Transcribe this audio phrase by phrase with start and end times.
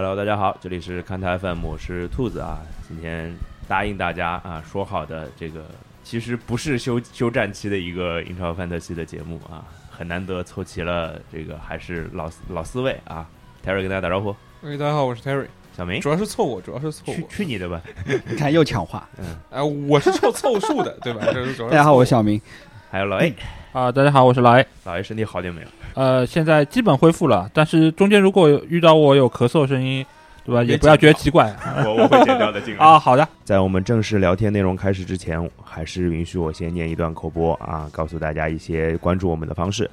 [0.00, 2.60] Hello，大家好，这里是看台 FM，我是兔子啊。
[2.86, 3.34] 今天
[3.66, 5.64] 答应大家啊，说好的这个
[6.04, 13.28] 其实不是休休战期的一个英超范特西的节目啊，很难得凑齐了这个还是老老四位啊。
[13.66, 15.46] Terry 跟大家打招呼，喂，大家好，我是 Terry。
[15.76, 17.14] 小明，主要是凑我，主要是凑合。
[17.14, 17.82] 去去你的吧！
[18.06, 21.22] 你看又抢话，嗯，哎，我是凑凑数的，对吧？
[21.34, 21.70] 这是主要。
[21.70, 22.40] 大家好，我是小明。
[22.88, 23.34] 还有老 A
[23.78, 24.66] 啊，大家好，我是老 A。
[24.82, 25.68] 老 A 身体好点没有？
[25.94, 30.04] 呃，现在基本恢复了，但是中间如果遇到我有咳嗽声音，
[30.44, 30.64] 对吧？
[30.64, 31.54] 也不要觉得奇怪，
[31.86, 32.98] 我我会剪掉的，尽量啊。
[32.98, 39.88] 好的，在我们正式聊天内容开始之前，还是允许我先念一段口播啊，告诉大家一些关注我们的方式。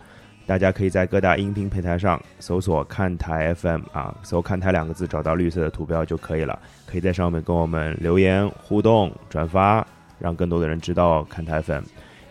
[0.48, 6.58] 大家可以在各大音频平台上搜索“看台 FM” 啊，搜“看台”两个字，找到绿色的图标就可以了。
[6.88, 9.86] 可以在上面跟我们留言互动、转发，
[10.18, 11.84] 让更多的人知道看台 FM。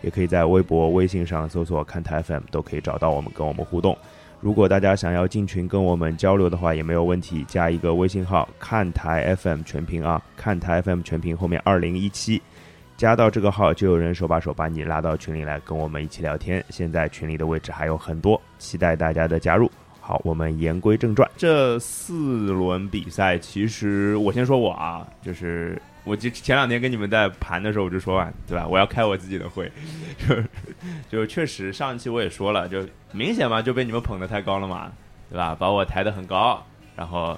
[0.05, 3.97] 也可以在微博、微信上搜索“看台 FM”，都可以找到我们，跟我们互动。
[4.39, 12.39] 如果大家想要进群跟我们交流的话，也没有问题，加一个微信号“看台 FM 全屏”啊，“看台 FM 全屏”后面二零一七。
[12.95, 16.63] 加到这个号，就有人手把手把你拉到群里来，跟我们一起聊天。
[16.69, 19.69] 现在群里的位置还有很多，期待大家的加入。
[19.99, 28.65] 好，我们言归正传，这四轮比赛，其实我先说我啊，就是我就前两天跟你们在盘的时候，我就说完，对吧？
[28.65, 29.69] 我要开我自己的会，
[30.29, 30.35] 就
[31.09, 34.91] 就确实上一期我也说了，就明显嘛，就被你们捧得太高了嘛，
[35.29, 35.55] 对吧？
[35.59, 36.63] 把我抬得很高，
[36.95, 37.37] 然后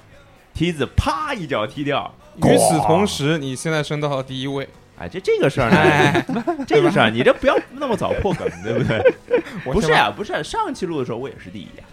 [0.52, 2.14] 梯子啪一脚踢掉。
[2.36, 4.68] 与此同时，你现在升到了第一位。
[5.00, 6.24] 哎，这这个事儿呢，
[6.66, 9.00] 这个事儿，你这不要那么早破梗，对不对？
[9.64, 11.84] 不是啊，不是上期录的时候我也是第一呀，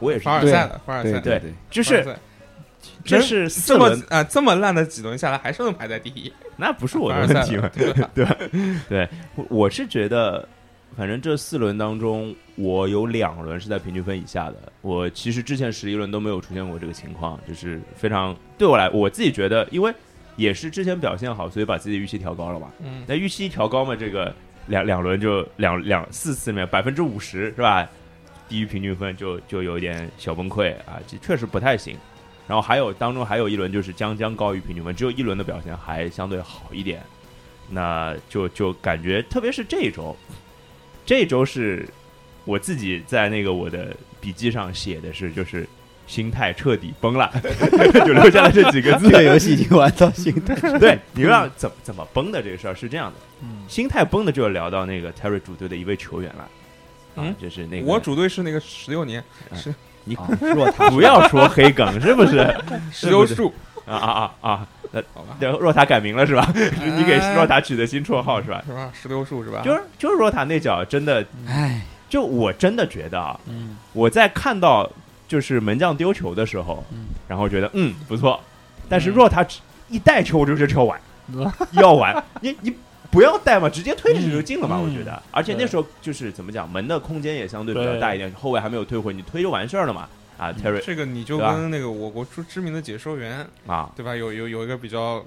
[0.00, 2.02] 我也是凡尔赛的，凡尔赛对，就是
[3.08, 7.68] 这是这么啊这么烂的几轮下来还是能排在第一， 那不是我的问题嘛？
[7.74, 8.26] 对对
[8.88, 9.08] 对，
[9.48, 10.46] 我是觉得，
[10.96, 14.56] 反正这四轮当中，我有两轮是在平均分以下的。
[14.80, 19.92] 我其实之前十一轮都没有出现过这个情况，就是非常对我来，我自己觉得，因为。
[20.36, 22.70] 也是之前表现好，所以把自己的预期调高了嘛。
[22.78, 24.32] 嗯，那预期一调高嘛，这个
[24.68, 27.84] 两两轮就两两四次里面百分之五十是吧？
[28.48, 31.96] 低于平均分就就有点小崩溃啊，这确实不太行。
[32.48, 37.02] 然后还有当中还有一轮就是将将高于平均分，只有一轮的表现还相对好一点。
[37.68, 40.16] 那就就感觉特别是这一周，
[41.06, 41.88] 这周是
[42.44, 45.68] 我自己在那个我的笔记上写的是就是。
[46.08, 47.30] 心态彻底崩了，
[48.06, 49.10] 就留下了这几个字。
[49.10, 50.54] 这个游戏已经玩到心态。
[50.78, 53.18] 对，你知道怎么怎么崩的这个事儿是这样的。
[53.42, 56.48] 嗯，心态崩的就要聊到那个 Terry 主队的一位球员了。
[57.16, 59.22] 嗯，就是那个我主队是那个十六年，
[59.54, 62.54] 是你若塔不要说黑梗是不是？
[62.92, 63.52] 石榴树
[63.86, 64.10] 啊啊
[64.40, 64.68] 啊啊！
[65.40, 66.46] 那若塔改名了是吧？
[66.54, 68.62] 你给若塔取的新绰号是吧？
[68.66, 68.90] 是吧？
[68.92, 69.60] 石榴树是吧？
[69.64, 73.38] 就是就是若塔那脚真的，哎，就我真的觉得啊，
[73.92, 74.90] 我在看到。
[75.28, 76.82] 就是门将丢球的时候，
[77.28, 78.40] 然后觉得嗯不错，
[78.88, 79.44] 但是若塔
[79.90, 80.98] 一带球就是球完，
[81.72, 82.74] 要完，你你
[83.10, 85.22] 不要带嘛，直接推进去就进了嘛，我觉得。
[85.30, 90.08] 而且那时候就是怎么讲，门的空间也相对比较大一点，后卫还没有退回，你推就完事儿了嘛。
[90.36, 94.14] 啊，Terry，这个你就跟那个我国知知名的解说员啊，对吧？
[94.14, 95.24] 有有有一个比较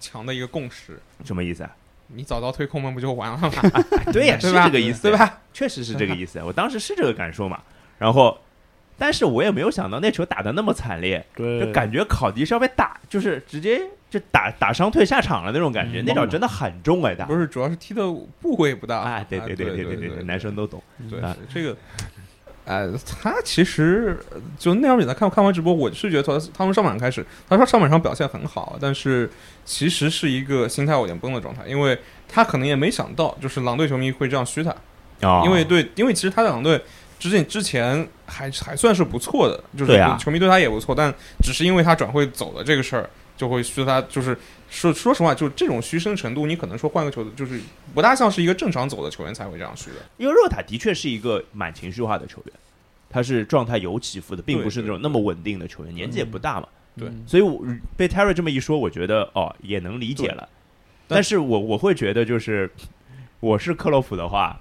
[0.00, 1.70] 强的一个共识，什么意思啊？
[2.08, 3.50] 你早早推空门不就完了吗？
[4.12, 5.40] 对呀， 是这个意思，对吧？
[5.52, 7.60] 确实是这个意思，我当时是这个感受嘛，
[7.98, 8.38] 然后。
[8.96, 13.82] 但是我也没有想到那球打的那么惨烈，就感觉考迪是要被打，就是直接
[14.14, 18.02] 就打打伤退下场了那种感觉，那脚真的很重哎，打不是主要是踢的
[18.40, 18.98] 部位不大。
[18.98, 20.80] 啊，对对对对对对，男生都懂，
[21.10, 21.20] 对
[21.52, 21.76] 这个，
[22.64, 22.88] 哎，
[23.20, 24.16] 他其实
[24.56, 29.28] 就那场比赛看看完直播，我是觉得他他们上半场开始，他说上半场表现很好，但是
[29.64, 31.98] 其实是一个心态有点崩的状态，因为
[32.28, 34.70] 他可能也没想到，就是狼队球迷会这样嘘他
[35.28, 36.80] 啊，因为对，因为其实他在狼队。
[37.16, 44.36] 之前之前还还算是不错的，就是球迷对他也不错，但只是因为他转会走了这个事儿，就会说他就是
[44.70, 47.60] 说说实话，就这种虚声程度，你可能说换个球，就是
[47.94, 49.96] 不大像是一个正常走的球员才会这样虚的。
[50.16, 52.54] 因为热塔的确是一个蛮情绪化的球员，
[53.10, 56.68] 他是状态有起伏的，并不是那种那么稳定的球员，年纪也不大嘛。
[56.96, 57.64] 对，所以我
[57.96, 60.48] 被 Terry 这么一说，我觉得哦也能理解了。
[61.08, 62.70] 但是我我会觉得，就是
[63.40, 64.58] 我是克洛普的话。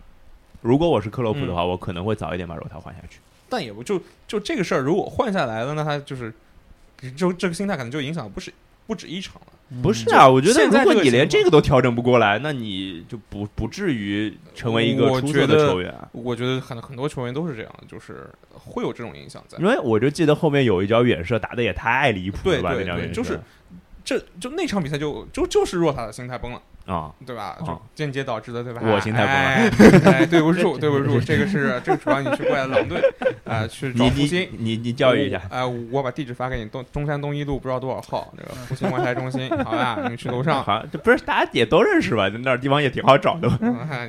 [0.62, 3.20] 如果我是克洛普的话，我可能会早一点把若塔换下去。
[3.50, 6.34] 但也不就就这个事儿，如果换下来了，那他就是
[7.12, 8.54] 就这个心态可能就影响不是
[8.88, 9.48] 不止一场了。
[9.82, 15.92] 不是啊，我觉得如果你连这个都调整不过来，那你就不不至于成为一个出色的球员。
[16.12, 19.58] 我觉得很很多球员都是这样，就是会有这种影响在。
[19.58, 22.74] 因为我就记得后面有一脚远射打的也太离谱了吧？
[22.78, 23.40] 那脚远射，就是
[24.06, 26.62] 这就那场比赛就就就是若塔的心态崩了。
[26.86, 27.58] 啊，对吧？
[27.96, 28.82] 间接导致的，对吧？
[28.84, 29.70] 我心态哎，
[30.06, 33.02] 哎，对不住，对不住， 这个是这个主要你去过来狼队，
[33.46, 34.48] 啊， 去找福星。
[34.58, 42.28] 你你教育一下哎、我把地址发给你，东中山东一路不知道多少号，那个福星外台中心， 好吧，你去楼上，好这不是大家也都认识吧？
[42.44, 43.50] 那儿地方也挺好找的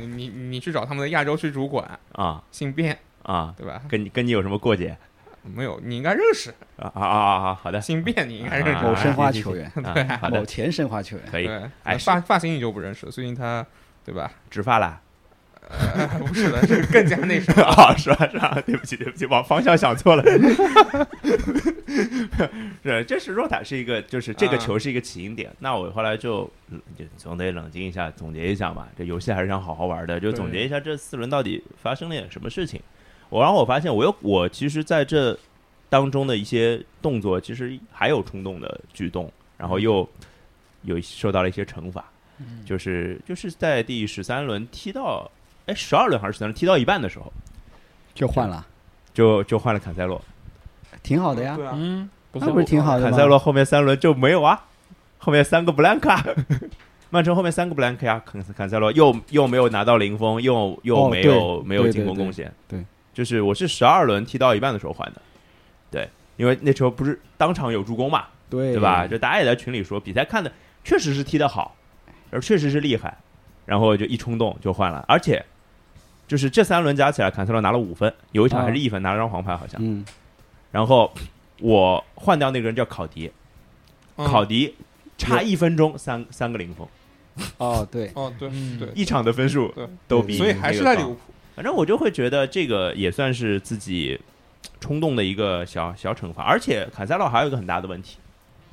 [0.01, 3.81] 你你去找他们的亚洲区主管，啊姓卞，啊，对吧？
[3.89, 4.97] 跟你跟你有什么过节
[5.45, 7.55] 没有，你应该认识，啊啊啊啊啊！
[7.55, 8.73] 好的，姓卞你应该认识。
[8.73, 13.67] 啊某申花球员，啊好的，某前申花球员，可以，对，哎发发型你就不认识，最近他，
[14.05, 14.31] 对吧？
[14.51, 15.01] 植发啦。
[15.67, 17.63] 呃，不是的，是更加那什么。
[17.63, 18.29] 啊， 是吧？
[18.31, 18.61] 是吧？
[18.67, 20.23] 对不起，对不起，往方向想错了。
[22.83, 25.51] 是，这是若塔是一个，就是这个啊球是一个起因点。
[25.61, 28.87] 那我后来就嗯就总得冷静一下，总结一下嘛。
[28.97, 32.79] 这游戏还是想好好玩的，就总结一下这四轮到底发生了点什么事情。
[33.35, 35.37] 我然后我发现，我有我其实在这
[35.89, 39.29] 当中的一些动作，其实还有冲动的举动，
[39.59, 40.09] 然后又
[40.83, 42.05] 有受到了一些惩罚。
[42.65, 45.29] 就是就是在第十三轮踢到
[45.67, 47.33] 哎十二轮还是十三轮踢到一半的时候，
[48.15, 48.65] 就换了，
[49.13, 50.23] 就就换了坎塞洛。
[51.03, 53.11] 挺好的呀对，啊，嗯，不那不是挺好的吗？
[53.11, 54.65] 坎塞洛后面三轮就没有啊，
[55.19, 56.25] 后面三个布兰卡，
[57.11, 62.85] 曼城后面三个布兰卡呀，坎坎塞洛又又没有拿到零封，又又哦没有、对没有进攻贡献，对
[63.15, 65.23] 就是我是十二轮踢到一半的时候换的，
[65.91, 69.07] 对，因为那时候不是当场有助攻嘛，对对吧？
[69.07, 70.53] 就大家也在群里说，比赛看的
[70.83, 71.77] 确实是踢得好，
[72.31, 73.17] 而确实是厉害，
[73.65, 75.43] 然后就一冲动就换了，而且
[76.27, 79.81] 就是这三轮加起来，坎塞洛拿了五分，有一场还是一分，拿了张黄牌好像。
[79.83, 80.05] 嗯，
[80.73, 81.15] 然后
[81.61, 83.31] 我换掉那个人叫考迪，
[84.17, 84.75] 嗯考迪
[85.17, 86.89] 差一分钟三三个零封，
[87.59, 91.21] 哦，对，哦，对嗯对，一场的分数对都比所以还是在利物浦。
[91.55, 94.21] 反正我就会觉得这个也算是自己
[94.81, 98.19] 冲动的一个小小惩罚，而且坎塞洛还有一个很大的问题，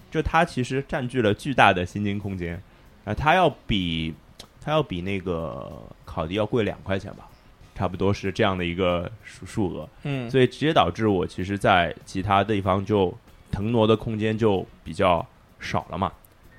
[0.10, 2.62] 就他其实占据了巨大的薪金空间，
[3.06, 4.14] 啊，他要比
[4.60, 5.72] 他要比那个
[6.06, 7.28] 考迪要贵两块钱吧，
[7.76, 13.16] 差不多是这样的一个数数额，嗯，所以直接导致我其实，在其他地方就
[13.52, 15.26] 腾挪的空间就比较
[15.60, 16.12] 少了嘛，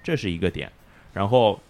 [0.02, 0.70] 这是一个点。
[1.12, 1.60] 然后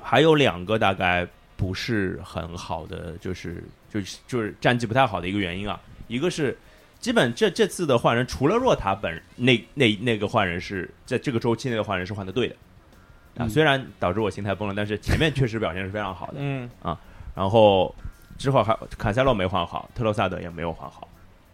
[0.00, 1.26] 还有两个大概
[1.58, 6.56] 不是很好的，就是就是就是战绩不太好的一个原因啊，一个是
[7.00, 12.54] 基本这这次的换人，除了若塔本那那那个换人是在这个周期内的换人是换的对的。
[13.34, 13.50] 啊，嗯。
[13.50, 16.34] 虽然导致我心态崩了，但是前面确实表现是非常好的。
[16.36, 16.70] 嗯。
[16.80, 16.98] 啊。
[17.34, 17.92] 然后
[18.38, 21.08] 之后还坎塞洛没换好，特洛萨德也没有换好，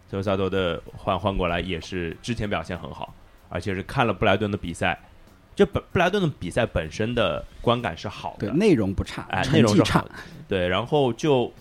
[0.09, 3.11] 特洛萨德的换换过来也是之前表现很好，
[3.49, 4.99] 而且是看了布莱顿的比赛，
[5.55, 10.11] 这本布莱顿的比赛本身的观感是好对，的，内容不差，哎，内容是好的，
[10.47, 11.51] 对，然后就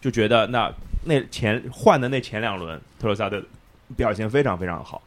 [0.00, 0.72] 就觉得那
[1.04, 3.42] 那前换的那前两轮特罗萨的
[3.94, 5.02] 表现非常非常好，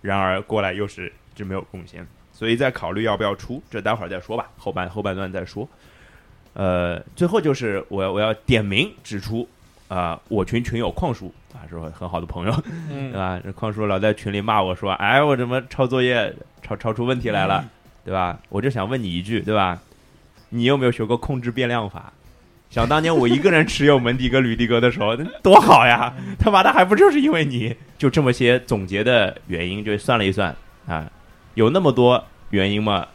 [0.00, 5.68] 然而过来又是就没有贡献，所以在考虑要不要出，这待会儿再说吧，后半后半段再说。
[6.54, 9.48] 呃，最后就是我要我要点名指出
[9.94, 13.38] 啊、我群群友矿叔啊，是我很好的朋友，对嗯，吧？
[13.44, 17.64] 这矿叔老在群里骂我说，哎，我怎么抄作业抄抄出问题来了，
[18.04, 18.36] 对吧？
[18.48, 19.78] 我就想问你一句，对吧？
[20.48, 22.12] 你有没有学过控制变量法？
[22.70, 26.12] 想当年我一个人持有门迪哥吕迪哥的时候，多好呀！
[26.40, 30.52] 他妈的，还不就是因为你就这么些总结的原因，就算了一算
[30.88, 31.08] 啊，
[31.54, 33.06] 有那么多原因吗？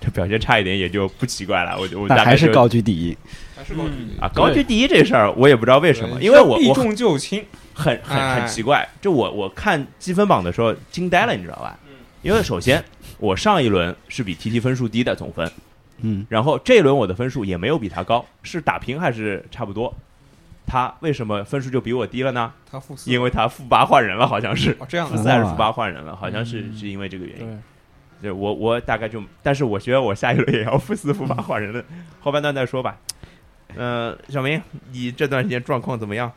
[0.00, 1.78] 这表现差一点也就不奇怪了。
[1.78, 3.16] 我就我大概还是高居第一。
[3.56, 11.78] 还是高居第一啊，高居第一这事儿我也不知道为什么，因为我避重就轻，很很哎很奇怪，就我我看积分榜的时候惊呆了，你知道吧？
[12.22, 12.82] 因为首先
[13.18, 15.50] 我上一轮是比 TT 分数低的总分，
[16.02, 19.94] 嗯，然后这一轮我的分数也没有比他高，是打平还是差不多？
[20.66, 22.52] 他为什么分数就比我低了呢？
[22.70, 27.62] 他负四，因为他负八换人了，好像是哦这样的负四还是负八换人了，好像是嗯是因为这个原因。
[28.22, 31.84] 对，我我大概就，但是我觉得我下一轮也要负四负八换人了，
[32.20, 32.98] 后半段再说吧。
[33.74, 34.60] 呃，小明，
[34.92, 36.32] 你这段时间状况怎么样？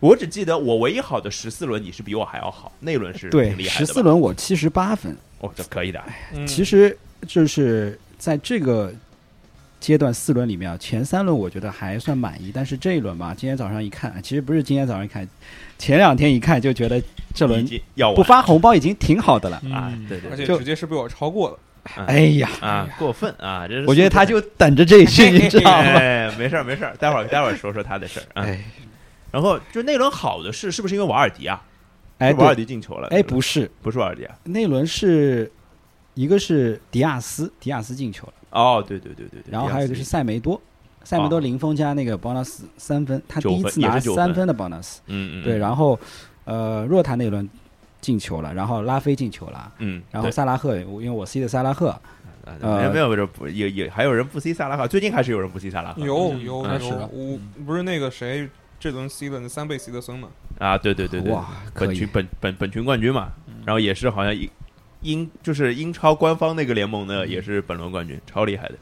[0.00, 3.86] 我只记得我唯一好的十四轮，你是比我还要好，那轮是挺对，厉害的吧。
[3.86, 6.02] 十四轮我七十八分，哦，这可以的。
[6.34, 8.92] 嗯其实就是在这个
[9.84, 15.28] 阶段四轮里面啊，前三轮我觉得还算满意，但是这一轮吧，今天早上一看，其实不是今天早上一看，
[15.76, 17.02] 前两天一看就觉得
[17.34, 19.56] 这轮要不发红包已经挺好的了。
[19.70, 21.58] 啊嗯，对对而对，就且直接是被我超过了。
[22.06, 23.68] 哎呀，啊，过分啊！
[23.68, 25.90] 这是我觉得他就等着这一句，你 知道吗？
[25.98, 28.42] 哎，没事儿没事儿，待会儿待会儿说说他的事儿啊。
[28.42, 28.64] 哎
[29.30, 31.60] 然后就那轮好的是是不是因为瓦尔迪啊？
[32.18, 33.08] 哎，瓦尔，迪进球了？
[33.08, 34.34] 哎，不是，不是瓦尔迪啊。
[34.44, 35.50] 那轮是
[36.14, 39.50] 一个是迪亚斯，迪亚斯进球了，哦，对对对对对。
[39.50, 40.60] 然后还有一个是塞梅多，
[41.02, 45.98] 塞梅多哦零封加那个邦纳斯三分，他第一次拿三分的邦纳斯，嗯嗯，对，然后
[46.44, 47.48] 呃，若塔那轮
[48.00, 52.00] 进球了，然后拉菲进球了，嗯，然后萨拉赫，我因为我 C 的萨拉赫啊，
[52.60, 56.04] 呃没有没有不也也还有人不 C 萨拉赫，最近还是有人不 C 萨拉赫。
[56.04, 60.28] 有有有我不是那个谁这轮 C 的那三倍 C 的森嘛？
[60.58, 62.06] 啊，对对对对，哇，本群。
[62.12, 63.32] 本本本群冠军嘛，
[63.64, 64.48] 然后也是好像英
[65.04, 68.74] 英就是英超官方那个联盟呢也是本轮冠军，超厉害的。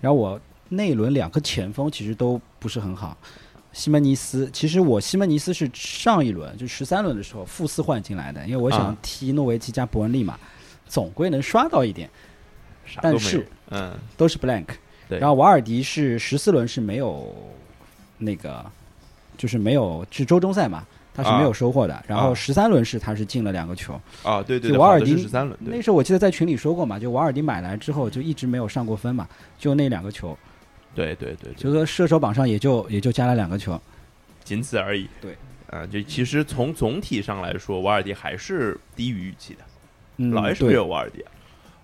[0.00, 3.14] 然后我那一轮两个前锋其实都不是很好。
[3.72, 10.38] 西门尼斯，其实我西门尼斯是上一轮就十三轮的时候复四换进来的，因为我想啊踢诺维奇加伯恩利嘛，
[10.88, 12.10] 总归能刷到一点，
[13.00, 14.66] 但是，嗯，都是 blank。
[15.08, 17.32] 对然后瓦尔迪是十四轮是没有
[18.18, 18.64] 那个，
[19.36, 22.04] 就是没有是周中赛嘛，他是没有收获的。
[22.06, 30.36] 然后十三轮是他是进了两个球，啊，对对对，就瓦尔迪十三轮，那时候我记得在群里说过嘛，就瓦尔迪买来之后就一直没有上过分嘛，就那两个球，
[30.94, 33.80] 对对对对，就说射手榜上也就也就加了两个球。
[34.42, 35.08] 仅此而已。
[35.20, 35.36] 对，
[35.68, 39.60] 啊，就其实从总体上来说，瓦尔迪还是低于预期的。
[40.16, 41.30] 嗯，老爷是没有瓦尔迪啊？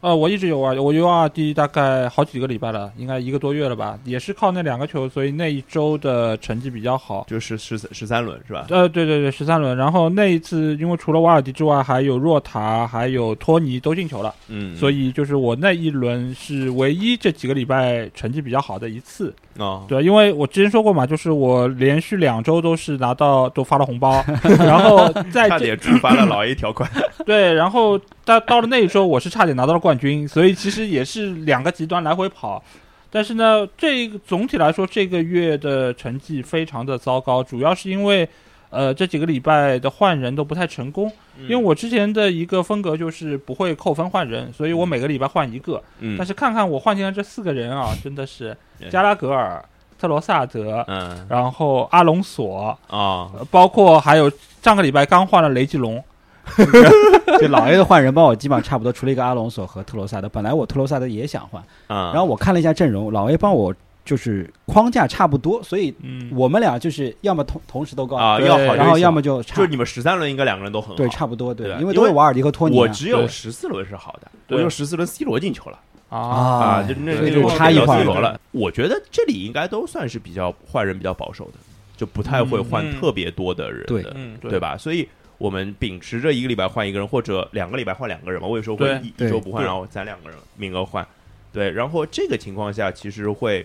[0.06, 7.26] 呃，我一直有玩，我有瓦尔迪大概好几个礼拜了，应该一个多月了吧，也是靠那两个球，所以那一周的成绩比较好。
[7.28, 8.66] 就是十十三轮是吧？
[8.70, 9.76] 呃，对对对，十三轮。
[9.76, 19.34] 然后那一次，因为除了瓦尔迪之外，还有若塔，还有托尼都进球了，嗯，所以就是我那一轮是唯一这几个礼拜成绩比较好的一次。
[19.58, 24.22] 哦，对，因为我之前说过嘛，就是我连续两周都是拿到都发了红包，
[24.60, 26.88] 然后在这差点触发了老 A 条款。
[27.24, 32.62] 对，然后到到了那一周，我是差点拿到了冠军，所以其实也是两个极端来回跑。
[33.10, 38.28] 但是呢，这个总体来说，这个月的成绩非常的糟糕，主要是因为，
[38.68, 41.10] 呃，这几个礼拜的换人都不太成功。
[41.40, 45.82] 因为我之前的一个风格就是不会扣分换人，所以我每个礼拜换一个。
[46.00, 48.54] 嗯，但是看看我换进来这四个人啊， 真的是
[48.90, 49.64] 加拉格尔、
[49.98, 54.30] 特罗萨德，嗯然后阿隆索，啊，呃包括还有
[54.62, 56.02] 上个礼拜刚换了雷吉隆。
[57.40, 60.28] 就老 A 的换人帮我基本上差不多，除了一个阿隆索和特罗萨德。
[60.28, 63.74] 本来我特罗萨德也想换，啊，然后我看了一下阵容，老 A 帮我
[64.04, 70.94] 就是框架差不多，所以嗯，我们俩就是要么同同时都高，啊对要好，然后要么就差就是你们十三轮应该两个人都很好。
[70.94, 72.80] 对差不多对因为都是瓦尔迪和托尼啊。
[72.80, 78.40] 我只有十四轮是好的，我有十四轮 C 罗进球了啊，啊，就那那就差异化 C 罗了。
[78.52, 81.54] 我觉得这里应该都算是比较换人比较保守的，
[81.96, 84.76] 就不太会换嗯特别多的人对的，嗯，对吧？
[84.78, 88.48] 所以我们秉持着一个礼拜换一个人，或者两个礼拜换两个人嘛。
[88.48, 91.06] 我有时候会一一周不换，然后攒两个人名额换。
[91.52, 93.64] 对，然后这个情况下其实会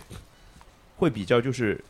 [0.98, 1.84] 会比较就是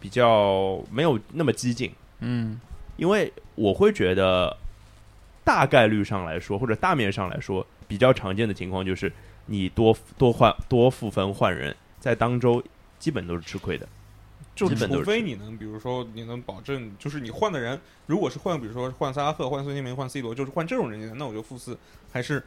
[0.00, 2.60] 比较没有那么激进，嗯
[2.96, 4.56] 因为我会觉得
[5.44, 9.12] 大概率上来说，或者大面上来说，比较常见的情况就是
[9.46, 12.62] 你多多换多负分换人，在当周
[12.98, 13.88] 基本都是吃亏的。
[14.54, 21.76] 就除非你能，比如说你能保证，就是你换的人，如果是换，比如说换萨拉赫、换孙兴民、换 C 罗，就是换这种人员，那我就负四
[22.12, 22.42] 还是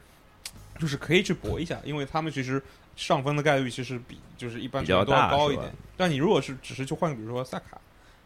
[0.80, 2.62] 就是可以去搏一下，因为他们其实
[2.96, 5.72] 上分的概率其实比就是一般比较都要高一点。
[5.98, 7.80] 但你如果是只是去换，比如说萨卡，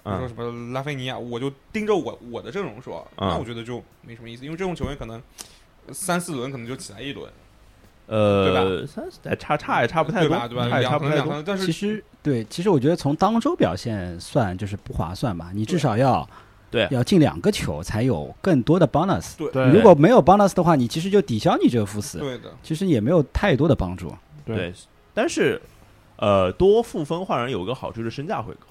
[0.04, 0.30] 比如说嗯。
[0.30, 5.22] 什么拉菲尼亚，我就盯着我我的阵容说，嗯那我觉得就没什么意思，因为这种球员可能
[5.92, 7.32] 三四轮可能就起来一轮，
[8.10, 10.48] 呃，三哎差差也差不太多，对吧？
[10.48, 10.70] 对吧？
[10.70, 11.44] 差也差不太多。
[11.46, 16.28] 但是其实对，其实我觉得从当周表现算就是不划算吧，你至少要
[16.72, 19.38] 对要进两个球才有更多的 bonus。
[19.38, 24.12] 对如果没有 bonus 的话，你其实就抵消你这个负四，对的，其实也没有太多的帮助。
[24.44, 24.74] 对对，
[25.14, 25.62] 但是
[26.16, 28.66] 呃，多负分换人有个好处是身价会高，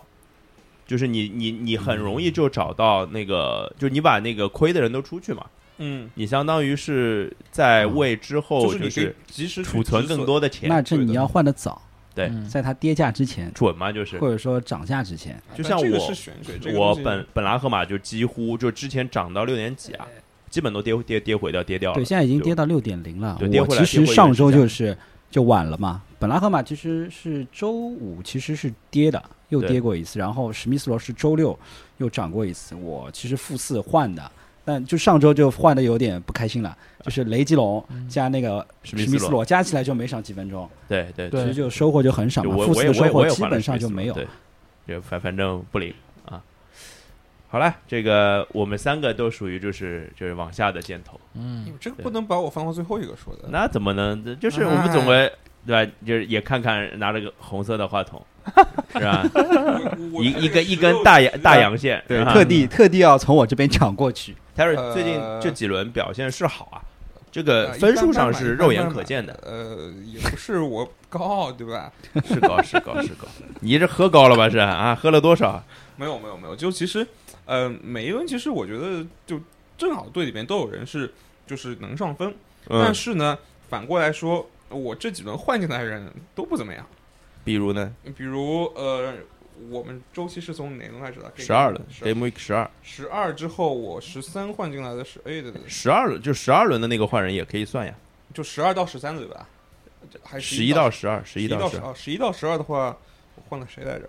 [0.85, 5.47] 就是你你你很容易就找到那个，就你把那个亏的人都出去嘛，
[5.79, 11.81] 嗯，你相当于是在为之后就是及时储存更多的钱，那这你要换的早，
[12.15, 12.27] 对。
[12.27, 12.49] 嗯。
[12.49, 14.19] 在它跌价之前，准嘛，就是。
[14.19, 15.41] 或者说涨价之前。
[15.57, 16.13] 就像我
[16.75, 20.07] 我本本拉赫马就几乎就之前涨到六点几啊，
[20.51, 23.37] 基本都跌跌跌回掉跌掉了，对，现在已经跌到六点零了。
[23.39, 24.97] 对跌我回来其实上周就是
[25.31, 31.57] 就晚了嘛，本拉赫马其实是周五其实是跌的，又跌过一次，然后史密斯罗是周六
[31.99, 32.75] 又涨过一次。
[32.75, 34.33] 我其实负四换的，
[34.69, 44.19] 但就上周就换的有点不开心了，就是雷吉隆加那个史密斯罗罗加起来就没上几分钟，对对对其实就收获就很少我负四的收我获基本上就没有。
[44.87, 45.95] 就反反正不灵
[46.27, 46.43] 啊。
[47.49, 53.49] 好了，这个我们三个都属于就是就是往下的箭头，嗯你这个不能把我放到最后一个说的。
[53.49, 54.39] 那怎么能？
[54.39, 55.33] 就是我们总归
[55.67, 55.93] 对吧？
[56.07, 58.23] 就是也看看拿着个红色的话筒，
[58.93, 59.25] 是吧？
[60.23, 64.37] 一一根一根大阳大阳线，对，特地特地要从我这边抢过去。
[64.93, 66.83] 最近这几轮表现是好啊，
[67.31, 69.39] 这呃个分数上是肉眼可见的，。
[69.47, 71.93] 呃，也不是我高傲，对吧？
[72.27, 73.29] 是高是高是高。
[73.61, 74.51] 你这喝高了吧？
[74.51, 74.95] 是啊？
[74.95, 75.63] 喝了多少？
[75.97, 77.07] 没有没有没有，就其实，
[77.47, 79.41] 呃，每一轮其实我觉得就
[79.77, 81.13] 正好队里面都有人是
[81.47, 82.35] 就是能上分，
[82.69, 83.39] 但嗯是呢，
[83.69, 86.85] 反过来说，我这几轮换进来的人都不怎么样。
[87.45, 89.15] 比如呢，比如呃，
[89.71, 91.33] 我们周期是从哪轮开始的？
[91.37, 97.95] 十二轮十 Game Week 十二，十二之后，我十三换进来的是，哎，对对对，十二轮就十二轮的那个换人也可以算呀，
[98.33, 99.47] 就十二到十三对吧？
[100.11, 102.97] 这还十一一到十二，十十一到十二，十一到十二的话，
[103.35, 104.09] 我换了谁来着？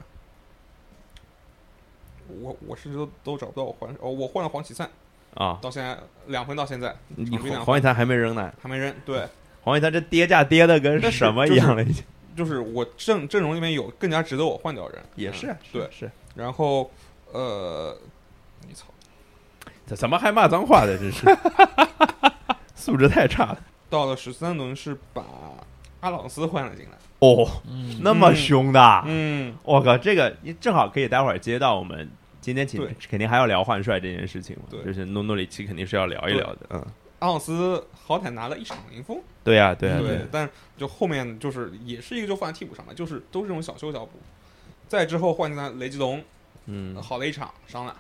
[2.42, 4.88] 我我甚至都都找不到我换哦，我换了黄启灿，
[5.34, 6.96] 啊，到现在两分到现在。
[7.42, 9.28] 黄黄一滩还没扔呢，还没扔，对，
[9.64, 12.04] 黄启灿这跌价跌的跟什么一样了，已经
[12.36, 16.90] 就是我阵阵容里面有更加值得我换掉的人，也是嗯对，是，然后
[17.32, 17.96] 呃，
[18.68, 18.86] 你操，
[19.86, 20.98] 这怎么还骂脏话的？
[20.98, 21.26] 真是
[22.76, 23.60] 素质太差了。
[23.90, 25.24] 到了十三轮是把
[26.02, 32.10] 阿朗斯换了进来，哦，嗯那么凶的，嗯，我靠，这个你正好可以待会儿接到我们
[32.40, 36.86] 今天请对肯定还要聊换帅这件事情嘛，对就是诺诺里奇肯定是要聊一聊的，嗯，
[37.20, 44.14] 阿朗斯好歹拿了一场零封，对呀，对呀，对呀，但就后面就是也是一个就放在替补上了，就是都是这种小修小补。
[44.88, 46.24] 再之后换进来雷吉隆，
[46.66, 47.96] 嗯，好了一场伤了，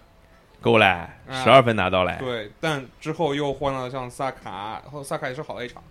[0.61, 1.43] 够嘞，啊。
[1.43, 5.83] 十二分拿到嘞，对，但之后又换了像萨卡，然后萨卡也是好了一场，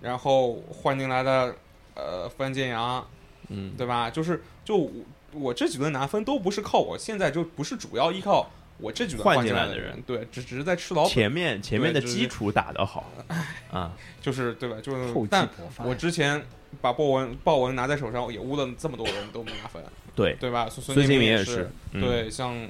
[0.00, 1.54] 然后换进来的
[1.94, 3.06] 呃范建阳，
[3.48, 4.10] 嗯，对吧？
[4.10, 4.90] 就是就我
[5.32, 13.10] 我这几轮拿分都不是靠我现在就不是主要依靠我这局换换来的进来的人对，只只是在吃老本，前面前面的基础打得好
[13.70, 14.76] 啊，就是对吧？
[14.82, 15.48] 就是但。
[15.84, 16.44] 我之前
[16.80, 19.82] 把豹纹豹纹拿在手上，也污了这么多人都没拿分，
[20.16, 20.68] 对，对吧？
[20.68, 22.68] 孙孙兴民也是，嗯，对，像呃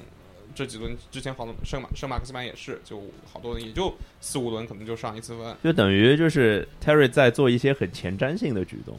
[0.53, 8.97] 这几轮之前好多圣马圣马克斯班也是，就好多人也就四五轮可能就上一次分，就等于就是 Terry 在做一些很前瞻性的举动，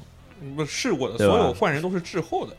[0.57, 2.57] 不是我的所有换人都是滞后的，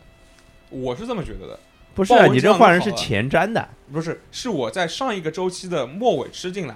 [0.70, 1.60] 我是这么觉得的。
[1.98, 6.74] 不是啊，你这换人是前瞻的不是，是我在上一个周期的末尾吃进来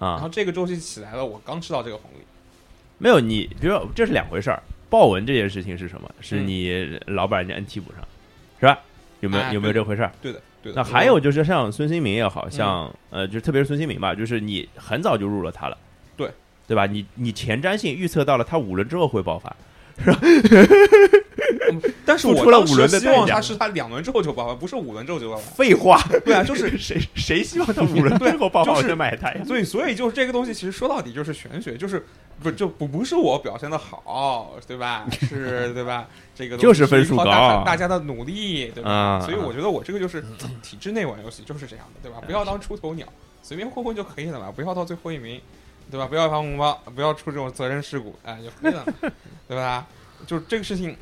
[0.00, 2.24] 啊，然后啊，这个周期起来了，我刚吃到这个红利。
[2.98, 4.62] 没有你，比如说这是两回事儿。
[4.88, 6.10] 豹纹这件事情是什么？
[6.20, 8.00] 是嗯你老板人家摁替补上，
[8.60, 8.78] 是吧？
[9.20, 10.12] 有没有哎有没有这回事儿？
[10.20, 10.76] 对的，对的。
[10.76, 15.78] 那还有就是像孙兴民也好嗯像呃，就特别是孙兴民吧，就是你很早就入了他了，
[16.16, 16.30] 对
[16.66, 16.86] 对吧？
[16.86, 19.54] 你你前瞻性预测到了他五轮之后会爆发，
[22.04, 25.50] 但是付出了我当时五轮的希望他是他两轮之后就爆发，不是五轮之后就爆发。
[25.52, 29.40] 废话，对啊，就是 谁谁希望他五轮之后爆发，就买他呀。
[29.46, 32.04] 所以，所以就是这个东西，其实说到底就是玄学，就是
[32.42, 35.06] 不就不不是我表现的好，对吧？
[35.28, 36.06] 是，对吧？
[36.34, 38.90] 这个就是分数高大大家的努力，对吧？
[38.90, 40.22] 啊所以我觉得我这个就是
[40.62, 42.18] 体制内玩游戏就是这样的，对吧？
[42.26, 43.06] 不要当出头鸟，
[43.42, 45.40] 随便混混就可以了嘛，不要到最后一名，
[45.90, 46.06] 对吧？
[46.06, 48.84] 不要发红包，不要出这种责任事故，哎，就可以了，
[49.48, 49.86] 对吧？
[50.26, 50.96] 就这个事情，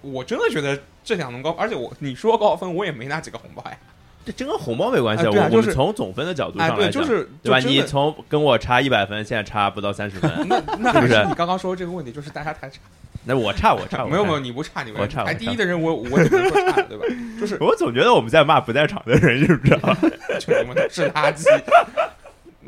[0.00, 3.76] 我真的觉得这两轮高，而且我你说高分，我也没拿几个红包呀，
[4.24, 7.58] 这真跟红包没关系，我我们哎对啊就是从总分的角度上来讲，就是对吧？
[7.58, 12.78] 你从跟我差一百分，现在差不到三十分，那那 是不是你刚刚说这个问题，就是大家太差。
[13.24, 17.04] 那我差我差，我没有没有，，你不差，你不我差排第一的人我我只能说差，对吧？
[17.38, 19.76] 就是我总觉得我们在骂不在场的人，是不是？
[20.40, 21.44] 就你们都是垃圾，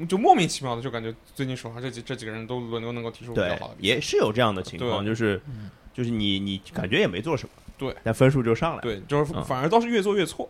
[0.07, 10.49] 就莫名其妙的就感觉最近手上这几这几个人都轮流能够提出比较好的，也是有这样的情况，对就是嗯就是你你感觉也没做什么，对，但分数就上来了，对，就是嗯反而倒是越做越错。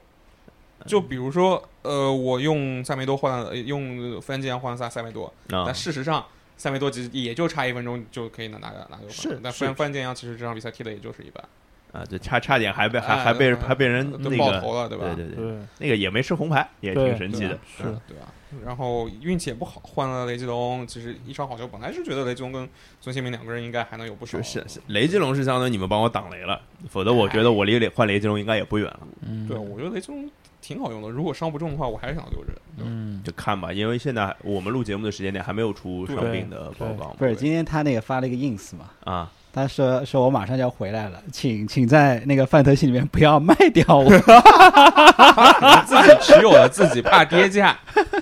[0.87, 6.25] 就比如说，呃，我用塞梅多换了，呃用范建阳换了塞塞梅多，啊但，事实上
[6.57, 11.45] 塞梅多其实也就差一分钟就可以拿拿个拿个分是但是范范建阳其实这场比赛踢的也就是一般，
[11.93, 15.13] 啊，就差差点还被还哎还被呃还被人那个，爆头了，对吧？
[15.15, 18.27] 对对对，那个也没吃红牌，也挺神奇的，是嗯对吧？
[18.65, 20.85] 然后运气也不好，换了雷吉隆。
[20.87, 22.69] 其实一场好球，本来是觉得雷吉隆跟
[23.01, 24.43] 孙兴民两个人应该还能有不少。
[24.43, 30.29] 是是，雷吉隆是相当于你们帮我挡雷了，否则我觉得我离雷换雷吉隆应该也不远了，嗯，对，我觉得雷吉隆
[30.61, 31.09] 挺好用的。
[31.09, 32.51] 如果伤不重的话，我还是想留着。
[32.79, 44.11] 嗯，就看吧，因为现在我们录节目的时间点还没有出伤病的报告嘛，不是今天他那个发了一个 ins 嘛，啊，他说说我马上就要回来了，请请在那个范特西里面不要卖掉我。
[45.87, 47.77] 自己持有了，自己怕跌价，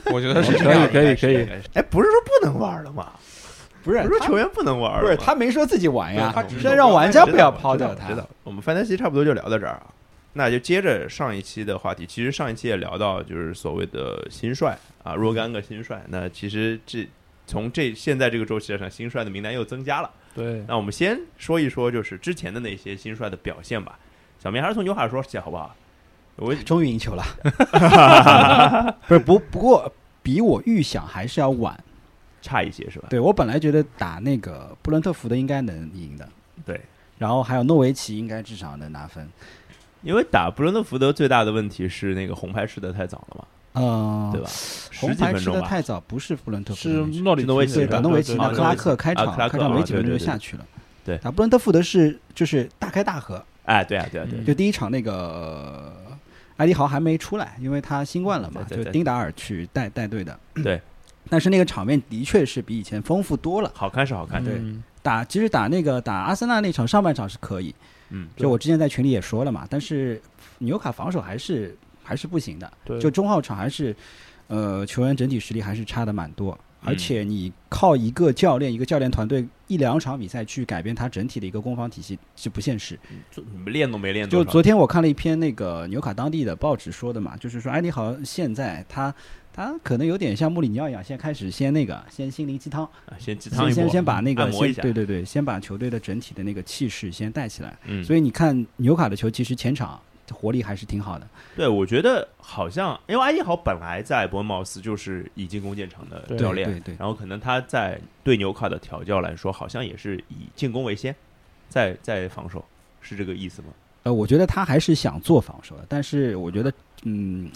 [0.06, 0.88] 我觉得是这可以样。
[0.90, 3.12] 可以可以，哎，不是说不能玩了吗？
[3.84, 8.16] 不是不是说球员不能玩了，不是他没说自己玩呀他只，是是让玩家不要抛掉他知。
[8.16, 9.86] 道，我们范特西差不多就聊到这儿啊。
[10.32, 16.02] 那就接着上一期的话题，其实上一期也聊到，就是所谓的新帅啊，若干个新帅。
[16.08, 17.08] 那其实这
[17.46, 20.10] 从这现在这个周期上，新帅的名单又增加了。
[20.38, 23.98] 对，那我们先说一说，就是之前的那些新帅的表现吧。
[24.38, 25.74] 小明还是从牛海说起，好不好？
[26.36, 27.24] 我 终于赢球了，
[29.08, 31.78] 不是不不过比我预想还是要晚。
[32.40, 33.08] 差一些是吧？
[33.10, 36.26] 对我本来觉得打那个布伦特福德应该能赢的，
[36.64, 36.80] 对，
[37.18, 39.28] 然后还有诺维奇应该至少能拿分。
[40.02, 43.44] 因为打布伦特福德最大的问题是那个红牌吃的太早了嘛，
[43.80, 44.50] 嗯，对吧？
[45.00, 45.60] 红牌吃的。
[45.62, 50.66] 太早，不是布伦特福是德是诺里诺维奇对打诺维奇，啊那克拉克开场，开场没几分钟就下去了。
[51.04, 55.92] 对打布伦特福德是就是大开大合，哎，对啊，对啊，对就第一场那个呃
[56.58, 60.38] 埃迪豪还没出来，因为他新冠了嘛，就丁达尔去带带队的。
[60.62, 60.80] 对，
[61.30, 63.70] 但是那个场面的确是比以前丰富多了。
[63.74, 67.74] 好看是好看，对嗯打其实打那个打阿森纳那场上半场是可以，
[68.10, 70.20] 嗯，就我之前在群里也说了嘛，但是
[70.58, 71.74] 纽卡防守还是
[72.08, 73.94] 还是不行的，对，就中后场还是
[74.46, 76.52] 呃球员整体实力还是差的蛮多。
[76.52, 82.96] 嗯而且你靠一个教练、一个教练团队一两场比赛去改变他整体的一个攻防体系是不现实。
[83.32, 89.12] 做你们练都没练，就昨天我看了一篇那个纽卡当地的报纸说的嘛，就是说埃迪豪现在他
[89.52, 97.76] 他可能有点像穆里尼奥一样，现在开始先那个先心灵鸡汤，啊先鸡汤，先先先把那个先对对对，先把球队的整体的那个气势先带起来。
[97.86, 100.00] 嗯，所以你看纽卡的球，其实前场
[100.34, 101.28] 活力还是挺好的。
[101.56, 111.14] 对，我觉得好像因为埃迪豪本来在伯恩茅斯就是以进攻见长的教练，对对然后可能他在对纽卡的调教来说，好像也是以进攻为先，
[111.68, 112.64] 再再防守，
[113.00, 113.68] 是这个意思吗？
[114.04, 117.50] 呃，我觉得他还是想做防守的，但是我觉得嗯，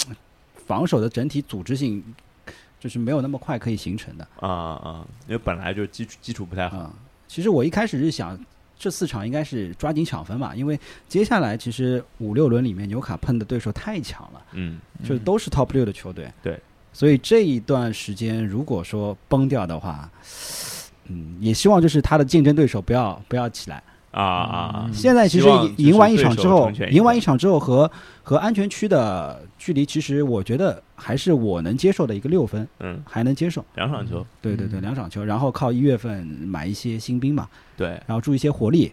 [0.66, 2.02] 防守的整体组织性
[2.80, 4.26] 就是没有那么快可以形成的。
[4.40, 6.94] 啊啊，因为本来就基础基础不太好，啊、
[7.28, 8.38] 其实我一开始是想，
[8.82, 10.76] 这四场应该是抓紧抢分吧，因为
[11.08, 16.28] 接下来其实五六轮里面纽卡碰的对手太强了，嗯，就都是 top 六的球队。
[16.42, 16.58] 对，
[16.92, 20.10] 所以这一段时间如果说崩掉的话，
[21.06, 23.80] 嗯，也希望就是他的竞争对手不要不要起来。
[24.10, 27.90] 啊啊现在其实赢赢完一场之后赢完一场之后和
[28.22, 33.64] 和安全区的距离，其实我觉得还是我能接受的一个六分，嗯，还能接受。
[33.76, 34.82] 两场球，对对对，嗯。
[34.82, 38.90] 两场球，然后靠一月份买一些新兵嘛，对，然后注一些活力，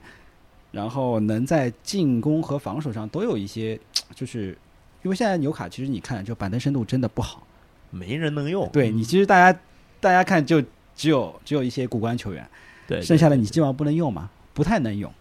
[0.71, 3.79] 然后能在进攻和防守上都有一些，
[4.13, 4.55] 就是
[5.01, 7.47] 因为现在纽卡其实你看，就板凳深度真的不好。
[7.89, 9.59] 没人能用，对你其实大家
[9.99, 10.61] 大家看就
[10.95, 12.47] 只有只有一些骨干球员，
[12.87, 15.11] 对，剩下的你基本上不能用嘛，不太能用。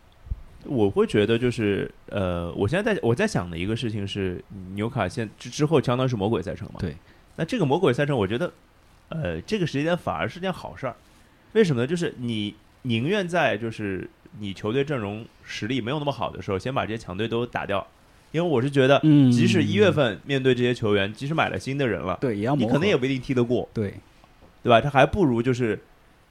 [0.65, 4.43] 我会觉得就是呃，我现在在我在想的一个事情是，
[4.75, 6.95] 纽卡现之之后相当于是魔鬼赛程嘛，对，
[7.37, 8.53] 那这个魔鬼赛程，我觉得
[9.09, 10.97] 呃，这个时间点反而是件好事儿，
[11.53, 11.87] 为什么呢？
[11.87, 14.09] 就是你宁愿在就是
[14.41, 17.87] 你球队阵容实力没有那么好的时候，先把这些强队都打掉，
[18.33, 19.31] 因为我是觉得，嗯。
[19.31, 23.95] 即使一月份面对这些球员，即使买了新的人了，对，也要你可能也不一定踢得过，对。
[24.61, 24.81] 对吧？
[24.81, 25.79] 他还不如就是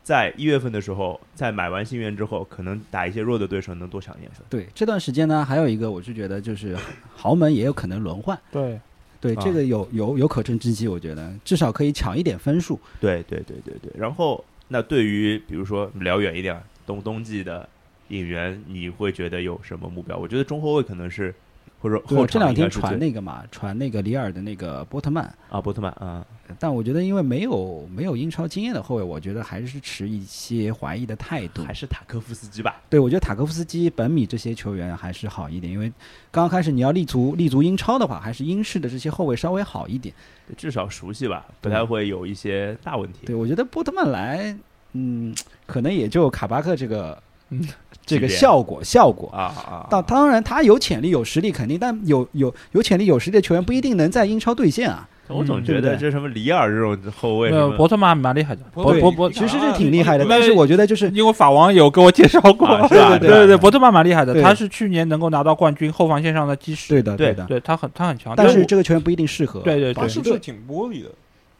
[0.08, 4.41] 在一月份的时候，在买完新援之后，可能打一些弱的对手能多抢一点分。
[4.50, 4.65] 对。
[4.74, 6.78] 这段时间呢，还有一个我是觉得就是
[7.13, 8.80] 豪门也有可能轮换， 对，
[9.20, 12.80] 对啊这个有有有可乘之机，我觉得至少可以抢一点分数。
[13.02, 13.91] 对对对对对。
[14.00, 17.67] 然后，那对于比如说聊远一点，冬冬季的
[18.08, 20.15] 引援，你会觉得有什么目标？
[20.17, 21.36] 我觉得中后卫可能是，
[21.80, 26.26] 或者后对，这两天传那个嘛，传那个里尔的那个波特曼，啊，波特曼啊，
[26.58, 31.63] 但我觉得因为没有没有英超经验的后卫，我觉得还是持一些怀疑的态度。
[31.63, 32.82] 还是塔科夫斯基吧。
[32.90, 35.88] 对，我觉得塔科夫斯基、本米这些球员还是好一点，因为
[36.32, 40.13] 刚刚开始你要立足立足英超的话，还是英式的这些后卫稍微好一点。
[40.56, 43.26] 至少熟悉吧，不太会有一些大问题。
[43.26, 44.58] 对，我觉得波特曼来，
[44.94, 45.36] 嗯，
[45.66, 47.62] 可能也就卡巴克这个嗯
[48.05, 49.29] 这个效果效果。
[49.33, 55.07] 啊啊，当当然，他有潜力、有实力，肯定，但有有有潜力、有实力的球员不一定能在英超兑现啊。
[55.27, 67.43] 我总嗯觉得这什么里尔这种后卫什呃，么伯特曼蛮厉害的，伯对伯伯，其实是挺厉害的，啊但是我觉得就是因为法王有给我介绍过，对对对对，伯特曼蛮厉害的，他是去年能够拿到冠军后防线上的基石，对的，对的。
[67.43, 69.60] 对他很他很强，但是这个球员不一定适合。
[69.60, 71.10] 对对对他是，不是挺玻璃的？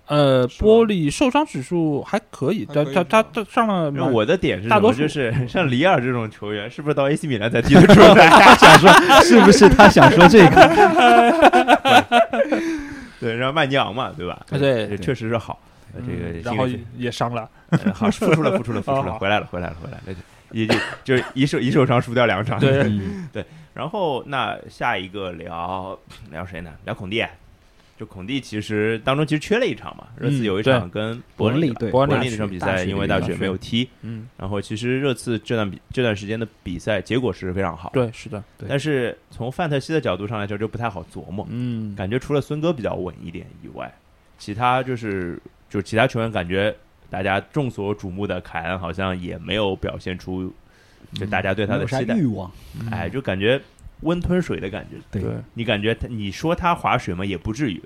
[0.08, 4.76] 呃，玻璃受伤指数还可以，他他他他上了我的点是什么？
[4.76, 8.30] 大多数就是 像里尔这种球员，是不是到 AC 米兰才踢得出来？
[8.56, 8.90] 想说
[9.24, 10.56] 是不是他想说这个？
[13.20, 14.40] 对，然后曼尼昂嘛，对吧？
[14.50, 15.60] 对确实是好。
[15.94, 16.68] 呃这个嗯然后
[16.98, 20.20] 也伤了，呃好，复出了，复出了，复出了，好回来了，回来了，回来了，
[20.52, 22.60] 也就就是一受一受伤输掉两场。
[22.60, 22.84] 对
[23.34, 23.44] 对
[23.74, 25.98] 然后那下一个聊
[26.30, 26.72] 聊谁呢？
[26.86, 27.26] 聊孔蒂。
[27.98, 38.70] 就孔蒂其实当中其实缺了一场嘛，热刺嗯有一场跟伯恩利伯恩利那场比赛因为大大学雪没有踢，嗯，然后其实热刺这段比这段时间的比赛结果是非常好，对，是的，对。
[38.70, 43.92] 但是从范特西的角度上来说就不太好琢磨，嗯，感觉除了孙哥比较稳一点以外，
[44.38, 46.76] 其他就是就其他球员感觉
[47.10, 50.54] 大家众所瞩目的凯恩好像也没有表现出
[51.14, 52.52] 就大家对他的期待，欲望。
[52.80, 52.88] 嗯。
[52.92, 53.60] 哎，就感觉
[54.02, 54.98] 温吞水的感觉。
[55.12, 57.26] 对对，你感觉他你说他划水吗？
[57.26, 57.82] 也不至于，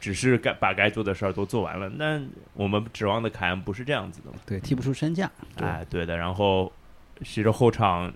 [0.00, 1.88] 只是该把该做的事儿都做完了。
[1.90, 2.20] 那
[2.54, 4.36] 我们指望的凯恩不是这样子的嘛？
[4.44, 5.30] 对，踢不出身价。
[5.56, 6.16] 对哎，对的。
[6.16, 6.72] 然后
[7.24, 8.12] 其实后场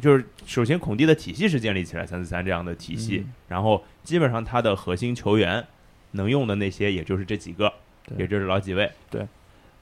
[0.00, 5.64] 就是首先孔蒂的体系是建立起来三四三这样的体系，嗯然后基本上他的核心球员
[6.12, 7.72] 能用的那些也就是这几个，
[8.16, 8.90] 也就是老几位。
[9.10, 9.26] 对，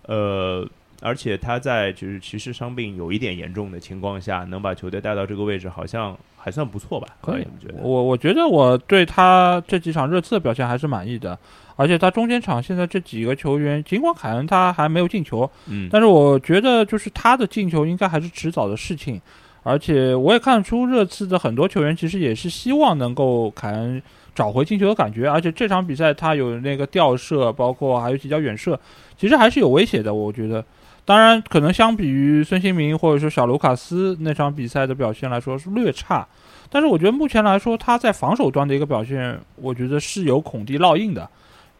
[0.07, 0.66] 呃，
[1.01, 7.07] 而且他在就是骑士伤病有一点严重的情况下，能把球队带到这个位置，好像还算不错吧？
[7.20, 7.74] 可以觉得？
[7.81, 11.38] 我我觉得我对他这几场热刺的表现还是满意的，
[11.76, 19.20] 而且他中间场现在这几个球员，尽管凯恩他还没有进球，嗯，但是我觉得就是他的进球应该还是迟早的事情，
[19.62, 24.02] 而且我也看出热刺的很多球员其实也是希望能够凯恩
[24.35, 28.76] 找回进球的感觉，而且这场比赛他有那个吊射，包括还有几脚远射，
[29.16, 30.64] 其实还是有威胁的，我觉得。
[31.04, 36.26] 当然，可能相比于孙兴民或者说小卢卡斯那场比赛的表现来说是略差，
[36.70, 41.28] 但是我觉得目前来说他在防守端的一个表现，我觉得是有孔蒂烙印的，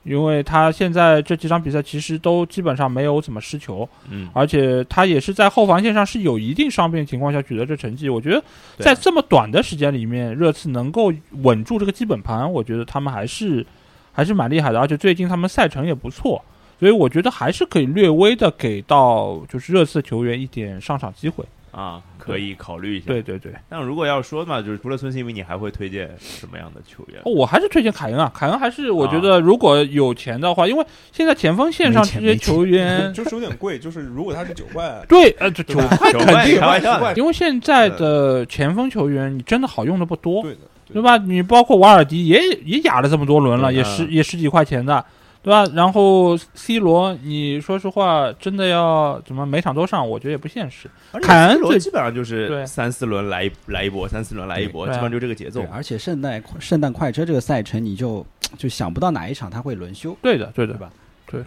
[0.03, 8.09] 因为他现在这几场比赛其实都基本上没有怎么失球，嗯，而且他也是在后防线上是有一定伤病情况下取得这成绩。
[8.09, 8.43] 我觉得
[8.79, 13.65] 在这么短的时间里面，热刺能够稳住这个基本盘，我觉得他们还是
[14.11, 14.81] 还是蛮厉害的。
[14.81, 16.45] 而且最近他们赛程也不错，
[16.83, 21.45] 所以我觉得还是可以略微的给到就是热刺球员一点上场机会。
[21.71, 23.07] 啊，可以考虑一下。
[23.07, 27.23] 对，对对，但如果要说嘛，就是除了孙兴民，你还会推荐什么样的球员？
[27.25, 36.61] 哦我还是推荐凯恩啊，凯恩还是我觉啊得如果有钱的话，因为现在前锋线上这些球员， 就是有点贵，就是如果他是九块， 对，呃，这九块九块肯定
[36.99, 40.59] 块因为现在的前锋球员，你真的好用的不多，对的，
[40.95, 41.17] 对吧？
[41.17, 45.03] 你包括瓦尔迪也也哑了这么多轮了，也十嗯也十几块钱的，
[45.43, 45.65] 对吧？
[45.75, 50.89] 然后 C 罗，你说实话，真的要怎么每场都上，我觉得也不现实。
[51.11, 55.69] 而且凯恩最基本上就是对三四轮来一来一波，三四轮来一波，基本上就这个节奏对，。
[55.73, 58.25] 而且圣诞圣诞快车这个赛程，你就
[58.57, 60.93] 就想不到哪一场他会轮休，对的，对的对，吧？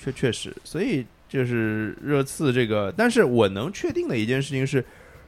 [0.02, 4.84] 确确实，所以就是热刺这个，但是我能确定的一件事情是，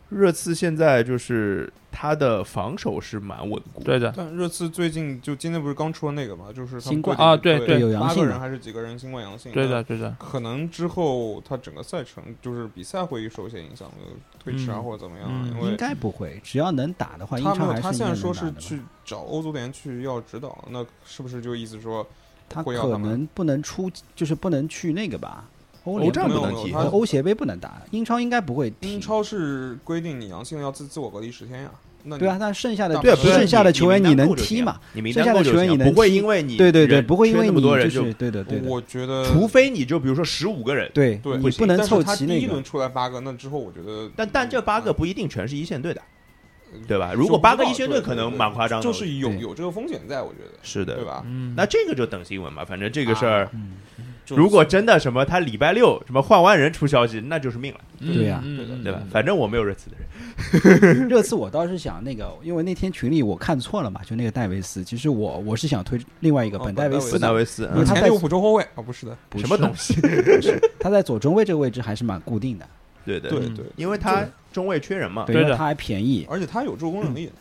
[0.09, 3.85] 热刺现在就是他的防守是蛮稳固的。
[3.85, 10.15] 对的，但热刺最近就今天不是刚出了那个嘛，就是他们新冠啊对对对有阳八个人还是几个人新冠阳性，对的，对的。
[10.19, 22.07] 可能之后他整个赛程就是比赛会受一些影响，呃推迟啊嗯或者怎么样，嗯因为应该不会，只要能打的话，英他没有，超还是他现在说是去找欧足联去要指导，那是不是就意思说
[22.47, 25.45] 他可能不能出，就是不能去那个吧？
[25.93, 28.93] 欧战不能踢欧协杯不能打，英超应该不会踢。
[28.93, 31.71] 英超是规定你阳性要自自我隔离十天呀？
[32.17, 34.79] 对啊，，那剩下的大对，剩下的球员你能踢嘛？？
[34.93, 42.63] 你剩下的球员你能不会踢因为你对对对，不会因为那么为你就多人就是对的对的，我觉得除非你就比如说十五个人，对对你不能凑齐那个第一轮。
[42.63, 46.01] 出来八个，那之后我觉得，但但这八个嗯不一定全是一线队的，
[46.73, 47.11] 嗯对吧？
[47.13, 51.03] 如果八个一线队可能蛮夸张的，就是有有这个风险在，我觉得，是的，对？
[51.03, 51.23] 吧？
[51.25, 53.49] 嗯，那这个就等新闻吧，反正这个事儿，
[54.35, 58.41] 如果真的什么他礼拜六什么换完人出消息，那就是命了，嗯对呀
[58.83, 58.99] 对吧？
[59.01, 59.07] 嗯？
[59.09, 59.95] 反正我没有热刺的
[60.81, 64.83] 人， 热刺我倒是想那个，因为那天群里我看错了嘛，就那个戴维斯。
[64.83, 69.45] 其实我我是想推另外一个哦本戴维斯本，戴维斯，嗯因为他在前利物浦中后卫啊，不是的，不是。
[69.45, 69.95] 什么东西？
[70.79, 72.67] 他在左中卫这个位置还是蛮固定的，
[73.05, 76.25] 对对嗯对对，因为他中卫缺人嘛，对，的他还便宜。
[76.29, 77.31] 而且他有助攻能力，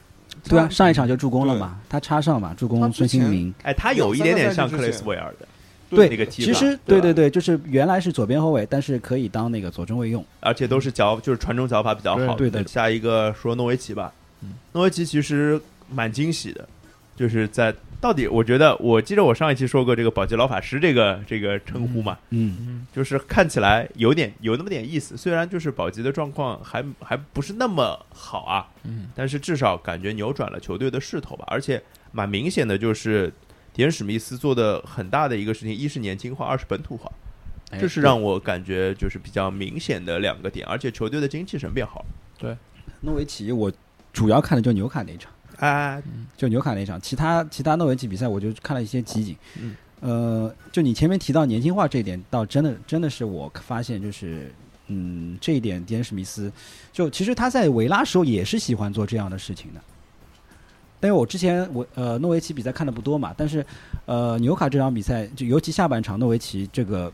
[0.49, 3.53] 对啊，上一场就助攻了嘛，他插上嘛，助攻孙兴民。
[3.62, 5.46] 哎，他有一点点像克雷斯维尔的，
[5.88, 10.25] 对那个踢法其实对对对对，就是原来是左边后卫，但是可以当那个左中卫用。
[10.40, 12.35] 而且都是脚 就是传中脚法比较好。
[12.35, 14.12] 对对的下一个说诺维奇吧。
[14.42, 16.68] 嗯，诺维奇其实蛮惊喜的，
[17.14, 22.87] 就是在到底我觉得，我记得我上一期说过这个保级老法师这个这个称呼嘛，嗯，嗯。
[22.92, 29.07] 就是看起来有点有那么点意思，虽然就是保级的状况还还不是那么好啊，嗯。
[29.14, 33.33] 但是至少感觉扭转了球队的势头吧，而且蛮明显的就是。
[33.76, 37.12] 迪恩·史密斯做的很大的一个事情，一是年轻化，二是本土化，
[37.72, 42.06] 哎这是让我感觉就是比较明显的两个点，而且球队的精气神变好了。
[42.38, 42.56] 对
[43.02, 43.70] 诺维奇，我
[44.14, 46.02] 主要看的就纽卡那一场，哎，
[46.38, 49.36] 就纽卡那一场，其他其他诺维奇比赛我就看了一些集锦。
[49.60, 54.50] 嗯，呃，就你前面提到年轻化这一点，倒真的真的是我发现就是。
[54.88, 56.48] 嗯，这一点，迪恩·史密斯，
[56.92, 59.80] 就其实他在维拉时候也是喜欢做这样的事情的。
[61.06, 63.64] 但是我之前我呃诺维奇比赛看的不多嘛，但是
[64.06, 67.12] 呃纽卡这场比赛，就尤其下半场诺维奇这个，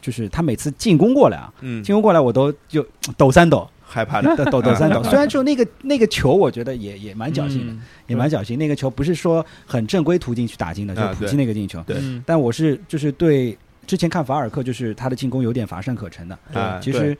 [0.00, 5.02] 就是他每次进攻过来啊，嗯，进攻过来我都就抖三抖， 害怕的，抖抖抖三抖。
[5.10, 8.56] 虽然就那个那个球，我觉得也也蛮侥幸的，嗯也蛮侥幸。
[8.56, 11.82] 那个球不是说很正规途径去打进的，就啊普基那个进球。
[12.24, 16.38] 但我是就是对之前看法尔克，就是他的进攻有点乏善可陈的。
[16.52, 17.18] 对其实，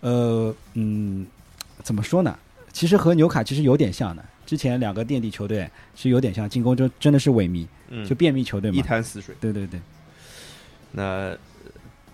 [0.00, 1.26] 呃，嗯，
[1.82, 2.36] 怎么说呢？
[2.72, 4.24] 其实和纽卡其实有点像的。
[4.54, 8.86] 之前两个垫底球队是有点像，进攻就真的是萎靡，嗯，就便秘球队一嘛。
[8.86, 9.34] 潭死水。
[9.40, 9.80] 对对对，
[10.92, 11.36] 那呃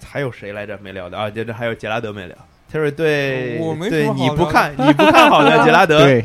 [0.03, 1.29] 还有谁来着没聊的啊？
[1.29, 2.35] 接着还有杰拉德没聊。
[2.72, 6.24] Terry 对，我没对你不看 你不看好的 杰拉德，对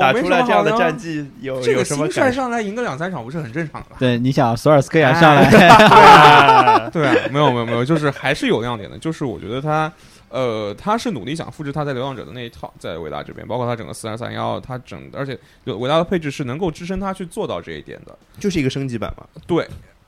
[0.00, 2.32] 打出来这样的战绩，有这个有什么新帅？
[2.32, 3.96] 上来赢个两三场不是很正常的吧？
[4.00, 5.48] 对，你想索尔斯克亚上来，
[6.90, 8.98] 对啊，没有没有没有，就是还是有亮点的。
[8.98, 9.92] 就是我觉得他，
[10.34, 18.18] 呃，他是努力想复制他在流浪者的那一套，在伟大这边，包括他整个四二三幺，他整，而且伟大的配置是能够支撑他去做到这一点的。
[18.40, 19.24] 就是一个升级版嘛。
[19.46, 19.64] 对，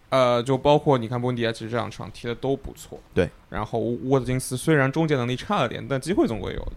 [0.08, 2.98] 呃，就包括你看波恩迪亚，其实这两场踢的都不错。
[3.14, 6.72] 对，然后沃特金斯虽然终结能力差了点，但机会总归有。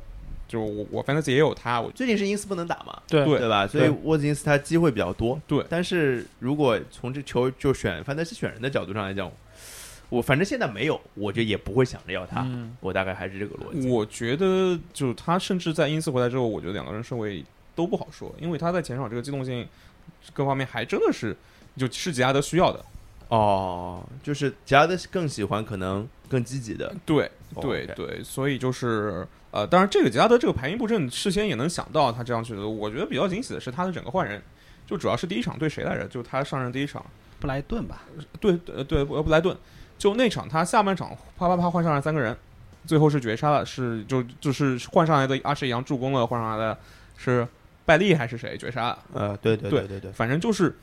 [0.47, 3.67] 就我我 fantasy 也有他，我最近是因斯不能打嘛，对对对吧？
[3.67, 5.39] 所以沃特金斯他机会比较多。
[5.47, 9.31] 对但是如果从这球就选范德西选人的角度上来讲，
[10.09, 12.41] 我反正现在没有，我就也不会想着要他。
[12.41, 13.87] 嗯我大概还是这个逻辑。
[13.87, 17.43] 我觉得，就他甚至在因斯回来之后，我觉得两个人顺位
[17.75, 19.67] 都不好说，因为他在前场这个机动性
[20.33, 21.35] 各方面还真的是
[21.77, 22.83] 就是吉拉德需要的。
[23.29, 26.91] 哦，就是吉拉德更喜欢可能更积极的。
[27.05, 32.67] 对哦对对，所以就是呃，当然这个吉拉德这个排兵布阵事先也能想到他这样去的。
[32.67, 34.41] 我觉得比较惊喜的是他的整个换人，
[34.87, 36.07] 就主要是第一场对谁来着？
[36.07, 37.05] 就他上任第一场，
[37.39, 38.01] 布莱顿吧，
[38.39, 39.55] 对呃对布布莱顿，
[39.99, 42.35] 就那场他下半场啪啪啪换上来三个人，
[42.87, 46.79] 最后是绝杀了，是就就是换上来的阿什扬助攻了，换上来的
[47.17, 47.45] 是
[47.85, 48.99] 拜利还是谁绝杀了？
[49.13, 50.73] 呃，对对对对对对，反正就是，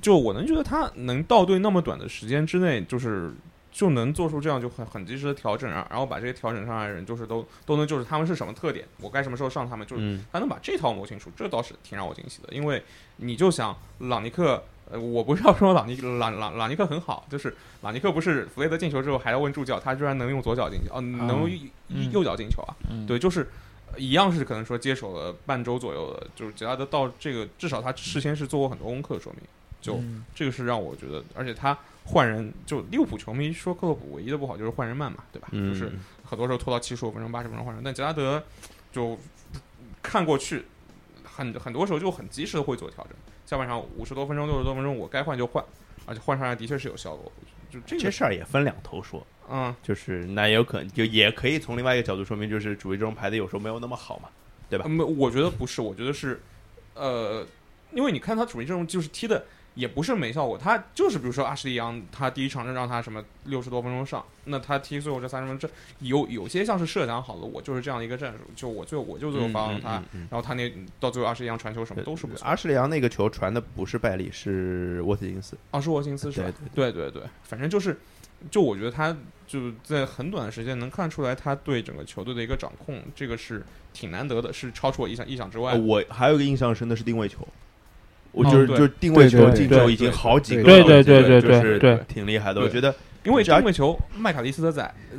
[0.00, 3.30] 就我能觉得他能到队那么短的时间之内，就是
[3.70, 12.48] 就能做出这样就很很及时的调整，啊然后把这些调整上来的人，就是都都能就是他们是什么特点，我该什么时候上他们，就是嗯他能把这套摸清楚，这倒是挺让我惊喜的。
[12.54, 12.82] 因为
[13.16, 22.76] 你就想朗尼克，呃，我不是要说朗尼朗朗朗尼克很好，就是朗尼克不是弗雷德进球之后还要问助教，他居然能用左脚进球，哦、能用右脚进球啊？
[22.90, 23.48] 嗯对，就是
[23.92, 29.42] 呃一样是可能说接手了半周左右的，就是杰拉德到这个至少他事先是做过很多功课，说明
[29.80, 35.48] 就、嗯这个是让我觉得，而且他换人就利物浦球迷说克洛普唯一的不好就是换人慢嘛，对吧？
[35.52, 35.90] 嗯，就是
[36.22, 38.42] 很多时候拖到七十五分钟、八十分钟换人，但杰拉德
[38.92, 39.18] 就
[40.02, 40.64] 看过去
[41.34, 43.14] 很很多时候就很及时的会做调整，
[43.46, 45.64] 下半场五十多分钟、六十多分钟我该换就换，
[46.06, 47.32] 而且换上来的确是有效果，
[47.70, 49.26] 就这这事儿也分两头说。
[49.50, 49.74] 嗯。
[49.82, 54.28] 就是那也有可能，就也可以从另外一个角度说明，就是主力中排的有时候没有那么好嘛。
[54.70, 56.40] 对吧嗯，我觉得不是，我觉得是，
[56.94, 57.46] 呃，
[57.92, 59.44] 因为你看他主力阵容就是踢的
[59.74, 72.46] 也不是没效果，他就是比如说阿什利杨，他第一场就让他什么六十多分钟上，那他踢最后这三十分钟，这有有些像是设想好了，我就是这样一个战术，就我最后我就最后发动他，嗯嗯嗯然后他那到最后阿什利杨传球什么都是不错。
[72.46, 75.56] 阿什利杨那个球传的不是拜利，是沃特金斯。
[75.70, 76.52] 啊，是沃金斯是吧？
[76.74, 77.98] 对对对对，反正就是，
[78.50, 85.76] 就我觉得他就在很短的时间能看出来他对整个球队的一个掌控，这个是挺难得的，是超出我意想意想之外。
[85.76, 87.46] 我还有一个印象深的是定位球，
[88.34, 92.60] 我哦就是对就是定位球对对进球对已经好几个了，对对我记得对对就是对挺厉害的。
[92.60, 92.94] 我觉得
[93.24, 95.18] 因为只要定位球，麦卡利斯特在，呃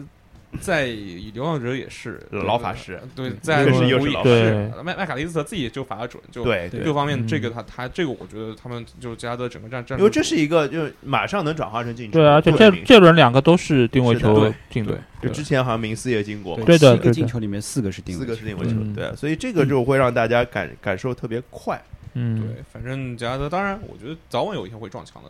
[0.59, 0.85] 在
[1.33, 2.99] 流浪者也是老法师。
[3.15, 4.71] 对，嗯在又是老法师。
[4.83, 6.81] 麦麦卡利斯特自己就罚得准，就对对。
[6.81, 14.97] 各方面这个嗯他他这个我觉得他们就是加德整个战战，因为这是一个就是马上能转化成进球，对啊，就这这轮两个都是定位球对进的。
[15.21, 18.93] 对，就之前好像明斯也进过，对的七个进球里面四个是定位四，个是定位球，嗯。
[18.93, 21.81] 对啊，所以这个就会让大家感感受特别快。
[22.13, 25.29] 嗯，对，反正加德当然我觉得早晚有一天会撞墙的。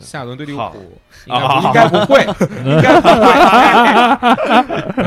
[0.00, 2.20] 下轮对利物浦应啊该不会，
[2.64, 3.32] 应该不会。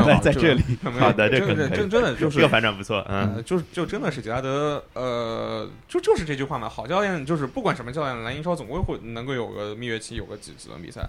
[0.04, 11.08] 在在这里，好的，这真的真真的就是这个反转不错，呃，嗯，就就真的是杰拉德，呃，就就是这句话嘛，好教练就是不管什么教练来英超总归会能够有个蜜月期，有个几几轮比赛。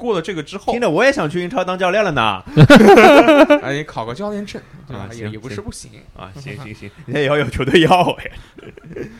[0.00, 2.42] 过了这个之后听，着我也想去英超当教练了呢。
[3.62, 5.14] 哎，你考个教练证，对吧啊？
[5.14, 5.90] 也也不是不行。
[6.16, 8.30] 啊，行行 行，人家也要有球队要哎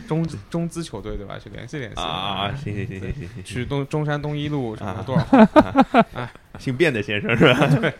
[0.07, 1.37] 中中资球队对吧？
[1.41, 6.27] 去联系联系啊，行行行行行行，去东中山东一路什么啊多少号？
[6.59, 7.67] 姓卞的先生是吧？
[7.79, 7.93] 对，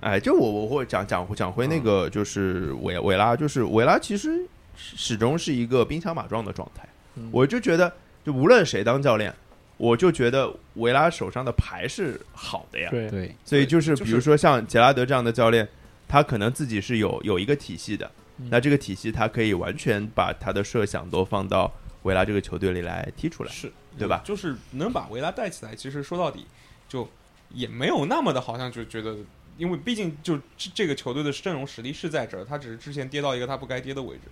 [0.00, 4.46] 哎，就我我会讲讲讲回那个就是维维拉，就是维拉其实
[4.76, 6.86] 始终是一个兵强马壮的状态。
[7.16, 7.92] 嗯我就觉得，
[8.24, 9.32] 就无论谁当教练，
[9.76, 12.88] 我就觉得维拉手上的牌是好的呀。
[12.90, 15.68] 对，对，所以就是比如说像杰拉德这样的教练，
[16.06, 23.52] 他可能自己是有有一个体系的，嗯那这个体系他可以完全把他的设想都放到维拉这个球队里来踢出来。
[23.52, 26.44] 是对吧就是能把维拉带起来，其实说到底
[26.88, 27.08] 就
[27.50, 29.16] 也没有那么的，好像就觉得，
[29.56, 34.22] 因为毕竟就这这个球队的阵容实力是在这儿，他只是之前跌到一个他不该跌的位置。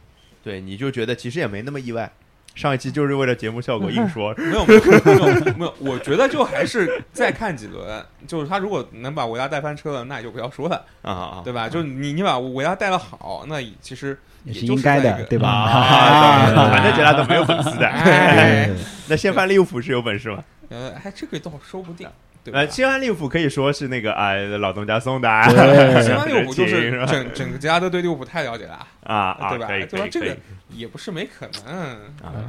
[0.43, 2.13] 对，你就觉得其实也没那么意外。
[2.55, 11.69] 上一期就是为了节目效果 硬说，没有没有没有没有，我觉得就还是再看几轮，就是他如果能把维拉带翻车了，那也就不要说了，啊对吧？
[11.69, 15.49] 就你你把维拉带的好，那其实也是应该的对吧？
[15.49, 17.87] 啊，反正杰拉德没有粉丝的。
[17.87, 18.69] 哎
[19.09, 20.45] 那先翻利物浦是有本事吗？
[20.69, 22.09] 呃，哎，这个倒说不定，
[22.45, 22.67] 对吧呃，？
[22.69, 30.37] 先翻利物浦可以说是那个啊老东家送的啊，对 西安利物浦就是是整整个家都对利物浦太了解了，啊啊，对吧对吧这个
[30.75, 31.75] 也不是没可能。
[31.77, 31.97] 啊，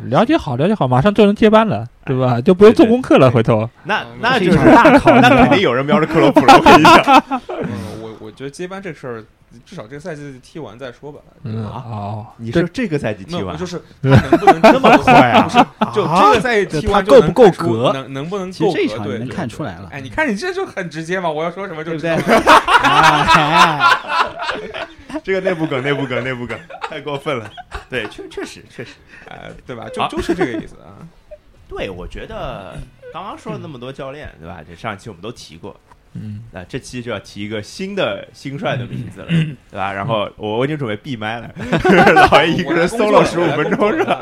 [0.10, 2.40] 了解好，了解好，马上就能接班了，对吧？
[2.42, 3.70] 就不用做功课了，回头。
[3.84, 7.42] 那嗯那就是那肯定有人瞄着克洛普了，我跟你讲。
[8.24, 9.24] 嗯，我我觉得接班这个事儿，
[9.66, 11.20] 至少这个赛季踢完再说吧。
[11.44, 15.58] 嗯啊哦，你说这个赛季踢，完就是 他能不能这么快啊不是，
[15.94, 18.78] 就这个赛季踢完够不够就能看出格能能不能其实够格？
[18.78, 22.54] 这一场能看出来了哎，你看你这就很直接嘛，我要说什么就对不对知道。
[22.84, 24.88] 哎
[25.24, 27.50] 这个内部梗，内部梗，内部梗，太过分了。
[27.90, 28.94] 对，确确实确实，
[29.30, 29.88] 哎，对吧？
[29.94, 30.98] 就好就是这个意思啊。
[31.70, 32.76] 对我觉得
[33.14, 34.62] 刚刚说了那么多教练，对吧？
[34.68, 35.80] 这上一期我们都提过，
[36.16, 39.92] 嗯，那这期就要提一个新的新帅的名字了，对吧？
[39.92, 41.50] 然后我我已经准备闭麦了，
[42.32, 44.22] 老爷一个人 solo 十五分钟是吧？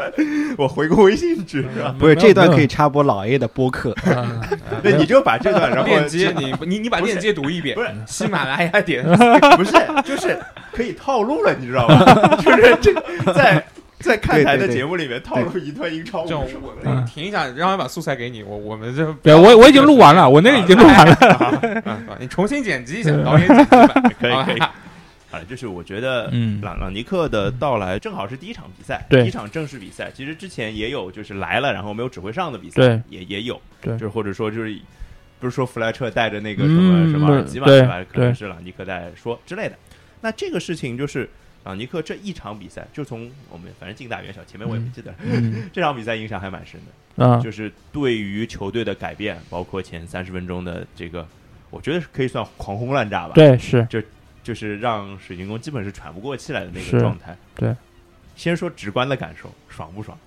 [0.58, 1.96] 我回个微信去是吧？
[2.00, 4.42] 不是这段可以插播老 A 的播客，啊。
[4.82, 9.06] 对，你就把这段然后链接你你你把链接读一遍不是，喜马拉雅点。
[9.58, 9.72] 不是，
[10.04, 10.38] 就是
[10.72, 12.38] 可以套路了，你知道吗？
[12.42, 12.94] 就是这
[13.34, 13.64] 在
[14.10, 16.24] 在看台的节目里面套路一段英超。
[16.24, 21.14] 我停一下，让我把素材给你，我我们就对我我已经录完了，我那个已经录完了。
[21.86, 24.60] 啊， 你重新剪辑一下，导演剪辑版，可 以可以。
[25.32, 26.60] 啊，就是我觉得，嗯。
[26.62, 29.22] 朗朗尼克的到来正好是第一场比赛，对。
[29.22, 30.12] 第一场正式比赛。
[30.14, 33.94] 其实之前也有就是来了然后没有指挥上的比赛，对，也也有，对。
[33.94, 34.78] 就是或者说就是
[35.40, 38.04] 不是说弗莱彻带着那个什么、嗯什么耳机嘛，对吧？
[38.12, 39.76] 可能是朗尼克在说之类的。
[40.20, 41.30] 那这个事情就是
[41.64, 47.26] 朗尼克这一场比赛，就从我们反正近大远小，前面我也不记得了，嗯这场比赛影响还蛮深的。
[47.26, 51.28] 啊，就是对于球队的改变，包括前三十分钟的这个，
[51.70, 54.02] 我觉得是可以算狂轰滥炸吧。，对是，就
[54.44, 57.38] 就是让水晶宫基本是喘不过气来的那个状态。
[57.54, 57.76] 对，
[58.36, 60.18] 先说直观的感受，爽不爽？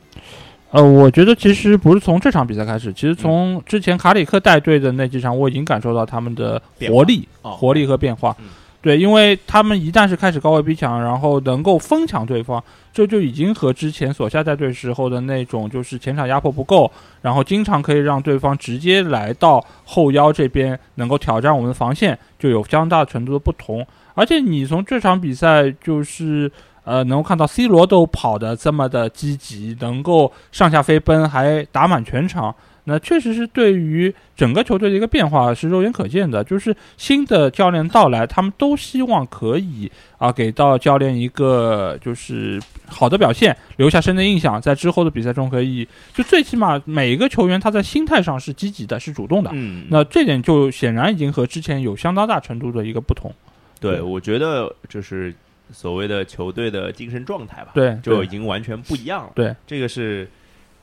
[0.71, 8.37] 呃，我觉得其实不是从这场比赛开始，其实从之前卡里克带队的那几场，我已经感受到他们的活力、哦活力和变化。
[8.39, 8.47] 嗯
[8.85, 12.63] 对，因为他们一旦是开始高位逼抢，然后能够疯抢对方，
[12.93, 23.87] 这就已经和之前索夏带队时候的那种就是前场压迫不够，然后经常可以让对方直接来到后腰这边，能够挑战我们的防线，就有相当大程度的不同。
[24.13, 26.53] 而且你从这场比赛就是
[26.85, 32.55] 呃，能够看到 C 罗都跑得这么的积极，能够上下飞奔，还打满全场。
[32.85, 49.51] 那确实是对于整个球队的一个变化是肉眼可见的，就是新的教练到来，他们都希望可以啊给到教练一个就是好的表现，留下深的印象，在之后的比赛中可以就最起码每一个球员他在心态上是积极的，是主动的。
[49.55, 53.33] 嗯，那这点就显然已经和之前有相当大程度的一个不同。
[53.81, 55.35] 对，我觉得就是
[55.73, 59.33] 所谓的球队的精神状态吧，对，就已经完全不一样了。
[59.35, 60.29] 对，这个是，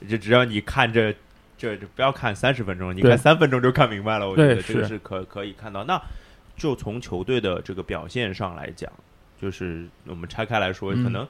[0.07, 1.13] 就只要你看这
[1.61, 4.27] 这这不要看三十分钟，你看三分钟就看明白了。
[4.27, 5.83] 我觉得这个是是可可以看到。
[5.83, 6.01] 那
[6.57, 8.91] 就从球队的这个表现上来讲，
[9.39, 11.27] 就是我们拆开来说，嗯可能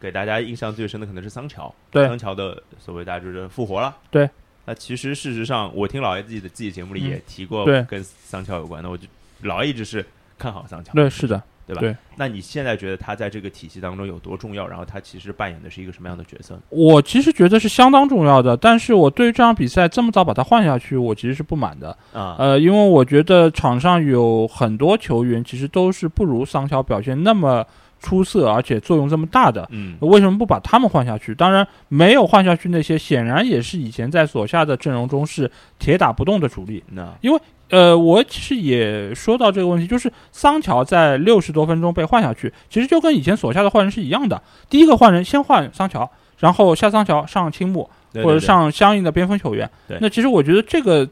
[0.00, 3.94] 给大家印象最深的可能是桑乔，对桑乔的所谓大家就是复活了。
[4.10, 4.26] 对。
[4.64, 9.06] 那其实事实上，我听老爷自己的自己节目里嗯也提过对跟桑乔有关的，我就
[9.42, 10.02] 老爷一直是
[10.38, 10.94] 看好桑乔。
[10.94, 11.80] 对，是的，对吧？
[11.82, 14.66] 对那你现在觉得他在这个体系当中有多重要？
[14.66, 16.58] 然后他其实扮演的是一个什么样的角色？
[16.70, 21.96] 我其实觉得是相当重要的，但是我对于这场比赛这么早把他换下去，我其实是不满的。
[22.12, 27.64] 啊，呃，因为我觉得场上有很多球员其实都是不如桑乔表现那么
[28.00, 29.66] 出色，而且作用这么大的。
[29.70, 31.34] 嗯，为什么不把他们换下去？
[31.34, 36.82] 当然，没有换下去那些，显然也是以前在所下的阵容中是铁打不动的主力。
[36.92, 37.40] 那因为
[37.70, 44.40] 呃，我其实也说到这个问题，就是桑乔在六十多分钟被换下去，其实就跟以前所下的换人是一样的。
[44.70, 49.98] 第一个换人先换桑乔，然后下桑乔上青木，或者上相应的边锋球员对。
[50.00, 51.06] 那其实我觉得这个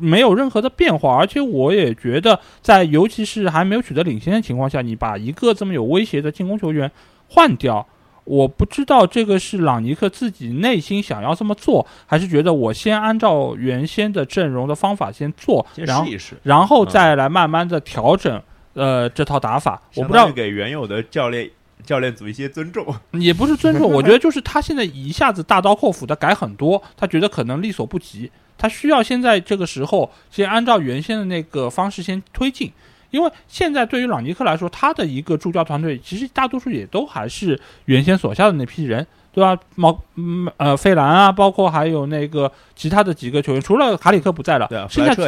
[0.00, 6.90] 没有任何的变化，而且我也觉得，在尤其是还没有取得领先的情况下，你把一个这么有威胁的进攻球员
[7.28, 7.86] 换掉。
[8.24, 16.06] 我不知道这个是朗尼克自己内心想要这么做，还是觉得我先按照原先的阵容的方法先做，先然后。
[16.44, 18.40] 然后再来慢慢的调整，
[18.74, 19.82] 呃，这套打法。
[19.96, 21.50] 我不知道给原有的教练
[21.84, 22.86] 教练组一些尊重。
[23.18, 28.30] 也不是尊重，我觉得就是他现在一下子大刀阔斧的改很多，他觉得可能力所不及，
[28.60, 32.70] 他需要现在这个时候先按照原先的那个方式先推进。
[33.10, 39.60] 因为现在对于朗尼克来说，他的一个助教团队其实大多数也都还是原先所下的那批人，对吧？
[39.74, 44.78] 毛嗯呃费兰啊，包括还有那个其他的几个球员，除了卡里克不在了，对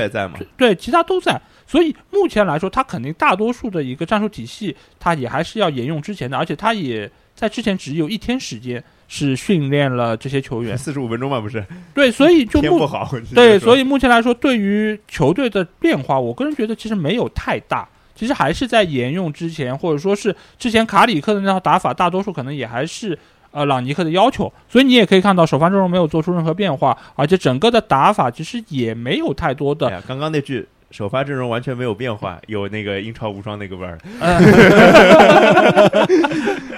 [0.01, 0.39] 也在嘛。
[0.57, 1.41] 对，其他都在。
[1.67, 7.11] 所以目前来说，他肯定大多数的一个战术体系，他也还是要沿用之前的，而且他也
[7.43, 10.79] 在之前只有一天时间是训练了这些球员。
[10.79, 13.11] 四十五分钟嘛，不是对，所以就不好。
[13.35, 17.89] 对，所以以目前来说，对于球队的变化，我个人觉得其实没有太大。
[18.15, 23.19] 其实还是在沿用之前，或者说是之前卡里克的那套打法，大多数可能也还是
[23.51, 24.53] 呃朗尼克的要求。
[24.69, 33.99] 所以你也可以看到，首发阵容没有做出任何变化，而且整个的打法其实也没有太多的哎，刚刚那句首发阵容完全没有变化，有那个英超无双那个味儿。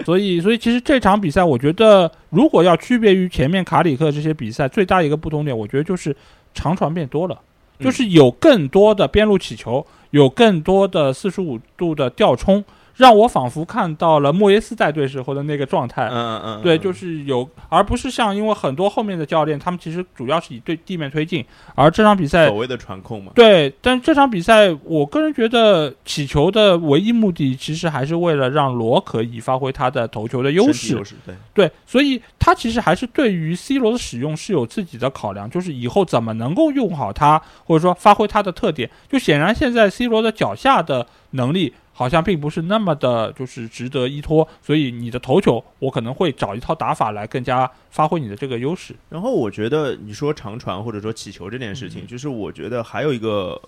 [0.04, 6.14] 所以，所以其实这场比赛，我觉得如果要区别于前面卡里克这些比赛，最大一个不同点，我觉得就是
[6.54, 7.38] 长传变多了，
[7.78, 12.64] 嗯就是有更多的边路起球，有更多的四十五度的吊冲，
[12.96, 16.08] 让我仿佛看到了莫耶斯带队时候的那个状态。
[16.08, 23.32] 嗯嗯嗯，对，就是有，而不是像因为很多后面的教练，他们其实主要是以对地面推进，而这场比赛所谓的传控嘛。
[23.34, 31.04] 对，但这场比赛，我个人觉得起球的唯一目的，其实还是为了让罗可以发挥他的头球的优势优。
[31.04, 38.88] 势对，对，所以他其实还是对于 C 罗的使用是有自己的考量，就是以后怎么能够用好他，或者说发挥他的特点。
[39.08, 48.94] 就显然现在 C 罗的脚下的能力好像并不是那么的，就是值得依托，所以你的头球，我可能会找一套打法来更加发挥你的这个优势。
[49.08, 53.60] 然后我觉得你说长传或者说起球这件事嗯情，就是我觉得还有一个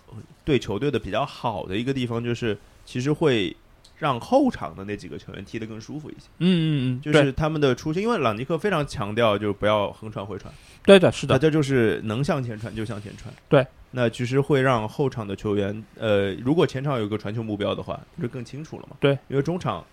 [0.45, 3.57] 对球队的比较好的一个地方，就是其实会
[3.99, 6.27] 让后场的那几个球员踢得更舒服一些。
[6.39, 10.53] 嗯嗯嗯，就是他们的出现，因为朗尼克非常强调就是不要横传回传，
[10.85, 13.33] 对的，是的，那这就是能向前传就向前传。
[13.49, 18.97] 对，那其实会让后场的球员，呃，如果前场有个传球目标的话，就更清楚了嘛。
[19.01, 19.85] 对，因为中场，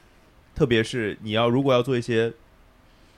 [0.53, 2.31] 特别是你要如果要做一些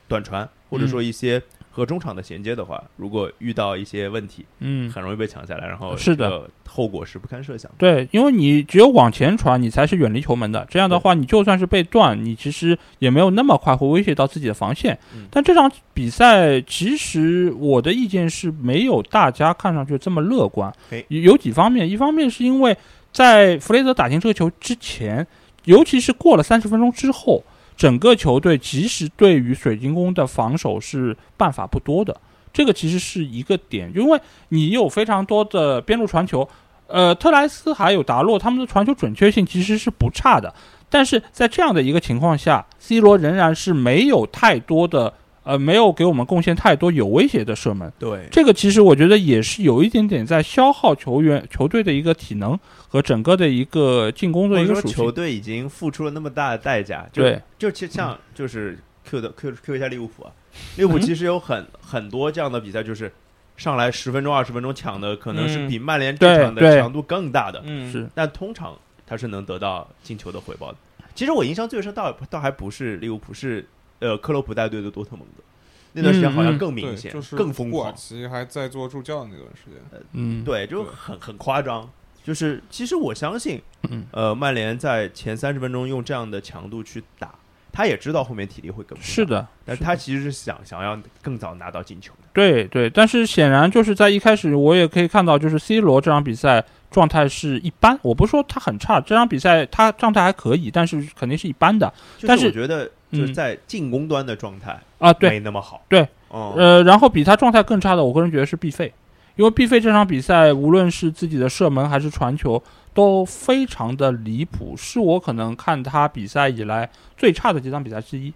[0.08, 1.42] 短传，或者说嗯一些
[1.76, 7.76] 和中场的衔接的话，如果遇到一些问题，嗯，很容易被抢下来，然后是的后果是不堪设想的。
[7.78, 10.66] 对，因为你只有往前传，你才是远离球门的。
[10.70, 14.98] 这样的话，你就算是被断，你其实也没有那么快会威胁到自己的防线。
[15.14, 20.74] 嗯但这场比赛，其实我的意见是没有大家看上去这么乐观。
[21.10, 22.78] 有有几方面，一方面是因为
[23.12, 25.28] 在弗雷泽打进这个球之前，
[25.66, 27.44] 尤其是过了三十分钟之后，
[27.76, 32.16] 整个球队其实对于水晶宫的防守是办法不多的。
[32.54, 34.20] 这个其实是一个点，因为
[34.50, 36.48] 你有非常多的边路传球，
[36.88, 40.54] 呃，特莱斯还有达洛他们的传球准确性其实是不差的，
[40.90, 45.14] 但是在这样的一个情况下，C 罗仍然是没有太多的
[45.44, 47.92] 呃，没有给我们贡献太多有威胁的射门。
[48.00, 52.58] 对，这个其实我觉得也是有一点点在消耗球员球队的一个体能
[52.96, 54.96] 和整个的一个进攻的一个属性。
[54.96, 60.32] 球队已经付出了那么大的代价，就对，就其实像就是 Q 的 Q Q 一下利物浦啊，
[60.78, 63.12] 利物浦嗯其实有很很多这样的比赛，就是
[63.58, 65.68] 上来十分钟、二十分钟抢的，可能是嗯。
[65.68, 68.08] 比曼联对这场的强度更大的，嗯，是。
[68.16, 68.74] 但通常
[69.06, 70.78] 他是能得到进球的回报的。
[71.14, 73.68] 其实我印象最深倒倒还不是利物浦，是
[74.00, 75.44] 呃克洛普带队的多特蒙德，
[75.92, 81.90] 那段时间好像更明显、就是更疯狂，奇还在做助教的那段时间，嗯，对，就很很夸张。
[82.26, 87.30] 就是其实我相信，嗯呃，曼联在前三十分钟用这样的强度去打，
[87.72, 92.30] 他也知道后面体力会跟不上，是的，但是他其实是想想要更早拿到进球的。
[92.34, 97.98] 对对，但是显然就是在一开始，我也可以看到，就是 C 罗这场比赛状态是一般。
[98.02, 101.94] 我不是说他很差，这场比赛他状态还可以，但是肯定是一般的
[102.28, 105.14] 但是我觉得就是嗯在进攻端的状态啊。
[105.14, 105.86] 对，没那么好。
[105.88, 108.92] 对，哦，呃，然后比他状态更差的，我个人觉得是毕费，
[109.36, 112.62] 因为毕费这场比赛无论是自己的射门还是传球
[112.94, 118.34] 都非常的离谱，是我可能看他比赛以来最差的几场比赛之一。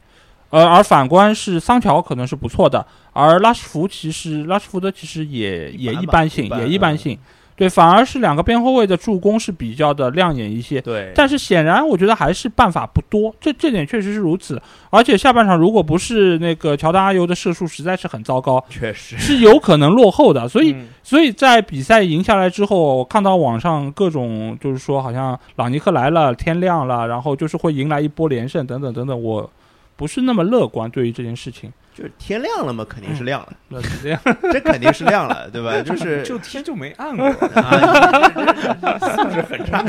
[0.49, 7.19] 呃，而反观是桑乔可能是不错的，而拉什福其实拉什福德其实也也一般性，也一般嗯性。
[7.59, 10.79] 对，反而是两个边后卫的助攻是比较的亮眼一些。
[10.79, 14.59] 对，但是显然，我觉得还是办法不多，这这点确实是如此。
[14.89, 20.47] 而且下半场如果不是那个乔丹阿尤的射术实在是很糟糕，确实是有可能落后的。
[20.47, 29.51] 所以，嗯所以在比赛赢下来之后，我看到网上各种就是说，好像朗尼克来了，天亮了，然后就是会迎来一波连胜等等等等，我
[29.97, 31.69] 不是那么乐观对于这件事情。
[31.99, 34.21] 就是天亮了嘛，肯定是亮了，那是这样，
[34.53, 35.79] 这肯定是亮了，对吧？
[35.83, 39.83] 就是就天就没暗过，啊，素 质很差。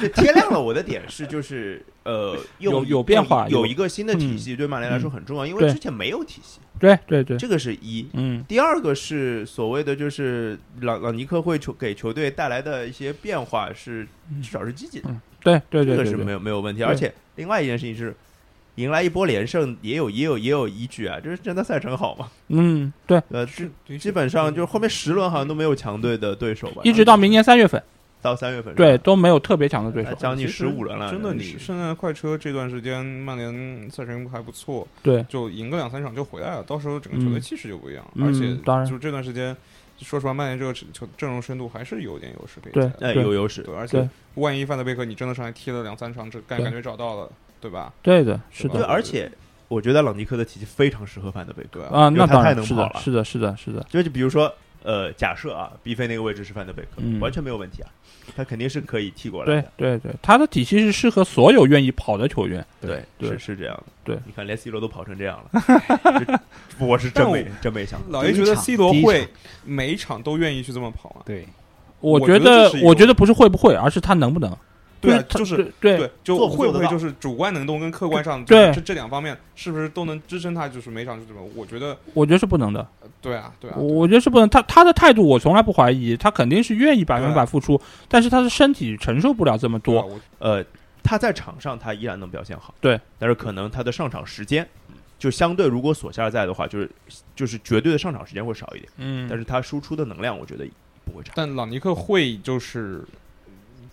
[0.00, 8.08] 这天亮了，我的点是就是呃，有有变化有有一个新的体系，对曼联来说很重要，因为之前没有体系，对对对，这个是一。
[8.12, 8.44] 嗯。
[8.46, 14.06] 第二个是所谓的就是朗朗尼克会球给球队带来的一些变化是
[14.40, 16.84] 至少是积极的，嗯，对对这个是没有没有问题。
[16.84, 18.14] 而且另外一件事情是，
[18.78, 27.82] 迎来一波连胜也有也有也有依据啊，就是真的赛程好嘛，嗯对，呃，是基基本上就是后面十轮好像都没有强队的对手吧，一直到明年三月份，
[28.22, 30.10] 到三月份对，都没有特别强的对手。
[30.10, 38.04] 呃将近十五轮了，真的，你是圣诞快车这段时间，曼联赛程还不错，对，就赢个两三场就回来了，到时候整个球队嗯气势就不一样。
[38.14, 38.86] 嗯而且当然。
[38.88, 39.56] 就这段时间，
[39.98, 47.92] 说实话，曼联这个球阵容深度还是有点优势可以对对有优势，对，而且万一范德贝克你真的上来踢了两三场，这感感觉找到了，对吧？
[48.02, 49.30] 对的，是对对，的，而且
[49.68, 54.52] 我觉得朗尼克的体系非常适合范德贝克，啊，啊，因为他那当然是的，太能跑了是的，是的，是的，就就比如说
[54.82, 57.88] 呃，假设啊，B 费那个位置是范德贝克，嗯完全没有问题啊，
[58.36, 59.72] 他肯定是可以踢过来对的。
[59.76, 62.64] 对对，他的体系是适合所有愿意跑的球员。
[62.80, 63.82] 对，对是是这样的。
[64.04, 65.60] 对你看连 C 罗都跑成这样了，
[66.78, 68.06] 这我是真没真没想到。
[68.08, 69.28] 老爷觉得 C 罗会
[69.64, 71.22] 每一场都愿意去这么跑吗？
[71.26, 71.46] 对，
[72.00, 74.56] 我觉得我觉得不是会不会，而是他能不能。
[75.00, 80.68] 对啊，就是对对，就会不会就是主观能动跟客观上对这这两方面是不是都能支撑他？
[80.68, 81.40] 就是每场就这么？
[81.54, 82.86] 我觉得我觉得是不能的。
[83.20, 84.48] 对啊，对啊，我我觉得是不能。
[84.48, 90.08] 他他的态度我从来不怀疑，他肯定是愿意百分百付出，但是他的身体承受不了这么多。
[90.38, 90.64] 呃，
[91.02, 94.66] 他在场上他依然能表现好，对，但是可能他的上场时间
[95.18, 96.90] 就相对，如果索夏尔在的话，就是
[97.34, 100.64] 就是绝对的上场时间会少一点，嗯但是他输出的能量，我觉得
[101.04, 101.32] 不会差。
[101.34, 103.04] 但朗尼克会就是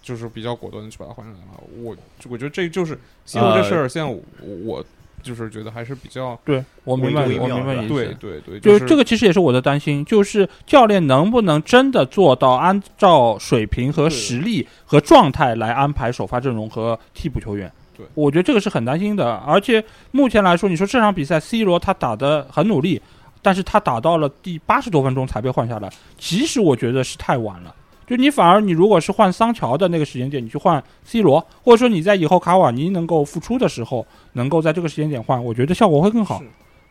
[0.05, 1.63] 就是比较果断的去把他换上来了。
[1.81, 1.97] 我
[2.29, 2.95] 我觉得这就是
[3.25, 4.21] C 罗这事儿，现在我
[4.63, 4.85] 我
[5.23, 7.95] 就是觉得还是比较对，我明白，我明白你意思。
[8.19, 17.71] 对对对，就是这个，其实也是我的担心，就是教练能不能真的做到按照水平和实力和状态来安排首发阵容和替补球员。
[17.97, 19.37] 对我觉得这个是很担心的。
[19.37, 23.01] 而且目前来说，你说这场比赛 C 罗他打的很努力，
[23.41, 25.89] 但是他打到了第八十多分钟才被换下来，
[26.19, 27.73] 其实我觉得是太晚了。
[28.07, 36.41] 就你反而你如果是换桑乔的那个时间点，你去换 C 罗，或者说你在以后卡瓦尼能够复出的时候，能够在这个时间点换，我觉得效果会更好。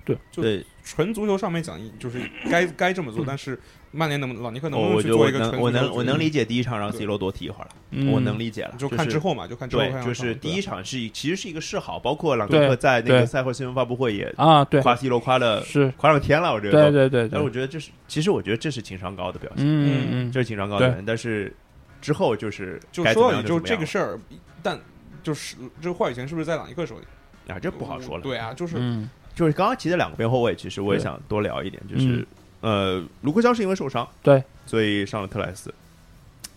[0.05, 3.59] 对，就对，纯足球上面讲，就是该该这么做，但是
[3.91, 16.91] 曼联能不能朗尼克能不能我我去做一个觉得我能我能我能理解第一场让 C 罗多踢一会儿了，嗯我能理解了，就看之后嘛，就看之后，对就是第一场是其实是一个示好，包括朗尼克在那个赛后新闻发布会也啊，对，夸 C 罗夸了是，夸上天了，我觉得对。
[16.91, 21.05] 对对对但是我，觉得这是，其实我觉得这是情商高的表现，嗯嗯这是情商高的表现。
[21.07, 21.55] 但是
[22.03, 24.19] 之后就是就说到底就这个事儿，
[24.63, 24.79] 但
[25.23, 27.05] 就是这个话语权是不是在朗尼克手里？
[27.51, 28.23] 啊，这不好说了。
[28.23, 32.27] 对啊，就是嗯就是刚刚提的两个边后卫，其实我也想多聊一点，就是
[32.61, 35.73] 呃，卢克肖是因为受伤，对，所以上了特莱斯。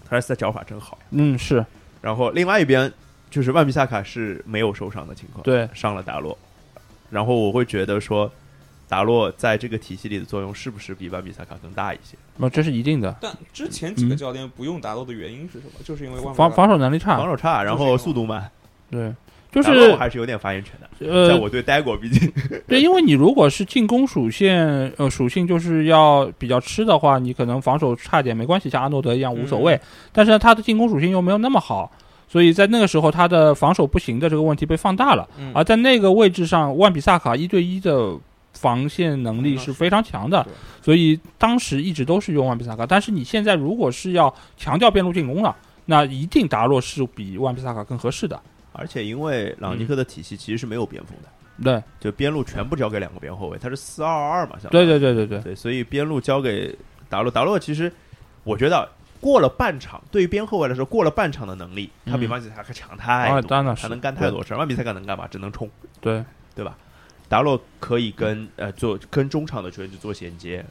[0.07, 0.97] 特莱斯的脚法真好。
[1.11, 1.65] 嗯是
[2.01, 2.91] 然后另外一边
[3.29, 6.37] 就是万比萨卡是没有受伤的情况，对，上了达洛。
[7.09, 8.31] 然后我会觉得说，
[8.87, 12.15] 达洛在这个体系里的作用是不是比万比萨卡更大一些？
[12.37, 13.13] 那这是一定的。
[13.19, 15.73] 但之前几个嗯教练不用达洛的原因是什么？
[15.83, 18.49] 就是因为万防防守能力差，防守差，然后速度慢，
[18.89, 19.13] 对，
[19.63, 20.87] 就是我还是有点发言权的。
[20.99, 22.31] 在呃，我对呆过，毕 竟
[22.67, 24.51] 对，因为你如果是进攻属性，
[24.97, 29.79] 呃，属性就是要比较吃的话，你可能防守差点没关系，像阿诺德一样无所谓。
[30.11, 31.91] 但是呢，他的进攻属性又没有那么好，
[32.27, 35.27] 所以在那个时候他的防守不行的这个问题被放大了。
[35.39, 38.15] 嗯而在那个位置上，万比萨卡一对一的
[38.53, 40.45] 防线能力嗯是非常强的，
[40.81, 42.85] 所以当时一直都是用万比萨卡。
[42.85, 45.55] 但是你现在如果是要强调边路进攻了，
[45.85, 48.39] 那一定达洛是比万比萨卡更合适的。
[48.77, 51.29] 而且因为朗尼克的体系其实是没有边锋的，
[51.63, 56.73] 对，就边路全部交给两个边后卫，他是四二二嘛，对对对对对，对，所以边路交给
[57.09, 57.91] 达洛，达洛其实
[58.43, 58.87] 我觉得
[59.19, 64.57] 过了半场，对于边后卫来说，过了半场的能力，他比嗯万比萨卡强太啊，多，当然是他能干太多事儿。
[64.57, 65.27] 万比萨卡能干嘛？
[65.27, 65.69] 只能冲，
[65.99, 66.23] 对，
[66.53, 66.77] 对吧？
[67.27, 70.63] 达洛可以跟呃做跟中场的球员去做衔接，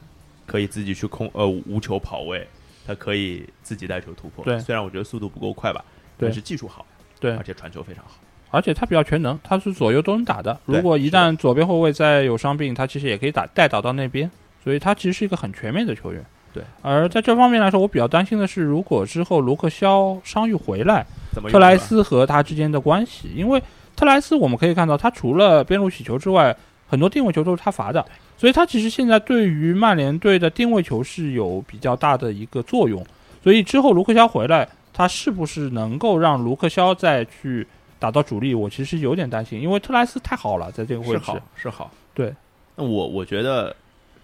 [0.45, 2.47] 可以自己去控呃无球跑位，
[2.85, 4.43] 他可以自己带球突破。
[4.43, 5.83] 对虽然我觉得速度不够快吧，
[6.17, 6.83] 但是技术好，
[7.19, 8.11] 对而且传球非常好。
[8.49, 10.57] 而且他比较全能，他是左右都能打的。
[10.65, 14.29] 如果一旦左边后卫再有伤病，他其实也可以打带导到那边，
[14.63, 16.23] 所以他其实是一个很全面的球员。
[16.53, 21.05] 对，而在这方面来说，我比较担心的是，如果之后卢克肖伤愈回来，
[21.51, 23.61] 特莱斯和他之间的关系，因为
[23.97, 26.55] 特莱斯我们可以看到，他除了边路起球之外，
[26.87, 28.03] 很多定位球都是他罚的，
[28.37, 33.05] 所以他其实现在对于曼联队的定位球是有比较大的一个作用。
[33.43, 37.67] 所以之后卢克肖回来，他是不是能够让卢克肖再去
[37.99, 38.55] 打到主力？
[38.55, 41.41] 我其实有点担心，因为特莱斯太好了，在这个位置是好。
[41.55, 41.91] 是好。
[42.15, 42.33] 对，
[42.75, 43.75] 那我我觉得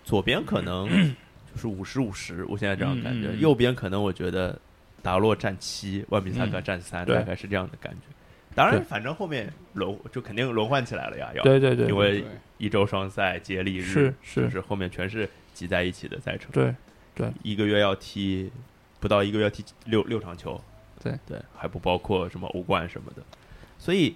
[0.03, 0.89] 左边可能
[1.53, 3.38] 就是五十五十，我现在这样感觉。
[3.38, 4.59] 右边可能我觉得
[5.03, 8.07] 达洛占七，万比萨卡占三、对大概是这样的感觉。
[8.55, 12.26] 当然，反正后面轮就肯定轮换起来了呀，要对对对，因为
[12.57, 16.49] 一周双赛接力日是就是是后面全是挤在一起的赛程。
[16.51, 16.74] 对
[17.13, 18.51] 对一个月要踢
[19.04, 20.60] 不到一个月要踢六六场球，
[21.04, 21.20] 对。
[21.28, 23.22] 对，还不包括什么欧冠什么的，
[23.78, 24.16] 所以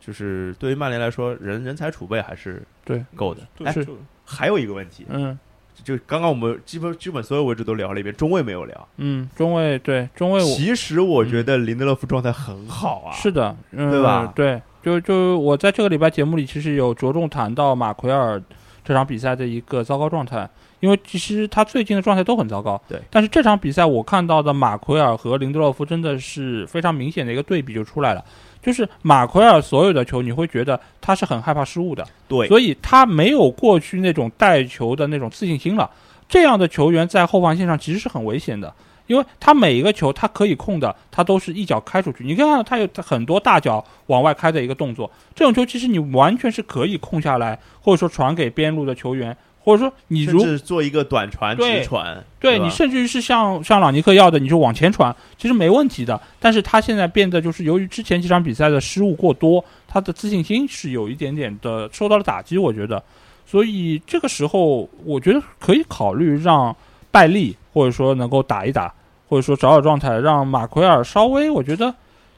[0.00, 3.04] 就是对于曼联来说，人人才储备还是对。
[3.14, 3.42] 够的。
[3.64, 3.88] 哎，对是。
[4.24, 5.38] 还有一个问题，嗯。
[5.82, 8.88] 就刚刚我们基本基本所有位置都聊了一遍，中卫没有聊。
[8.96, 14.32] 嗯，中卫对中卫我其实我觉得林德勒夫状态很好啊，是的，嗯，对吧？
[14.34, 18.42] 对，就就我在这个礼拜节目里，其实有着重谈到马奎尔
[18.84, 20.48] 这场比赛的一个糟糕状态，
[20.84, 22.78] 因为其实他最近的状态都很糟糕。
[22.86, 28.22] 对但是这场比赛我看到的马奎尔和林德洛夫真的是非常明显的一个对比就出来了，
[28.62, 35.88] 就是马奎尔所有的球，你会觉得他是很害怕失误的，对，所以他没有过去那种带球的那种自信心了。
[36.28, 38.74] 这样的球员在后防线上其实是很危险的，
[39.06, 42.24] 因为他每一个球他可以控的，他都是一脚开出去。
[42.24, 56.20] 你看到他有很多大脚往外开的一个动作，这种球其实你完全是可以控下来，或者说传给边路的球员，或者说你如做一个短传对直传，对吧你甚至于是像像朗尼克要的，你就往前传，其实没问题的。
[56.38, 63.02] 但是他现在变得就是由于之前几场比赛的失误过多，他的自信心是有一点点的受到了打击，我觉得。
[63.46, 66.74] 所以这个时候，我觉得可以考虑让
[67.10, 68.92] 拜利或者说能够打一打，
[69.28, 71.94] 或者说找找状态，让马奎尔稍微我觉得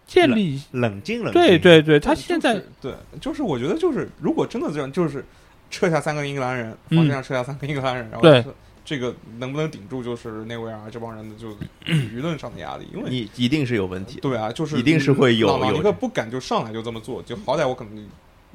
[0.06, 0.60] 建立。
[0.72, 1.42] 冷静冷静。
[1.42, 5.24] 对对对，他现在就是对，就是我觉得就是如果真的这样，就是
[5.70, 8.54] 撤下三个英格兰人，嗯防线上撤下三个英格兰人，然后对这
[8.84, 11.50] 这个能不能顶住，就是内维尔这帮人的就
[11.86, 14.20] 舆论上的压力，因为你一定是有问题。
[14.20, 18.08] 对啊，就是一定是会有朗朗尼有克不敢就上来就这么做，就好歹我可能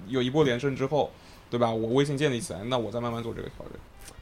[0.07, 1.11] 有一波连胜之后，
[1.49, 1.69] 对吧？
[1.69, 3.73] 我威信建立起来，那我再慢慢做这个调整。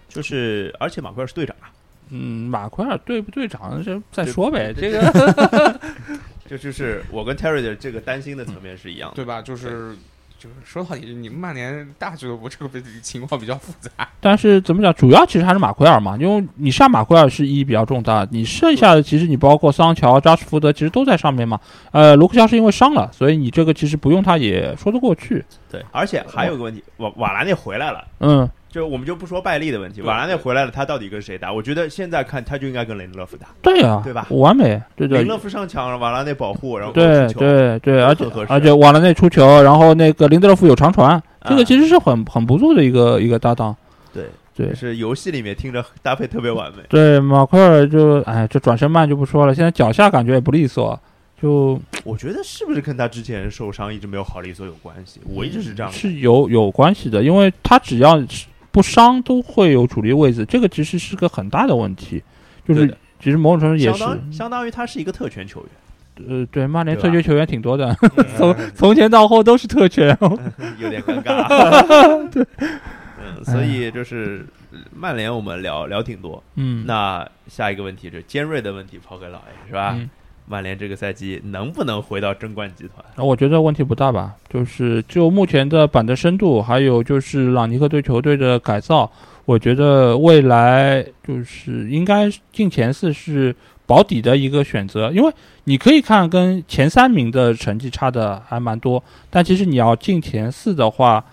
[0.07, 1.69] 就是，而且马奎尔是队长啊，
[2.09, 5.79] 嗯，马奎尔队不队长这再说呗，这个
[6.47, 9.15] 这就是我跟 Terry 的这个担心的层面是一样的。
[9.15, 9.43] 对吧？
[9.43, 9.95] 就是
[10.39, 14.07] 就是说到底，你们曼联大俱乐部这个比情况比较复杂。
[14.21, 21.59] 但是怎么讲，主要其实还是马奎尔嘛，因为你上马奎尔是意义比较重大，你剩下的其实你包括桑乔、扎什福德其实都在上面嘛。
[21.91, 25.43] 呃，卢克肖是因为伤了，所以你这个其实不用他也说得过去。
[25.69, 28.07] 对，而且还有个问题，瓦瓦兰内回来了。
[28.21, 31.51] 嗯，就我们就不说拜利的问题，对瓦拉内回来了，他到底跟谁打？
[31.51, 43.75] 我觉得现在看他就应该跟雷德勒夫打，对呀、对吧完美，对对雷德勒夫上墙，瓦拉内保护，然后对对对，而且而且瓦拉内出球，然后那个林德勒夫有长传，这个啊其实是很很不错的一个一个搭档。
[44.13, 46.83] 对对是游戏里面听着搭配特别完美。
[46.89, 50.99] 对，马奎尔就哎，这转身慢就不说了，现在脚下感觉也不利索，
[51.41, 55.21] 就我觉得是不是跟他之前受伤一直没有好利索有关系？
[55.33, 55.97] 我一直是这样的。
[55.97, 62.21] 是有有关系的，因为他只要是不伤都会有主力位置，这个其实是个很大的问题，
[62.67, 70.17] 就是对其实某种程度也是，相当相当于他是一个特权球员，呃，对，曼联特权球员挺多的，嗯 从从前到后都是特权。
[70.79, 71.47] 有点尴尬。
[72.29, 76.41] 对，嗯，所以就是呃曼联我们聊聊挺多。
[76.55, 79.95] 嗯，那下一个问题就是尖锐的问题抛给老 A 是吧？
[79.97, 80.09] 嗯
[80.51, 83.05] 曼联这个赛季能不能回到争冠集团？
[83.15, 89.09] 那我觉得问题不大吧，就是就目前的板的深度，还有就是朗尼克对球队的改造，
[89.45, 95.31] 我觉得未来就是应该进前四是保底的一个选择，因为
[95.65, 101.23] 你可以看跟前三名的成绩差的还蛮多，但其实你要进前四的话，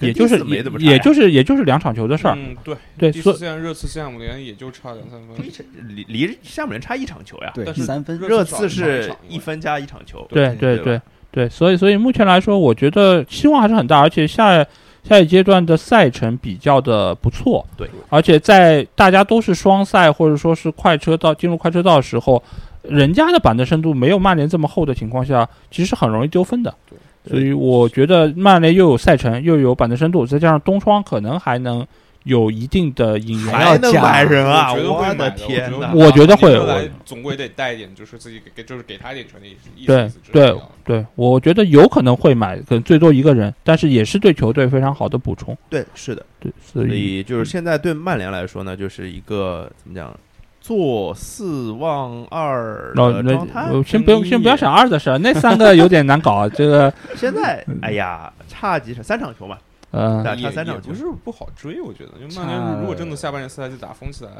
[0.00, 5.36] 也就是第四没怎么差也就是也就是两场球的事儿，嗯，对，对，所以现在热刺西汉姆联也就差两三分
[5.88, 7.50] 离，离离夏姆联差一场球呀。
[7.54, 10.26] 对但是三分，热刺是一分加一场球。
[10.28, 14.64] 对对对对对，所以所以目前来说，我觉得希望还是很大，而且下
[15.02, 17.64] 下一阶段的赛程比较的不错。
[17.76, 22.42] 对，而且在大家都是双赛或者说是快车道进入快车道的时候，
[22.82, 26.74] 人家的板凳深度没有曼联这么厚的情况下，其实是很容易丢分的。
[26.88, 26.98] 对
[27.28, 31.86] 所以我觉得曼联又有赛程，又有板凳深度，再加上东窗可能还能
[32.24, 33.54] 有一定的引援。
[33.54, 34.72] 还能买人啊！
[34.72, 35.92] 我觉得会我的买的天哪！
[35.94, 39.56] 我觉得会总归得带一点，就是自己给给，就是给他一点权利，
[39.86, 45.56] 对对对，我觉得有可能会买，可能最多一个人，但是也是对球队非常好的补充。
[45.68, 46.24] 对，是的。
[46.38, 50.16] 对，所所以以就是现在对曼联来说呢，就是一个怎么讲，
[50.66, 53.68] 坐四望二的状态。
[53.70, 56.48] 呃先不用，先不要想二的事儿，那三个有点难搞。
[56.48, 59.56] 这个， 现在哎呀，差几场，三场球嘛，
[59.92, 64.30] 呃，打也差三场球也不是不好追，我觉得，因为曼联如果真的下半年赛季打疯起来，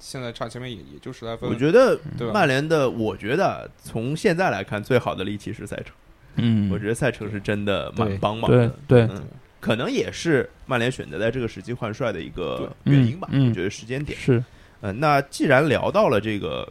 [0.00, 1.48] 现在差前面也也就十来分。
[1.48, 1.96] 我觉得
[2.34, 5.94] 曼联的，我觉得从现在来看，最好的利器是赛程。
[6.38, 8.70] 嗯，我觉得赛程是真的蛮帮忙的。
[8.88, 9.22] 对，嗯，
[9.60, 13.28] 可能也是曼联选择在这个时机换帅的一个原因吧。
[13.30, 14.18] 嗯嗯我觉得时间点。
[14.18, 14.42] 是，
[14.86, 16.70] 嗯，那既然聊到了这个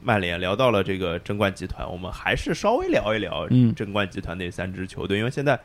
[0.00, 5.58] 曼联，聊到了这个争冠集团，我们还是稍微聊一聊嗯争冠集团那三支球队，因为现在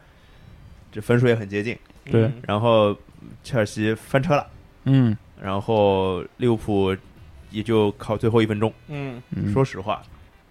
[0.91, 1.77] 这分数也很接近。
[2.05, 2.97] 对嗯然后
[3.43, 4.47] 切尔西翻车了，
[4.85, 6.95] 嗯然后利物浦
[7.51, 8.73] 也就靠最后一分钟。
[8.87, 10.01] 嗯，嗯，说实话，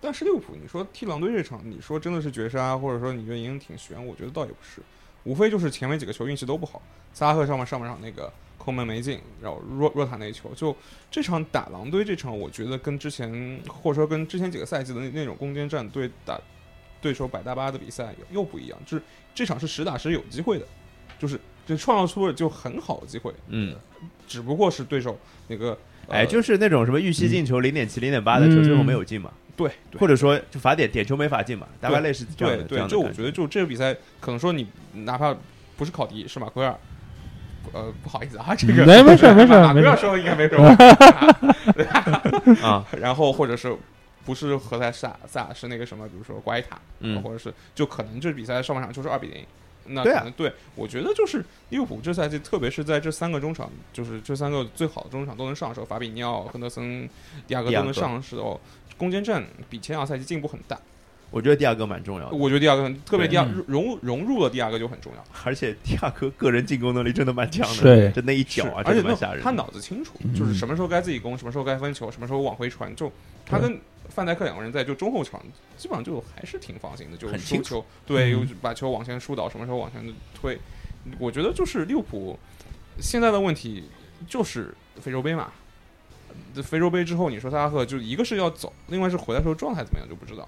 [0.00, 4.80] 但是利物浦，你说踢狼队这场，你说真的是绝杀，或者说你觉得赢挺悬，我觉得倒也不是，
[5.24, 6.80] 无非就是前面几个球运气都不好。
[7.12, 8.30] 萨拉赫上半上半场那个
[8.66, 10.76] 空门没进，然后若若塔那一球，就
[11.08, 16.36] 这场打狼队这场，我觉得跟之前或者说跟之前几个赛季的那那种攻坚战对打
[17.00, 20.66] 对手百大巴的比赛又不一样，就是这场是实打实有机会的，
[21.16, 23.76] 就是就创造出了就很好的机会，嗯，
[24.26, 25.78] 只不过是对手那个。
[26.08, 32.62] 呃哎，就是那种什么预期进球零点七、零点八的球，嗯最后没有进嘛，对，对或者说就罚点点球没法进嘛，大概类似这样的。
[32.62, 35.36] 这对就我觉得，就这个比赛，可能说你哪怕
[35.76, 36.78] 不是考迪，是马奎尔，
[37.72, 42.06] 呃，不好意思啊，这个没没事 没事马哥要说应该没什么啊。
[42.62, 43.74] 啊，然后或者是
[44.24, 49.44] 不是何塞萨萨是那个什么，比如说瓜伊塔，嗯或者是就可能这比赛上半场就是二比零。
[49.88, 57.08] 那对啊可能对，我觉得就是利物浦这赛季，特别是在这三个中场，就是这三个最好的中场都能上的时候，法比尼奥、亨德森、
[57.46, 58.60] 迪亚哥都能上的时候，
[58.96, 60.76] 攻坚战比前两赛季进步很大。
[61.30, 65.24] 我觉得第二个蛮重要的，我觉得第二个很，特别对第二嗯融融入了第二个就很重要。
[65.44, 69.42] 而且第二个个人进攻能力真的蛮强的，对就那一脚啊，而且那真的蛮吓人。
[69.42, 72.94] 他脑子清楚，嗯就是什么时候该自己攻，什么时候该分球，什么时候往回传。
[72.94, 73.12] 就
[73.44, 75.42] 他跟范戴克两个人在就中后场，
[75.76, 80.58] 基本上就还是挺放心的，就很清输球，对，嗯把球往前疏导，什么时候往前推。
[81.18, 82.38] 我觉得就是利物浦
[83.00, 83.88] 现在的问题
[84.28, 85.52] 就是非洲杯嘛。
[86.54, 90.46] 呃非洲杯之后，你说萨拉赫就一个是要走，另外是回来时候状态怎么样就不知道。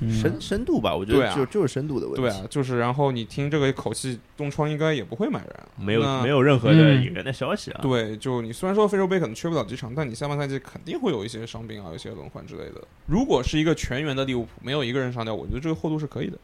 [0.00, 2.22] 嗯深深度吧，我觉对啊得就就是深度的问题。
[2.22, 7.80] 对啊，就是然后你听这个口气，东窗应该也不会买人，没有没有任何的嗯引援的消息啊。
[7.82, 12.82] 对，就你虽然说非洲杯可能缺不了几场，但你下半赛季肯定会有一些伤病啊，有一些轮换之类的。
[13.06, 16.38] 如果是一个全员的利物浦，没有一个人上掉，我觉得这个厚度是可以的，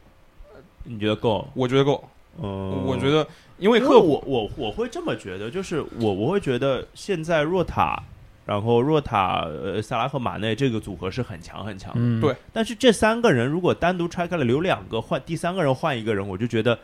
[0.83, 1.47] 你觉得够？
[1.53, 2.03] 我觉得够。
[2.41, 3.27] 嗯，我觉得，
[3.59, 8.01] 因为因为赫我我我会这么觉得，就是我我会觉得现在若塔，
[8.45, 11.99] 然后若塔、呃萨拉赫、马内这个组合是很强很强的。
[11.99, 16.77] 嗯对但是这三个人如果单独拆开了留两个换第三个人换一个人，我就觉得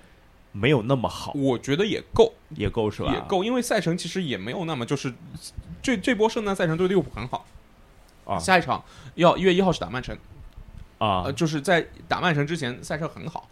[0.52, 3.14] 没有那么好，我觉得也够，也够是吧？
[3.14, 5.14] 也够，因为赛程其实也没有那么就是
[5.82, 7.46] 这这波圣诞赛程对利物浦很好。
[8.26, 8.84] 啊下一场
[9.16, 10.16] 要一月一号是打曼城，
[11.00, 13.50] 啊呃，，就是在打曼城之前赛程很好。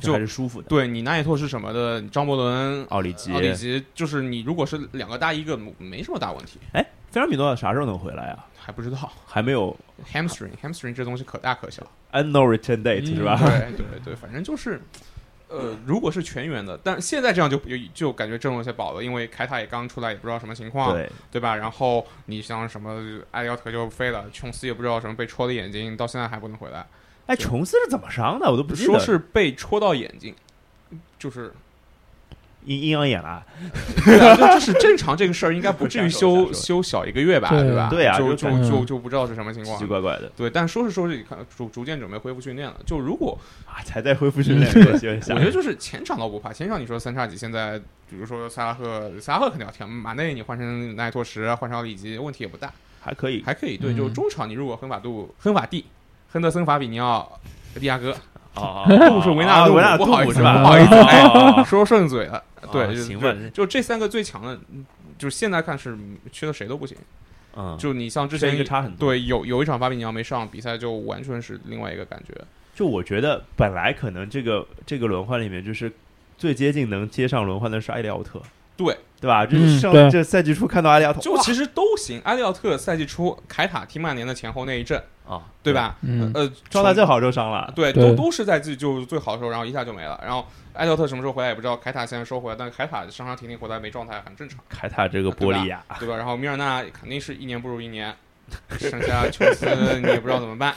[0.00, 0.68] 就还是舒服的。
[0.68, 6.58] 对你南野拓是什么的，张伯伦、奥里吉，奥里吉，就是你如果是两个搭一个，没什么大问题。
[6.72, 8.46] 哎，菲尔米诺啥时候能回来啊？
[8.62, 9.74] 还不知道还没有
[10.12, 11.82] hamstring hamstring 这东西可大可小。
[12.10, 13.38] n no return date、嗯是吧？
[13.40, 14.80] 对对对，反正就是，
[15.48, 21.56] 呃，如果是全员的，但现在这样就有就感觉阵容有些饱了，因为凯塔也刚出来，也不知道什么情况，对，对吧？
[21.56, 26.86] 然后你像什么艾利奥特就飞了，琼斯也不知道什么被戳的眼睛，到现在还不能回来，
[27.30, 28.50] 哎，琼斯是怎么伤的？
[28.50, 28.86] 我都不记得。
[28.86, 30.34] 说是被戳到眼睛，
[31.16, 31.52] 就是
[32.64, 33.46] 阴阴阳眼了。
[34.04, 37.88] 对啊，就就是正常这个事儿应该不至于 休休小一个月吧，对对吧？
[37.88, 39.88] 对啊就就就就就不知道是什么情况奇奇。
[39.88, 42.74] 怪怪的对，但说是说是看逐逐渐准备恢复训练了。
[42.84, 47.78] 就如果啊，才在恢复训练， 我觉得就是前场倒不怕，前场你说三叉戟现在，
[48.10, 53.76] 比如说萨拉赫，萨拉赫肯定要跳，马内你换成奈托什，换成奥里吉，问题也不大，还可以还可以。
[53.76, 55.84] 对，嗯就是中场你如果亨法杜、亨法蒂、
[56.32, 57.40] 亨德森、法比尼奥、
[57.78, 58.14] 迪亚哥，
[58.54, 60.40] 哦， 杜是维纳维纳不好意思？
[60.40, 62.42] 不好意思说顺嘴了。
[62.70, 64.84] 对，就行吧，就就这三个最强的，嗯
[65.18, 65.96] 就是现在看是
[66.32, 66.96] 缺的谁都不行。
[67.56, 69.08] 嗯，就你像之前一个差很多。
[69.08, 72.34] 对有有一场法比尼奥没上，比赛就完全是另外一个感觉。
[72.74, 75.92] 就我觉得本来可能这个这个轮换里面，就是
[76.38, 78.40] 最接近能接上轮换的是埃利奥特，
[78.76, 79.44] 对，对吧？
[79.44, 82.20] 就是上嗯这赛季初看到埃利奥特，就其实都行。
[82.24, 85.72] 埃利奥特赛季初凯塔踢曼联的前后那一阵，啊，对？
[85.72, 85.96] 吧？
[86.02, 90.20] 嗯呃，状态最好的时候伤了，对，都都是在自己就最好的时候，然后一下就没了。
[90.22, 96.16] 然后埃特特什么时候回来也不知道，凯塔现在收回来，但是凯塔伤伤停停回来没状态很正常，凯塔这个玻璃呀，对吧？
[96.16, 98.12] 然后米尔纳肯定是一年不如一年，
[98.78, 99.66] 剩下琼斯
[100.00, 100.74] 你也不知道怎么办。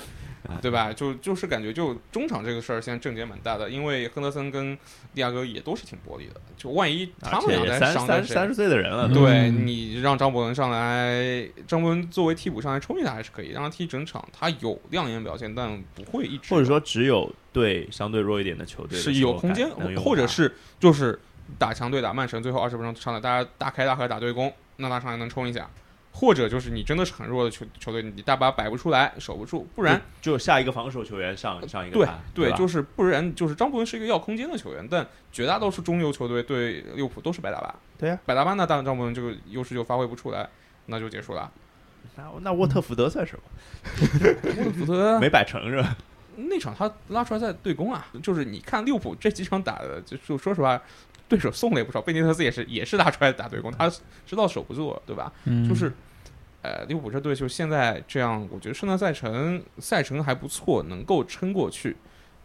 [0.61, 0.91] 对吧？
[0.91, 4.73] 就就是感觉就中场这个事儿现在症结蛮大的，因为亨德森跟
[5.13, 21.19] 利亚哥也都是挺玻璃的，就万一他们俩在三三伤在谁三十岁的人了，嗯对你让张伯伦上来，张伯伦作为替补上来冲一下还是可以，让他踢整场，他有亮眼表现，但不会一直或者说只有对相对弱一点的球队的是有空间或者是就是
[21.57, 25.69] 打强队打曼城，最后二十分钟上来大家大开大合打对攻，那他上来能冲一下，
[26.13, 40.47] 或者就是你真的是很弱的球球队，你大巴摆不出来，守不住，不然就下一个防守球员上上一个对他对，就是不然就是张伯伦是一个要空间的球员，但绝大多数中游球队对利物浦都是白大巴，对呀白大巴那当然张伯伦这个优势就发挥不出来，
[40.85, 41.51] 那就结束了。
[42.15, 43.43] 那那沃特福德算什么？
[44.59, 45.97] 沃特福德 没摆成是吧？
[46.35, 50.79] 那场他拉出来在对攻啊，就是你看利物浦这几场打的，就就说实话，
[51.27, 52.01] 对手送了也不少。
[52.01, 53.89] 贝尼特斯也是也是打出来打对攻，他
[54.25, 55.31] 知道守不住，对吧？
[55.45, 55.91] 嗯就是，
[56.61, 61.95] 呃，利物浦这队就现在这样，我觉得圣诞赛程赛程还不错，能够撑过去。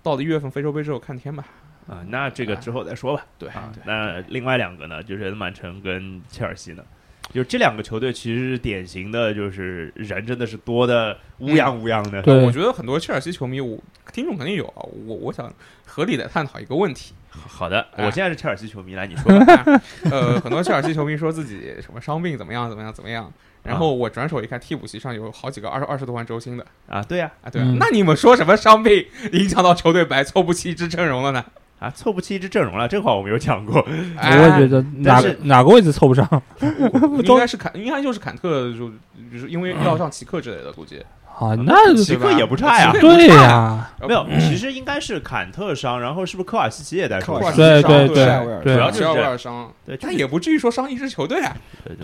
[0.03, 1.45] 到了一月份非洲杯之后看天吧。
[1.87, 3.26] 啊，那这个之后再说吧。
[3.39, 6.85] 对啊对，那另外两个呢，就是曼城跟切尔西呢，
[7.33, 12.22] 就这两个球队其实是典型的，就是人真的是多的乌泱乌泱的。
[12.22, 13.79] 对我觉得很多切尔西球迷，我
[14.12, 14.83] 听众肯定有啊。
[15.07, 15.53] 我我想
[15.87, 19.81] 合理的探讨一个问题，好的，哎我现在是切尔西球迷，来你说吧。
[20.11, 23.31] 呃，很多切尔西球迷说自己什么伤病怎么样怎么样怎么样，
[23.62, 31.45] 然啊后我转手一看，替补席上有好几个二十二十多万周薪的啊，对呀、啊，对啊，嗯那你们说什么伤病影响到球队白凑不齐一支阵容了呢？
[31.79, 33.85] 啊，凑不齐一支阵容了，这话我没有讲过。
[34.16, 36.26] 哎我也觉得哪但是哪个位置凑不上
[36.61, 38.91] 应该是坎，应该就是坎特，就
[39.33, 40.99] 就是因为要上奇克之类的，估计
[41.39, 41.55] 啊？
[41.64, 47.57] 那奇克也不差呀对差呀，没有，其实应该是坎特伤，然后是不是科瓦西奇也在受伤科瓦西？
[47.59, 51.57] 对对对主要就是只要威尔伤，对，但也不至于说伤一支球队啊。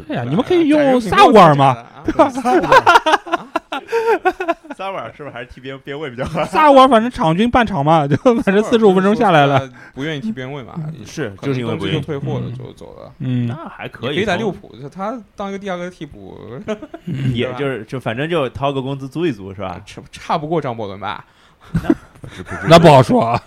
[0.06, 3.48] 对呀，你们可以用萨乌尔嘛，没有这么讲的啊
[4.76, 6.44] 萨瓦尔是不是还是踢边边位比较好？
[6.44, 10.74] 萨瓦尔反正场均半场嘛，就反正四十五分钟下来了，，不愿意踢边位嘛，
[11.06, 13.12] 是就是因为不愿意退货了，嗯就走了。
[13.20, 16.38] 嗯，那还可以，可以在利物浦，就他当一个第二个替补，
[17.32, 19.80] 也就是就反正就掏个工资租一租是吧？
[19.86, 21.24] 差差不过张伯伦吧？
[22.68, 23.40] 那不好说啊，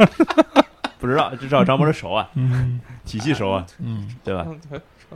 [0.99, 4.45] 不知道，至少张伯伦熟啊，嗯体系熟啊，嗯对吧？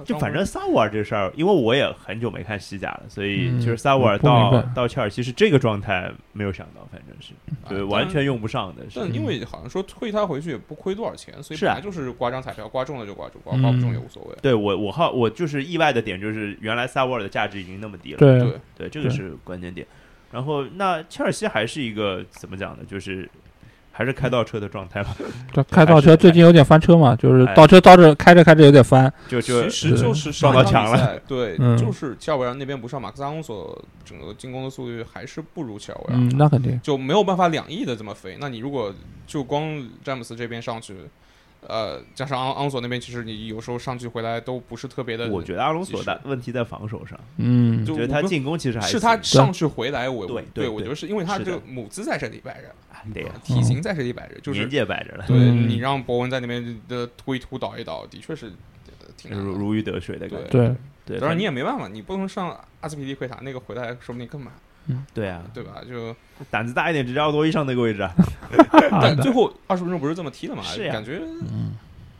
[0.06, 7.34] 就反正萨沃尔这事儿，因为我也很久没看西甲了，所以嗯就是萨沃尔到白到切尔西是这个状态，没有想到，反正是
[7.68, 8.90] 对啊完全用不上的。
[8.90, 14.36] 是但因为好像说退他回去也不亏多少钱，所以本来就是刮张彩票，刮中了就刮中，刮嗯刮不中也无所谓。
[14.42, 19.86] 对我我好我就是意外的点就是原来萨沃尔的价值已经那么低了，对对，对，这个是关键点。
[20.32, 22.84] 然后那切尔西还是一个怎么讲呢？
[22.88, 23.30] 就是
[24.02, 25.16] 还是开倒车的状态吧，
[25.54, 31.78] 这开倒车最近有点翻车嘛，就是哎倒车倒着开着开着有点翻，就就其实就是撞到墙了对，嗯。
[31.78, 38.38] 就是切尔维尔那边不上马克斯阿隆索整个进攻的速率还是不如切尔维尔，嗯，那肯定，就没有办法两翼的这么飞。
[38.40, 38.92] 那你如果
[39.28, 40.96] 就光詹姆斯这边上去，
[41.68, 45.28] 呃，加上昂昂索那边，其实你有时候上去回来都不是特别的。
[45.30, 52.74] 我觉得阿隆索的问题在防守上，嗯就我觉得他进攻其实还是他上去回来，我对对对我觉得是因为他这个母资在这里摆着，
[53.14, 58.48] 对呀，体型在这里摆着，就是年纪摆着了，对嗯你让博文在那边的突一突倒一倒，的确是
[59.00, 59.32] 呃挺。
[59.32, 60.48] 如如鱼得水的感觉。
[60.50, 64.52] 对，对，当然你也没办法，你不能上阿斯皮利奎塔那个回来，说不定更慢，
[65.14, 65.82] 对啊，对吧？
[65.88, 66.16] 就
[66.50, 68.14] 胆子大一点，直接奥多伊上那个位置啊。
[69.02, 70.62] 但 最后二十分钟不是这么踢的嘛？
[70.64, 71.74] 是呀感觉嗯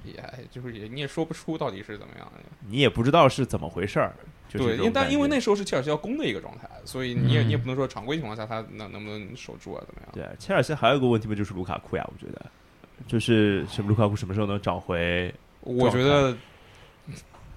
[0.04, 2.42] 也就是也你也说不出到底是怎么样的。
[2.68, 4.12] 你也不知道是怎么回事儿，
[4.50, 10.10] 就是对，因但因为那时候是切尔西要攻的一个状态，所以你也嗯你也不能说常规情况下他能能不能守住啊，怎么样？
[10.14, 12.04] 对切尔西还有一个问题不就是卢卡库呀？
[12.12, 12.44] 我觉得
[13.08, 15.34] 就是什么卢卡库什么时候能找回？
[15.62, 16.36] 我觉得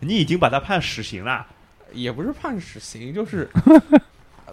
[0.01, 1.47] 你已经把他判死刑了，
[1.95, 3.49] 也不是判死刑，就是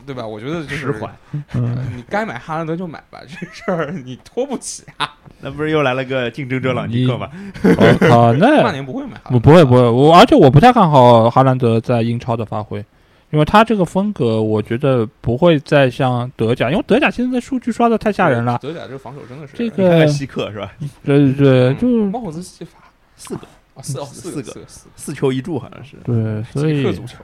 [0.05, 0.25] 对吧？
[0.25, 0.93] 我觉得就是。
[1.31, 5.09] 嗯，呃 你该买哈兰德就买吧，这事儿你拖不起啊。
[5.39, 7.29] 那不是又来了个竞争者朗尼克吗？
[7.63, 12.77] 我靠，曼那联不会买我不会不会，我而且我不太看好哈兰德在英超的发挥，
[13.31, 20.71] 因为他这个风格，我觉得不会再像德甲，因为德甲现在的数据刷的太吓人了，德甲这个防守真的是这个看希克是吧？
[21.03, 22.77] 对 对对，就帽子戏法
[23.15, 25.95] 四个啊，四哦四个四四个四四球一助好像是。
[26.03, 27.17] 对，所以极客足球，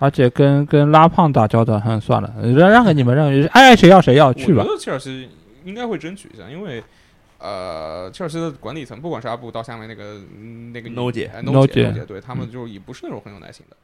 [0.00, 4.74] 而且跟跟拉胖打交道，哼，算了，让让给你们，让爱爱谁要谁要去吧我觉。
[4.74, 5.28] 得切尔西
[5.64, 6.82] 应该会争取一下，因为
[7.38, 13.76] 呃，切尔西的管理层，不管是阿布到下面那个嗯那个 No 姐哎 No No 姐姐，对他们就也不是那种很有耐心的，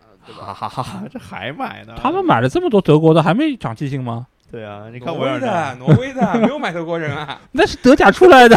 [0.00, 0.54] 呃，对吧？
[0.54, 1.94] 哈哈哈，这还买呢？
[2.00, 4.26] 他们买了这么多德国的，还没长记性吗？
[4.50, 8.56] 对啊，你看挪威的，挪威的，没有买德国人啊， 那是德甲出来的，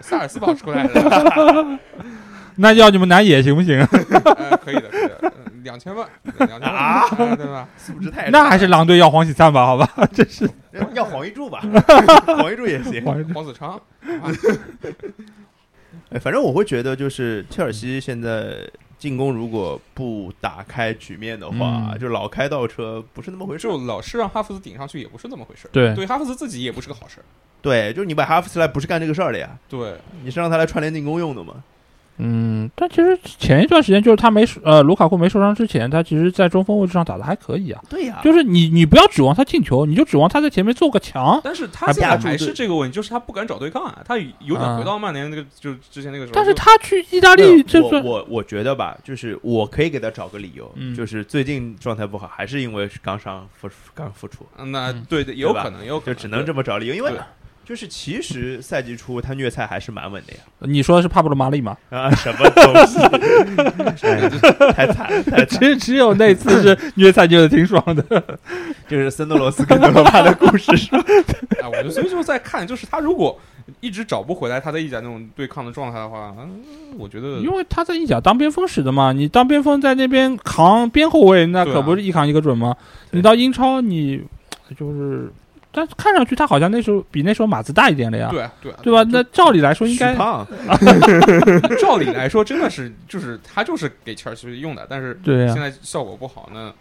[0.00, 0.94] 萨尔斯堡出来的，
[2.60, 3.78] 那要你们拿野行不行？
[4.36, 5.32] 呃，可以的，可以的，呃
[5.62, 7.68] 两千万，两千万，啊对吧？
[7.76, 9.64] 素质太那还是狼队要黄喜灿吧？
[9.66, 11.60] 好吧， 这是 要要黄一柱吧？
[12.26, 13.04] 黄一柱也行。
[13.34, 13.80] 黄子昌，
[16.10, 18.56] 哎，反正我会觉得，就是切尔西现在
[18.98, 23.64] 进攻如果不打开局面的话，嗯就老开倒车，不是那么回事。
[23.68, 25.70] 就老是让哈弗斯顶上去，也不是那么回事儿。
[25.70, 27.24] 对对，哈弗斯自己也不是个好事儿。
[27.60, 29.94] 对，就是你把哈弗斯来不是干这个事儿的呀，对，
[30.24, 31.54] 你是让他来串联进攻用的嘛？
[32.18, 37.80] 嗯，但其实前一段时间就是他没呃卢卡库没受伤之前，他其实在中锋位置上打的还可以啊。
[37.88, 41.40] 对呀就是你你不要指望他进球，你就指望他在前面做个墙。
[41.42, 46.34] 但是他还现在还是这个问题，就是他不敢找对抗啊，他有点啊回到曼联那个就之前那个时候。
[46.34, 57.18] 但是他去意大利，这我算我我觉得吧，就是我可以给他找个理由，嗯就是最近状态不好，还是因为刚伤复刚复出，嗯那对对的，有可能，有可能，就只能这么找理由，因为对
[57.68, 60.38] 就是其实赛季初他虐菜还是蛮稳的呀。
[60.60, 61.76] 你说的是帕布罗马利吗？
[61.90, 62.98] 啊，什么东西？
[64.08, 65.44] 哎太惨了，太惨了！
[65.46, 68.02] 只只有那次是虐菜，虐的挺爽的。
[68.88, 70.98] 就是森德罗斯跟德罗巴的故事是吧？
[71.62, 73.38] 啊， 我就所以就在看，就是他如果
[73.80, 76.60] 一直找不回来他在意甲那种对抗的状态的话，嗯，
[76.98, 82.74] 我觉得因为他在意甲当边锋使的嘛，你当边锋在那边扛边后卫，那可不是一扛一个准吗？
[83.10, 84.22] 对你到英超，你
[84.78, 85.30] 就是，
[85.78, 88.52] 但看上去他好像那时候比那时候码子大一点了呀，对啊
[88.82, 89.04] 对吧？
[89.10, 90.46] 那照理来说应该胖，
[91.80, 96.72] 照理来说真的是就是他就是给切尔西用的，但是对现在效果不好，那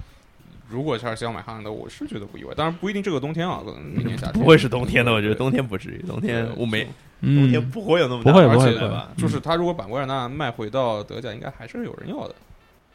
[0.69, 2.53] 如果切尔西要买哈兰德，我是觉得不意外。
[2.55, 6.87] 当然不一定这个冬天啊，可能明年夏天 不会是冬天的，我觉得冬天不至于，冬天我没
[7.21, 9.09] 冬天，不会有那么不会大的不会不会问题吧？
[9.17, 12.35] 就是他如果把维尔纳卖回到德甲，应该还是有人要的。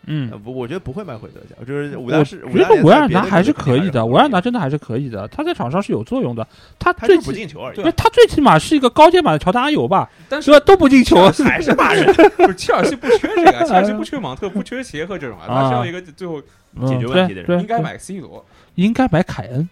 [0.07, 6.47] 嗯呃，不，我觉得不会卖回德甲，就是五我大是我觉得维尔纳别的球队还是可以的，维尔纳真的还是可以的，他在场上是有作用的。
[6.79, 10.59] 他他不最起进球而已他最起码是一个高阶版的乔丹阿尤吧，但是？
[10.61, 12.05] 都不进球，还是骂人，
[12.37, 16.41] 不是切尔西不缺这个，切尔西不缺芒特，不缺协和这种啊，他需要一个最后
[16.75, 18.45] 嗯解决问题的人应该买 C 罗，
[18.75, 19.69] 应该买凯恩。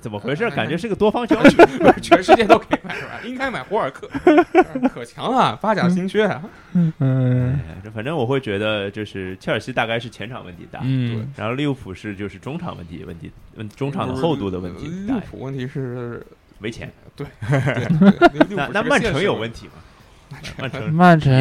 [0.00, 0.48] 怎么回事？
[0.50, 1.50] 感觉是个多方交易。
[2.00, 3.12] 全世界都可以买是吧？
[3.24, 4.08] 应该买霍尔克，
[4.92, 6.42] 可强了，八甲新缺啊。
[6.72, 7.58] 嗯
[7.94, 16.24] 反正我会觉得，就是切尔西大概是前场问题大，嗯，然后利物浦是就是中场问题问题问中场的厚度的问题利大物，浦问题是，
[16.58, 16.90] 没钱。
[17.16, 19.34] 对对， 那那曼城有。
[19.34, 19.72] 问题吗？
[20.58, 21.32] 曼城曼城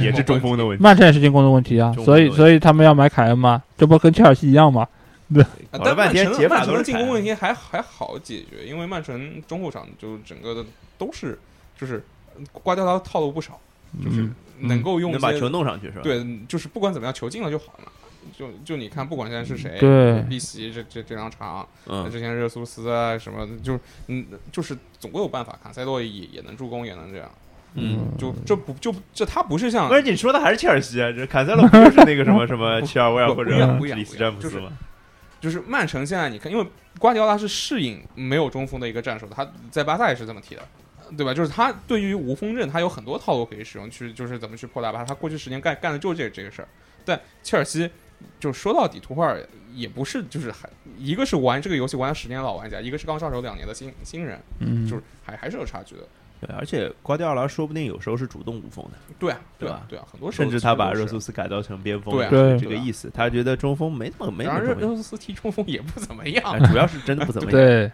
[0.00, 0.82] 也是中锋的问题。
[0.84, 4.86] 曼城也是进攻的问题啊，所以所以他们要买凯恩嘛，这不跟切尔西一样吗？
[5.70, 10.64] 啊搞了但曼城半天解法曼城的进攻问题还还好解决，因为曼城中后场就整个的
[10.96, 11.38] 都是
[11.78, 12.04] 就是
[12.52, 13.60] 瓜迪奥拉套路不少，
[14.02, 17.92] 就是嗯能够用把球弄上去是吧？，对，就是不管怎么样，球进了就好了嘛。
[18.36, 25.56] 就就你看，不管现在是谁，对碧玺这这这两场，嗯，之前热苏斯啊什么的，就是嗯，就是总归有办法。
[25.62, 27.30] 卡塞洛也也能助攻，也能这样。
[27.74, 31.12] 嗯，就这不就这他不是像不是你说的还是切尔西啊？
[31.12, 33.50] 这坎塞洛不就是那个什么 什么切尔维尔或者
[33.94, 34.72] 里斯詹姆斯吗？
[35.46, 36.66] 就是曼城现在你看，因为
[36.98, 40.62] 瓜迪奥拉是适应没有中锋的一个战术，他在巴萨也是这么踢的，
[41.16, 41.32] 对吧？
[41.32, 45.04] 就是他对于无锋阵，他有很多套路可以使用，去就是怎么去破大巴。
[45.04, 46.66] 他过去十年干干的就是这这个事儿。
[47.04, 47.88] 但切尔西
[48.40, 49.40] 就说到底，图赫尔
[49.72, 50.68] 也不是就是还
[50.98, 56.02] 一个是玩这个游戏玩了十年的老玩家，一个是刚上手两年的新新人，嗯，就是还还是有差距的。
[56.40, 63.10] 对，而且瓜迪奥拉说不定有时候是主动无锋的，对啊，对吧对啊，对啊，很多时候甚至他把热苏斯改造成边锋，对这个意思。
[63.14, 67.52] 他觉得中锋没怎么没怎么热热苏斯踢中锋也不怎么样哎，主要是真的不怎么样。
[67.58, 67.90] 对，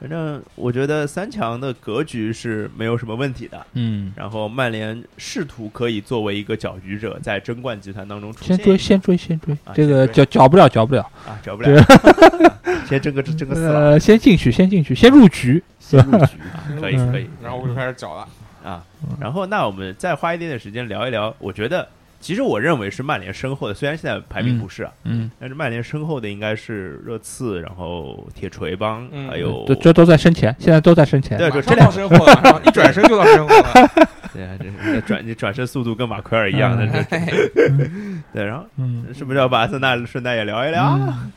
[0.00, 3.66] 反正我觉得三强的格局是没有什么问题的。
[3.74, 8.56] 嗯，然后曼联试图可以作为一个搅局者，在争冠集团当中出现。
[8.56, 9.52] 先追先追先追。
[9.64, 11.84] 啊，这个搅搅不了搅不了，啊，搅不了，
[12.88, 17.28] 先争个争个四郎， 呃，先进去先进去先入局，先入局啊， 可以嗯可以。
[17.42, 18.26] 然后我就开始搅了。
[18.64, 18.82] 啊。
[19.20, 21.86] 然后那我们再花一点点时间聊一聊，我觉得
[22.20, 34.08] 其实我认为是曼联身后的，虽然现在排名不是啊，嗯，但是曼联身后的应该是热刺，然后铁锤帮，嗯还有这这都在身前，现在都在身前，对就这两到 身后了，马上一转身就到身后了。
[34.32, 36.86] 对啊，这这转你转身速度跟马奎尔一样的，
[38.32, 40.92] 对，然后嗯，是不是要把阿森纳顺带也聊一聊？
[40.98, 41.32] 嗯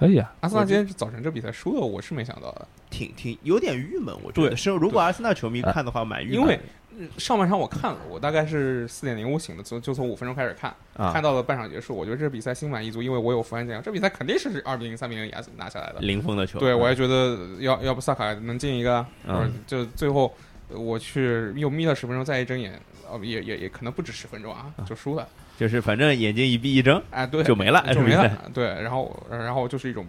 [0.00, 2.66] 可以啊，阿森纳今天早晨这比赛输了，我是没想到的。
[2.88, 4.70] 挺挺有点郁闷，我觉得是。
[4.70, 6.58] 如果阿森纳球迷看的话，蛮郁闷的，因为
[7.18, 11.94] 上半场我看了，我大概是四点零五醒的，从就从五分钟开始看，啊看到了半场结束。
[11.96, 16.00] 我觉得这比赛心满意足，因为我有福安健洋，这比赛肯定是二比零、三比零拿拿下来的。
[16.00, 20.34] 零封的球，对，我还觉得要要不萨卡能进一个，嗯或者就最后
[20.68, 25.26] 呃我去又眯了十分钟，再一睁眼，哦，也也也可能不止十分钟啊，就输了。
[25.58, 28.50] 就是反正眼睛一闭一睁，哎，对，就没了就没了是不是。
[28.54, 30.06] 对，然后然后就是一种，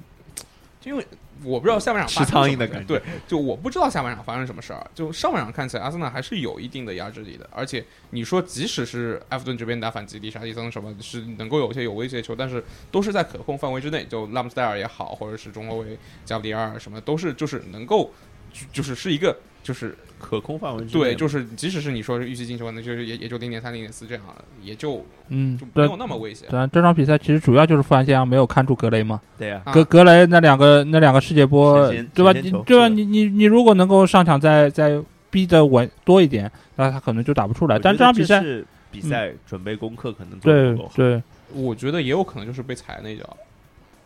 [0.79, 1.05] 就因为
[1.43, 4.85] 我不知道下半场发吃生什么事苍蝇的感觉对，就我不知道下半场发生什么事儿。
[4.93, 7.49] 就上半场看起来，阿森纳还是有一定的压制力的。
[7.51, 14.05] 而且你说，即使是埃弗顿这边打反击，迪沙蒂森什么是能够有一些有威胁的球，但是都是在可控范围之内。
[14.05, 18.11] 就拉姆斯戴尔也好，或者是中后卫加布里尔什么，都是就是能够，
[18.51, 24.23] 就就是是一个就是可控范围之内对，就是即使是你说预期进球，那就是也也就零点三、零点四这样，
[24.61, 26.47] 也就嗯就，没有那么危险。
[26.49, 29.73] 对啊，这场比赛其实主要就是富安健洋没有看住格雷嘛，对呀，啊。
[29.73, 32.33] 格格雷那两个那两个世界波，对吧？
[32.65, 32.87] 对吧？
[32.87, 37.79] 你你你如果能够上场再再逼的稳多一点，那他可能就打不出来。
[37.79, 40.93] 但这场比赛，是比赛准备功课可能做得对不够好。
[40.95, 41.23] 对，
[41.53, 43.37] 我觉得也有可能就是被踩那一脚，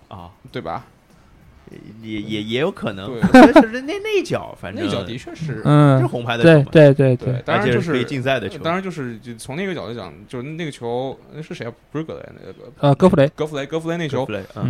[0.08, 0.86] 啊，对吧？
[2.02, 11.72] 也也也有可能，对我觉得是那那一脚，反正那一脚的确是，是嗯，红牌的对球嘛，对对对，当然就是可以竞赛的球，当然就是就从那个角度讲，就是那个球那是谁啊？
[11.92, 14.28] 不是格雷，那个呃，戈弗雷，格弗雷，格弗雷那球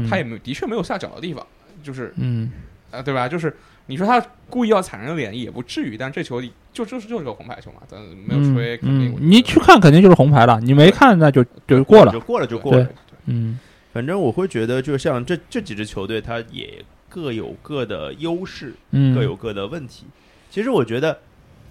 [0.09, 1.45] 他也没的确没有下脚的地方，
[1.83, 2.49] 就是嗯，
[2.91, 3.27] 啊，对吧？
[3.27, 3.55] 就是
[3.87, 6.41] 你说他故意要踩人的脸也不至于，但这球
[6.73, 12.19] 就就是就是个红牌球嘛，咱没有吹，肯定你去看肯定就是红牌了，你没看那就就过了就。
[12.21, 12.87] 过了就过了。
[13.25, 13.59] 嗯
[13.95, 20.03] 反正我会觉得，就像这这几支球队，它也各有各的优势，嗯，各有各的问题。
[20.51, 21.17] 其实我觉得，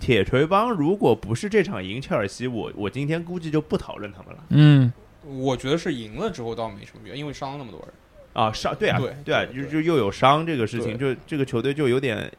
[0.01, 4.91] 铁锤帮如果不是这场赢切尔西，我我今天估计就不讨论他们了嗯
[5.23, 7.89] 我觉得是赢了之后倒没什么变，因为伤了那么多人。
[8.33, 8.51] 啊。
[8.51, 12.33] 伤对啊，对对啊，对就就又有伤这个事情，就这个球队就有点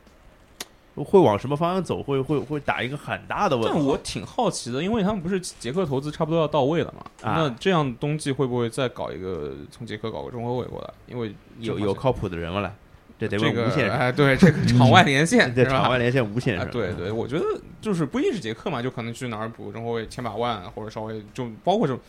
[1.04, 3.72] 会往什么方向走，会会会打一个很大的问题。
[3.74, 7.30] 但我挺好奇的，因为他们不是捷克投资差不多要到位了嘛？
[7.30, 10.94] 啊那这样冬季会不会再搞一个从捷克搞个中后卫过来？
[11.08, 12.74] 因为有有靠谱的人了来，
[13.20, 17.44] 这得个问吴先生，哎，对这个场外连线， 这是吧场外连线吴先啊生，，对对，我觉得
[17.82, 22.02] 就是不一定是捷克嘛，就可能去哪儿补中后卫千把万，或者稍微就包括这种，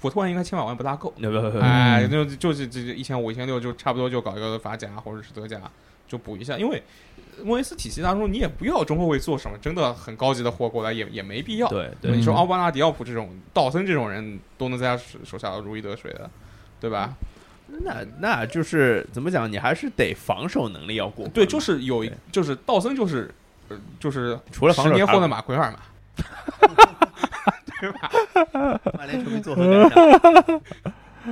[0.00, 5.60] 我突然应该千把万不大够，那 不就就是这这一千五、一千六，就差不多就搞一个法甲或者是德甲，
[6.06, 6.56] 就补一下。
[6.58, 6.82] 因为
[7.42, 11.68] 莫耶斯体系当中，你也不要中后卫做什么真的很高级的货过来，也也没必要。
[11.68, 16.30] 对对你说嗯奥巴纳迪奥普这种、道森这种人都能在他手手下如鱼得水的，
[16.80, 17.14] 对吧？
[17.66, 19.50] 那那就是怎么讲？
[19.50, 21.26] 你还是得防守能力要过。
[21.28, 23.34] 对，就是有一就是道森就是
[23.68, 25.78] 呃就是除了防守，十年后的马奎尔嘛，
[27.80, 28.10] 对吧
[28.96, 30.62] 曼联球迷作何感想？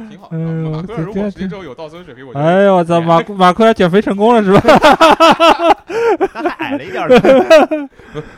[0.08, 0.30] 挺好。
[0.30, 4.60] 马奎尔如果之后有道森水平，我觉得哎呦我操，马马奎尔减肥成功了是吧？
[6.32, 7.08] 他还矮了一点儿，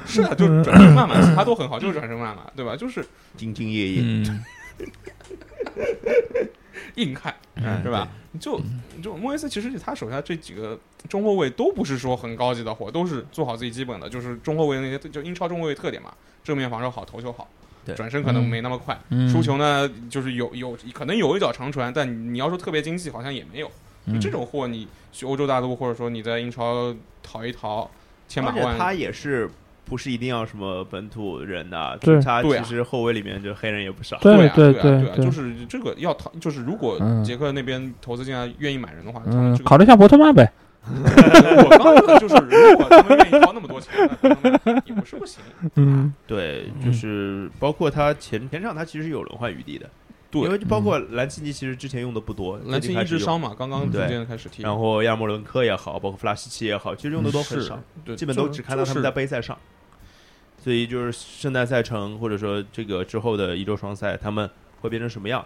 [0.06, 2.76] 是啊，就是转身慢嘛，其他都很好，就是转身慢嘛，对吧？
[2.76, 3.04] 就是
[3.38, 4.44] 兢兢业业， 嗯，
[6.96, 8.08] 硬看，嗯是吧？
[8.40, 8.60] 就
[9.02, 10.76] 就莫耶斯，其实他手下这几个
[11.08, 16.12] 中后卫都不是说很高级的货，都是做好自己基本的，就是中后卫那些就英超中后卫特点嘛，
[16.42, 17.63] 正面防守好，头球好对，
[17.94, 23.70] 转身可能没那么快，嗯输球呢就是有有可能有一脚长传，但你要说特别精细，好像也没有。
[24.06, 27.90] 嗯就这种货，你去欧洲大陆或者说你在英超淘一淘，
[28.28, 29.48] 千把万，而且他也是
[29.86, 34.18] 不是一定要什么本土人的，对他其实后卫里面就黑人也不少。
[34.18, 40.52] 对对啊，对对啊，对啊，对就是这个要淘，就是如果嗯捷克那边投资进来愿意买人的话，他们嗯，考虑一下伯特曼呗。
[40.86, 45.42] 我刚说的就是，如果他们愿意掏那么多钱，那他们也不是不行。
[45.76, 49.88] 嗯，对，嗯就是包括他前前场，他其实有轮换余地的，
[50.30, 54.08] 对因为就包括兰奇尼其实之前用的不多，兰奇一最近开始用，直伤嘛，刚刚逐对。
[54.08, 59.56] 渐开始踢，然后亚莫伦科也好，包括弗拉西奇也好，其实用的都很是少，，对，基本都只看到他们在杯赛上。
[60.62, 64.48] 所以就是圣诞赛程或者说这个之后的一周双赛，他们
[64.80, 65.44] 会变成什么样，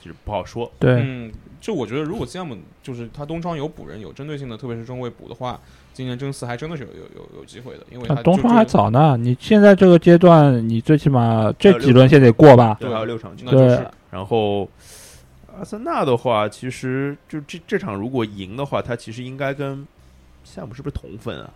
[0.00, 0.70] 就是不好说。
[0.78, 5.60] 对，嗯，就我觉得，如果 CM 就是他东窗有补人，有针对性的，特别是中卫补的话，
[5.92, 12.76] 今年争四还真的是有有有有机会的，因为啊他就东窗还，早呢，你现在这个阶段，你最起码这几轮先得过吧？
[12.80, 13.52] 对，还有六场球那。
[13.52, 14.68] 就是然后
[15.58, 19.86] 阿森纳的话，其实就这这场如果赢的话，他其实应该跟
[20.44, 21.50] 夏姆是不是同分啊？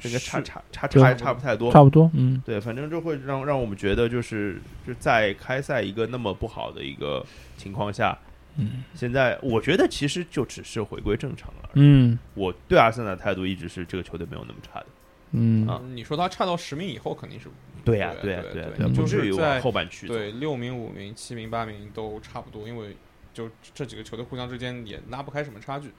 [0.00, 1.70] 这个差差差差也差不太多。
[1.72, 7.24] 差不多，嗯，对，反正就会让让我们觉得，就是就在开赛一个那么不好的一个
[7.56, 8.18] 情况下，
[8.56, 11.70] 嗯现在我觉得其实就只是回归正常了。
[11.74, 14.86] 嗯我对阿森纳的态度一直是这个球队没有那么差的。
[15.32, 17.46] 嗯啊你说他差到十名以后肯定是
[17.84, 20.06] 对呀、对呀、对呀、就不至于是在往后半区。
[20.06, 22.96] 对六名、五名、七名、八名都差不多，因为
[23.32, 25.90] 就这几个球队互相之间也拉不开什么差距。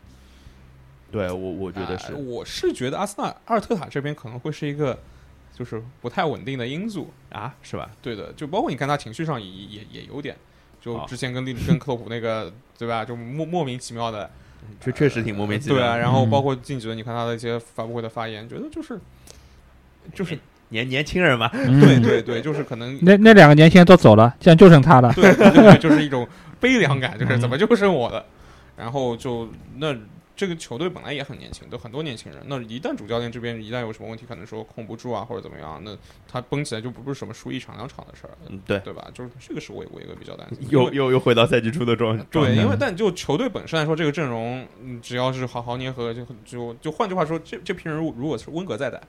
[1.12, 4.98] 对我我觉得是哎，我是觉得阿森纳阿尔特塔这边可能会是一个
[5.54, 7.12] 就是不太稳定的因素。
[7.30, 7.90] 啊，是吧？
[8.02, 10.36] 对的，就包括你看他情绪上也也也有点，
[10.82, 14.30] 就之前跟利跟克洛普那个对吧，就莫莫名其妙的，
[14.80, 15.82] 确确实挺莫名其妙的。
[15.82, 19.00] 对啊，然后嗯包括近几轮你看他的一些发布会的发言，觉得就是
[20.14, 20.38] 就是
[20.70, 25.12] 年年轻人嘛，嗯对对对，就是可能那那两个年轻人都走了，现在就剩他了。
[25.14, 26.28] 对对对，就是一种
[26.60, 28.26] 悲凉感，就是嗯怎么就剩我了，
[28.78, 29.94] 然后就那。
[30.41, 32.41] 这个球队本来也很年轻，都很多年轻人。
[32.47, 35.95] 那一旦主教练这边一旦有什么问题，可能说控不住啊，或者怎么样，那
[36.27, 39.07] 他崩起来就不是什么输一场两场的事儿，嗯，对，对吧？
[39.13, 40.68] 就是这个是我我一个比较担心。
[40.72, 48.99] 又又又回到赛季初的状状对，因为但就球队本身来说，这个阵容，嗯，只要是好好捏合，就就就换句话说，这这批人如如果是温格在带，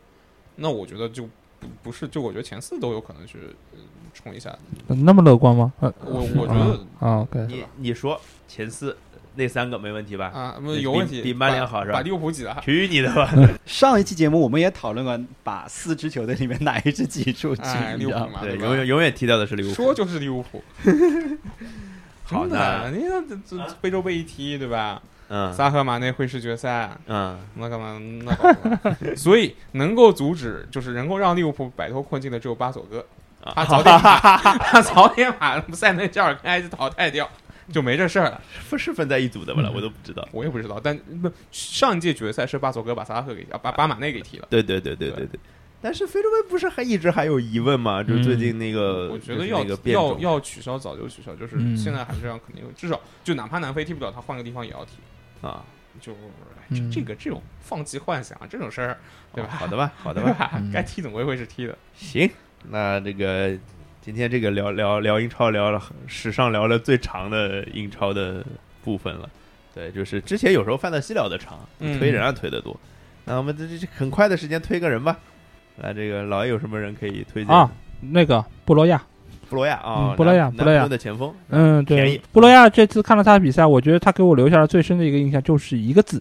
[0.56, 1.22] 那我觉得就
[1.58, 3.38] 不不是，就我觉得前四都有可能去
[3.72, 3.78] 呃
[4.12, 4.54] 冲一下。
[4.88, 5.72] 那么乐观吗？
[5.80, 8.94] 呃我我觉得啊，OK，你你说前四
[9.34, 10.26] 那三个没问题吧？
[10.34, 12.56] 啊，有问题，比曼联好是吧把利物浦挤了。
[12.62, 13.30] 去你的吧！
[13.64, 18.06] 上一期节目我们也讨论过，把四支球队里面哪一支挤出去，哎，利？
[18.06, 19.74] 物浦嘛，对，吧永远永远踢掉的是利物浦。
[19.74, 20.62] 说就是利物浦。
[22.24, 25.00] 好真的，你看这这非洲杯一踢，对吧？
[25.34, 27.98] 嗯萨赫马内会师决赛，嗯，那干嘛？
[28.24, 28.52] 那搞
[29.00, 33.04] 什 所以能够阻止，就是能够让利物浦摆脱困境的只有巴索戈。
[33.42, 34.18] 啊他早点 把
[34.58, 37.28] 他早点把塞内加尔跟埃及淘汰掉，
[37.70, 38.40] 就没这事儿了。
[38.70, 39.70] 不是分在一组的吧？
[39.74, 40.26] 我都不知道。
[40.32, 44.46] 我也不知道，但不上一届决赛是巴索戈把萨拉赫给啊把把马内给踢了。
[44.50, 45.40] 对对对对对对对。
[45.80, 48.02] 但是非洲杯不是还一直还有疑问吗？
[48.04, 54.92] 就是最近那个，就是我觉得要要要取消早就取消，就是嗯现在还是让肯定至少就哪怕南非踢不了，他换个地方也要踢。
[55.44, 55.64] 啊，
[56.00, 58.98] 就哎这个这种放弃幻想这种事儿，
[59.34, 59.50] 对吧？
[59.50, 60.62] 好的吧，好的吧。
[60.72, 61.76] 该踢总归会是踢的。
[61.96, 62.30] 行，
[62.68, 63.58] 那这个
[64.04, 68.44] 今天这个聊聊聊英超聊了史上聊了最长的英超的
[68.82, 69.30] 部分了。
[69.72, 72.76] 对，就是之前有时候范特西聊的长，嗯推人啊推的多。
[73.24, 75.16] 那我们这这这很快的时间推个人吧。
[75.76, 77.54] 来，这个老爷有什么人可以推荐？
[77.54, 77.70] 啊，
[78.00, 79.00] 那个布罗亚，
[79.48, 86.20] 布罗亚啊，嗯布罗亚布罗亚的前锋，嗯，对，布罗亚这次看了他的比赛，我觉得他给我留下了最深的一个印象就是一个字，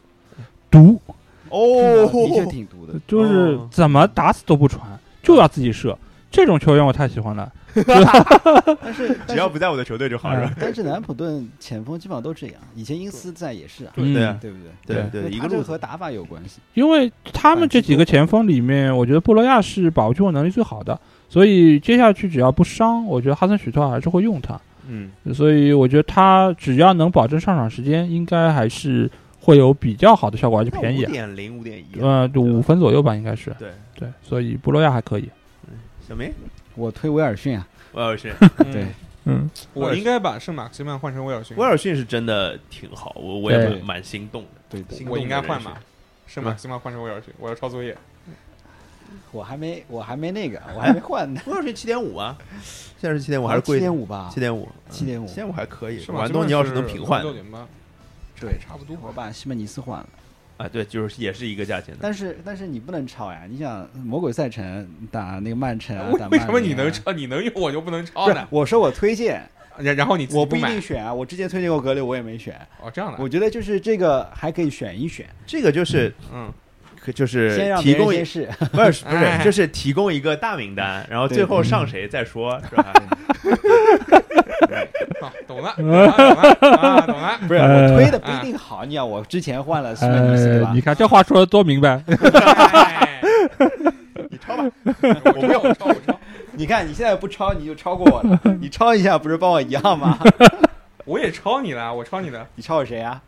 [0.70, 1.02] 毒，
[1.50, 2.94] 哦，的确挺毒的。
[3.08, 4.88] 就是哦怎么打死都不传，
[5.24, 5.98] 就要自己射。
[6.30, 7.52] 这种球员我太喜欢了。
[8.82, 10.54] 但是只要不在我的球队就好，是吧？
[10.60, 14.96] 但是南普顿前锋基本上都这样，以前因斯在也是啊，嗯对啊对不对？
[15.12, 16.60] 对对，一个路和打法有关系。
[16.74, 21.00] 因为他们这几个前锋里面，我觉得布罗亚是把握机会能力最好的，
[21.30, 24.60] 所以接下去只要不伤，我觉得哈森许特还是会用他。
[24.88, 31.10] 嗯，所以我觉得他只要能保证上场时间，应该还是会有比较好的效果，而且便宜五。
[31.10, 32.00] 点零、五点一。
[32.02, 33.56] 呃，五分左右吧，应该是。
[33.60, 35.30] 对对，所以布罗亚还可以。
[36.08, 36.32] 小明，
[36.82, 38.34] 我推威尔逊啊，威尔逊，
[38.72, 38.88] 对，
[39.26, 41.56] 嗯，我应该把圣马克西曼换成威尔逊。
[41.56, 44.50] 威尔逊是真的挺好，我我也对蛮蛮心动的。
[44.68, 45.80] 对对，我应该换吧？
[46.26, 47.96] 圣马克西曼换成威尔逊，我要抄作业。
[49.32, 52.36] 我还没我还没那个，我还没换呢，威尔逊七点五啊，
[53.00, 53.82] 现在是七点五还是贵七？
[53.82, 54.40] 点五吧七？
[54.40, 56.00] 点五，七点五七点五还可以。
[56.00, 57.68] 圣马克西曼玩东你要是能平换六点八，
[58.40, 58.98] 对，差不多。
[59.02, 60.10] 我把西门尼斯换了。
[60.62, 62.00] 啊，对，就是也是一个价钱的。
[62.02, 63.42] 但是但是你不能抄呀！
[63.50, 66.92] 你想魔鬼赛程打那个曼城啊，打为为什么你能？
[66.92, 67.12] 抄？
[67.12, 68.48] 你能用我就不能抄呢？
[68.52, 69.42] 我说我推荐，
[69.78, 71.12] 然然后你我不一定选啊。
[71.12, 72.56] 我之前推荐过格雷，我也没选。
[72.80, 73.18] 哦，这样的。
[73.20, 76.54] 我觉得就是这个还可以选一选，这个就是嗯，可
[77.14, 78.50] 就是先让提供一别人先试。
[78.72, 82.94] 不是不哎是，就是提供一个大名单，然后最后上谁再说，是吧？
[85.22, 86.12] 好，懂了，懂了，
[86.56, 87.40] 懂了，啊，懂了。
[87.48, 90.82] 不是呃我推的不一定好，你看我之前换了西门尼斯，对呃，吧你？
[90.82, 92.02] 看这话说的多明白。
[92.08, 93.22] 哎
[94.30, 94.64] 你抄吧，
[95.26, 96.20] 我不要，我抄，我抄。
[96.54, 98.40] 你看你现在不抄，你就超过我了。
[98.60, 100.18] 你抄一下不是帮我一样吗？
[101.06, 102.46] 我也抄你了，我抄你的。
[102.56, 103.22] 你抄我谁啊？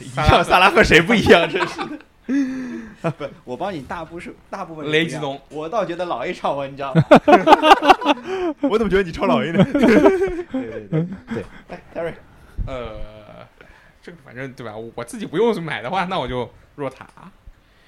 [0.00, 1.48] 一样萨拉和谁不一样？
[1.50, 1.80] 真是
[2.26, 7.02] 不，我帮你大部是大部分雷吉东，我倒觉得老 A 抄我，你知道吗？
[8.62, 9.62] 我怎么觉得你抄老 A 呢？
[9.72, 9.82] 对
[10.50, 12.14] 对对对，来，Terry，
[12.66, 13.46] 呃，
[14.02, 14.74] 这个反正对吧？
[14.94, 17.06] 我自己不用买的话，那我就若塔。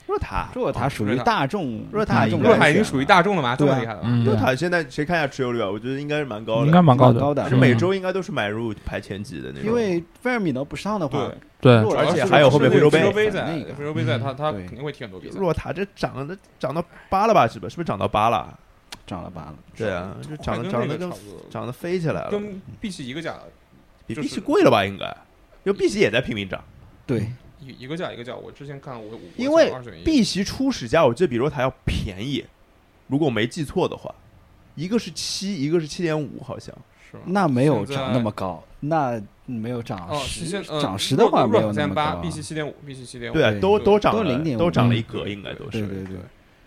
[0.06, 3.56] 若塔，若塔属于大众，若塔大众应该若塔已经属于大众了嘛？
[3.56, 4.08] 这对啊么厉害了吗？
[4.10, 5.68] 嗯若塔现在谁看一下持有率啊？
[5.68, 9.64] 我觉得应该是蛮高的，应该蛮高的，蛮高的是每周应该都是买入排前几的那种。
[9.64, 11.28] 因为菲尔米诺不上的话，
[11.60, 15.38] 对而且还有后面非洲杯非洲杯在那个非洲杯在，嗯他他肯定会踢很多比赛。
[15.38, 17.48] 若塔这涨的涨到八了吧？
[17.48, 17.76] 是吧是？
[17.76, 18.56] 不是涨到八了？
[19.06, 19.54] 涨了八了。
[19.76, 21.10] 对啊，就涨涨得跟
[21.50, 23.34] 涨得飞起来了，跟碧玺一个价，
[24.06, 24.84] 比就是碧玺贵了吧？
[24.84, 25.04] 应该，
[25.64, 26.62] 因为碧玺也在拼命涨。
[27.06, 27.30] 对，
[27.66, 28.34] 一一个价一个价。
[28.34, 29.72] 我之前看我我因为
[30.04, 32.44] 碧玺初始价我记得比罗塔要便宜，
[33.08, 34.14] 如果我没记错的话，
[34.74, 36.74] 一个是七，一个是七点五，好像。
[37.10, 37.16] 是？
[37.26, 42.20] 那没有涨那么高，那没有涨哦，十现呃涨十的话没有那么高三八，啊。
[42.22, 43.34] 碧玺七点五，碧玺七点五。
[43.34, 45.86] 对啊，都都涨了，0.5都涨了嗯一格，应该都是。
[45.86, 46.16] 对对对，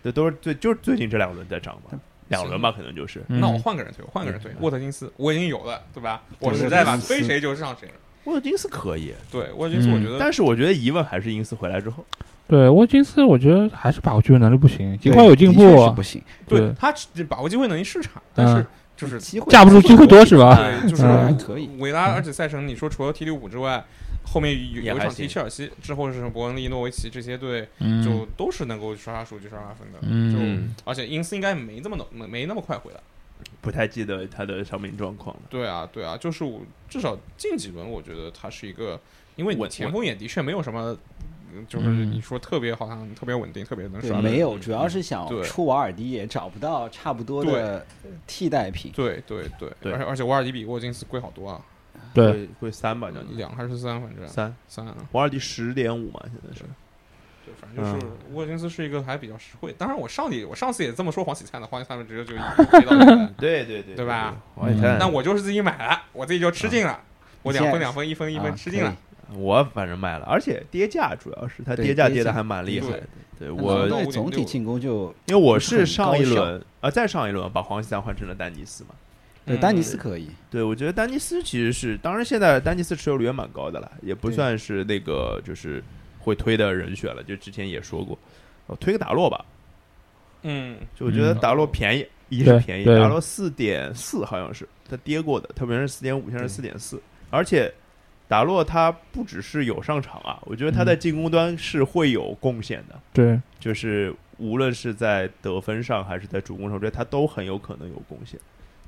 [0.04, 1.98] 这都是最就是最近这两轮在涨嘛，
[2.28, 3.22] 两轮吧，可能就是。
[3.28, 6.22] 嗯那我换个人推，我换个人推，沃特金斯，我已经有了，对吧？
[6.38, 7.88] 我实在吧，沃特金斯推谁就上谁。
[8.24, 12.04] 沃特金斯可以，对，沃特金斯，我觉得但是我觉得疑问还是因斯回来之后，
[12.46, 18.66] 对沃金斯，我觉得还是把握机会能力不行，尽管有进步不，行，对他只把握机会能力是差，但是
[18.96, 20.56] 就是机会架不住机会多是吧？
[20.56, 21.26] 对，就是嗯。
[21.26, 21.70] 还可以。
[21.78, 23.82] 维拉，而且赛程你说除了踢利物浦之外，
[24.24, 29.98] 后面有有一场踢切尔西，之后是伯恩利、诺维奇这些队，嗯，就都是能够刷刷数据、刷刷分的。
[30.02, 30.68] 嗯。
[30.76, 33.00] 就而且因斯应该没这么能没没那么快回来。
[33.60, 35.42] 不太记得他的伤病状况了。
[35.50, 38.98] 对啊，对啊，就是我至少近几轮，我觉得他是一个，
[39.36, 40.96] 因为我前锋也的确没有什么，
[41.52, 44.20] 嗯就是嗯你说特别好像特别稳定、特别能对，刷。
[44.20, 47.84] 没有，主要是想出瓦尔迪也找不到差不多的
[48.26, 48.92] 替代品。
[48.94, 51.60] 对对对对而且而且瓦尔迪比沃金斯贵好多啊，
[52.14, 54.54] 对，贵贵三吧，将近两还是三，反正三。
[54.68, 54.96] 三啊。
[55.12, 56.64] 瓦尔迪十点五嘛，现在是。
[57.50, 59.74] 对，反正就是沃金斯是一个还比较实惠。
[59.76, 62.40] 当然，我上你我上次也这么说黄喜灿的，黄喜灿直接就接
[62.86, 64.36] 到了对对对对吧？
[64.54, 67.00] 王一泰，但我就是自己买了，我自己就吃尽了，
[67.42, 68.96] 我两分两分一分一分啊吃尽了。
[69.34, 73.02] 我反正卖了，而且跌价主要是它跌价跌的还蛮厉害的。
[73.38, 78.90] 对那我对总体进攻就因为我是上一轮啊，再上一轮把黄喜灿换成了丹尼斯嘛。
[78.92, 78.96] 嗯
[79.46, 85.82] 对丹尼斯可以，对，我觉得丹尼斯其实是，当然现在丹尼斯持有率也蛮高的了，也不算是那个就是
[86.20, 87.22] 会推的人选了。
[87.22, 88.16] 就之前也说过，
[88.66, 89.44] 我推个达洛吧，
[90.42, 91.38] 嗯，就我觉得嗯。
[91.40, 92.96] 达洛便宜，一是便宜，对。
[93.00, 97.72] 达洛四点四好像是它跌过的，它原来是四点五，现在是四点四，而且
[98.28, 101.00] 达洛他不只是有上场啊，我觉得他在嗯。
[101.00, 108.38] 进攻端是会有贡献的，对，就是无论是在得分上还是在主攻上，我觉得他都很有可能有贡献。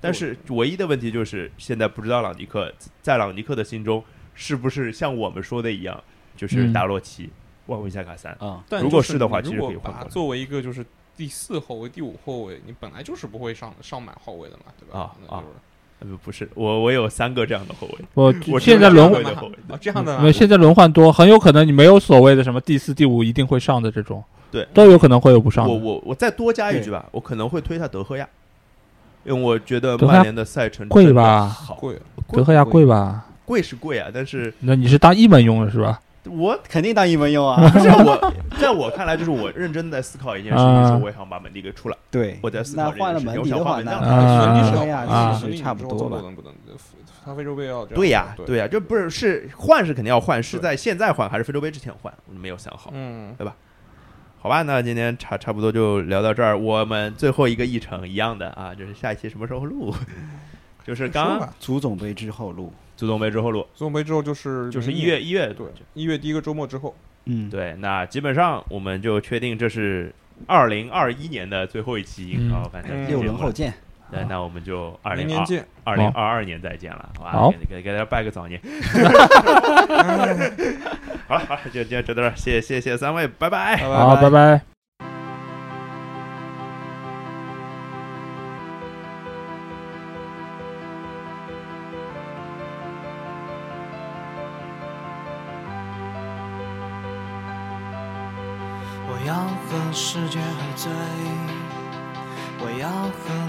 [0.00, 2.72] 但是唯一的问题就是，现在不知道朗尼克
[3.02, 4.02] 在朗尼克的心中
[4.34, 6.02] 是不是像我们说的一样，
[6.36, 7.30] 就是嗯达洛奇。
[7.66, 8.32] 万维萨卡三。
[8.40, 10.84] 啊，如果是的话其实可以换过来作为一个就是
[11.16, 15.00] 第四后卫、第五后卫，你本来就是不会上上满后卫的嘛，对吧？
[15.00, 15.48] 啊那就是
[16.00, 25.76] 呃不不是，我我有三个这样的后卫，我我现在轮换这样的后卫啊， 这样的因为现在轮换多，很有可能你没有所谓的什么第四、第五一定会上的这种，对都有可能会有不上我。
[25.76, 28.28] 我我再多加一句吧，我可能会推下德赫亚，
[29.24, 31.96] 因为我觉得德赫亚曼联的赛程贵吧好贵，
[32.32, 33.28] 德赫亚贵吧？
[33.44, 36.00] 贵是贵啊，但是那你是当一门用的是吧？
[36.26, 37.56] 我肯定当英文用啊。
[37.70, 41.96] 不 是我，在我看来，就是我认真地在思考一件事情，啊说我也想把门迪给出来。
[42.10, 46.22] 对，我在思考那换了这件事情门迪的话，那我想换门将啊德赫亚啊其实差不多吧不。
[46.22, 46.52] 能不能，
[47.24, 52.12] 他非洲杯要对呀，对对呀，就不是是换是肯定要换，是在现在换还是非洲杯之前换？
[52.28, 52.90] 我没有想好。
[52.94, 53.54] 嗯，对吧
[54.40, 56.58] 好吧，那今天差差不多就聊到这儿。
[56.58, 59.94] 我们最后一个议程一样的啊，就是下一期什么时候录？
[60.84, 66.94] 就是刚足总杯之后录，足总杯之后录，足总杯之后就是就是一月一月对一月第一个周末之后，
[67.26, 70.14] 嗯，对，那基本上我们就确定这是
[70.46, 73.72] 二零二一年的最后一期嗯英超反正嗯六轮后见。
[74.10, 75.66] 对，那我们就二零年见。
[75.84, 77.30] 二零二二年再见了，好吧？
[77.32, 78.60] 好给给给大家拜个早年。
[81.26, 83.78] 好了好了，就今天就到这，谢谢谢谢三位，拜拜。
[83.78, 84.71] 好，拜拜。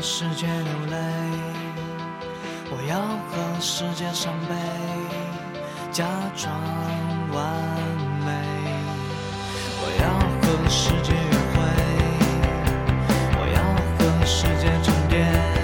[0.06, 0.98] 世界流泪
[2.70, 3.00] 我要
[3.30, 4.54] 和世界伤悲
[5.94, 6.06] 假
[6.36, 6.54] 装
[7.32, 7.40] 完
[8.26, 8.28] 美
[9.80, 10.04] 我要
[10.42, 11.56] 和世界约会
[13.40, 13.58] 我要
[13.96, 15.63] 和世界沉淀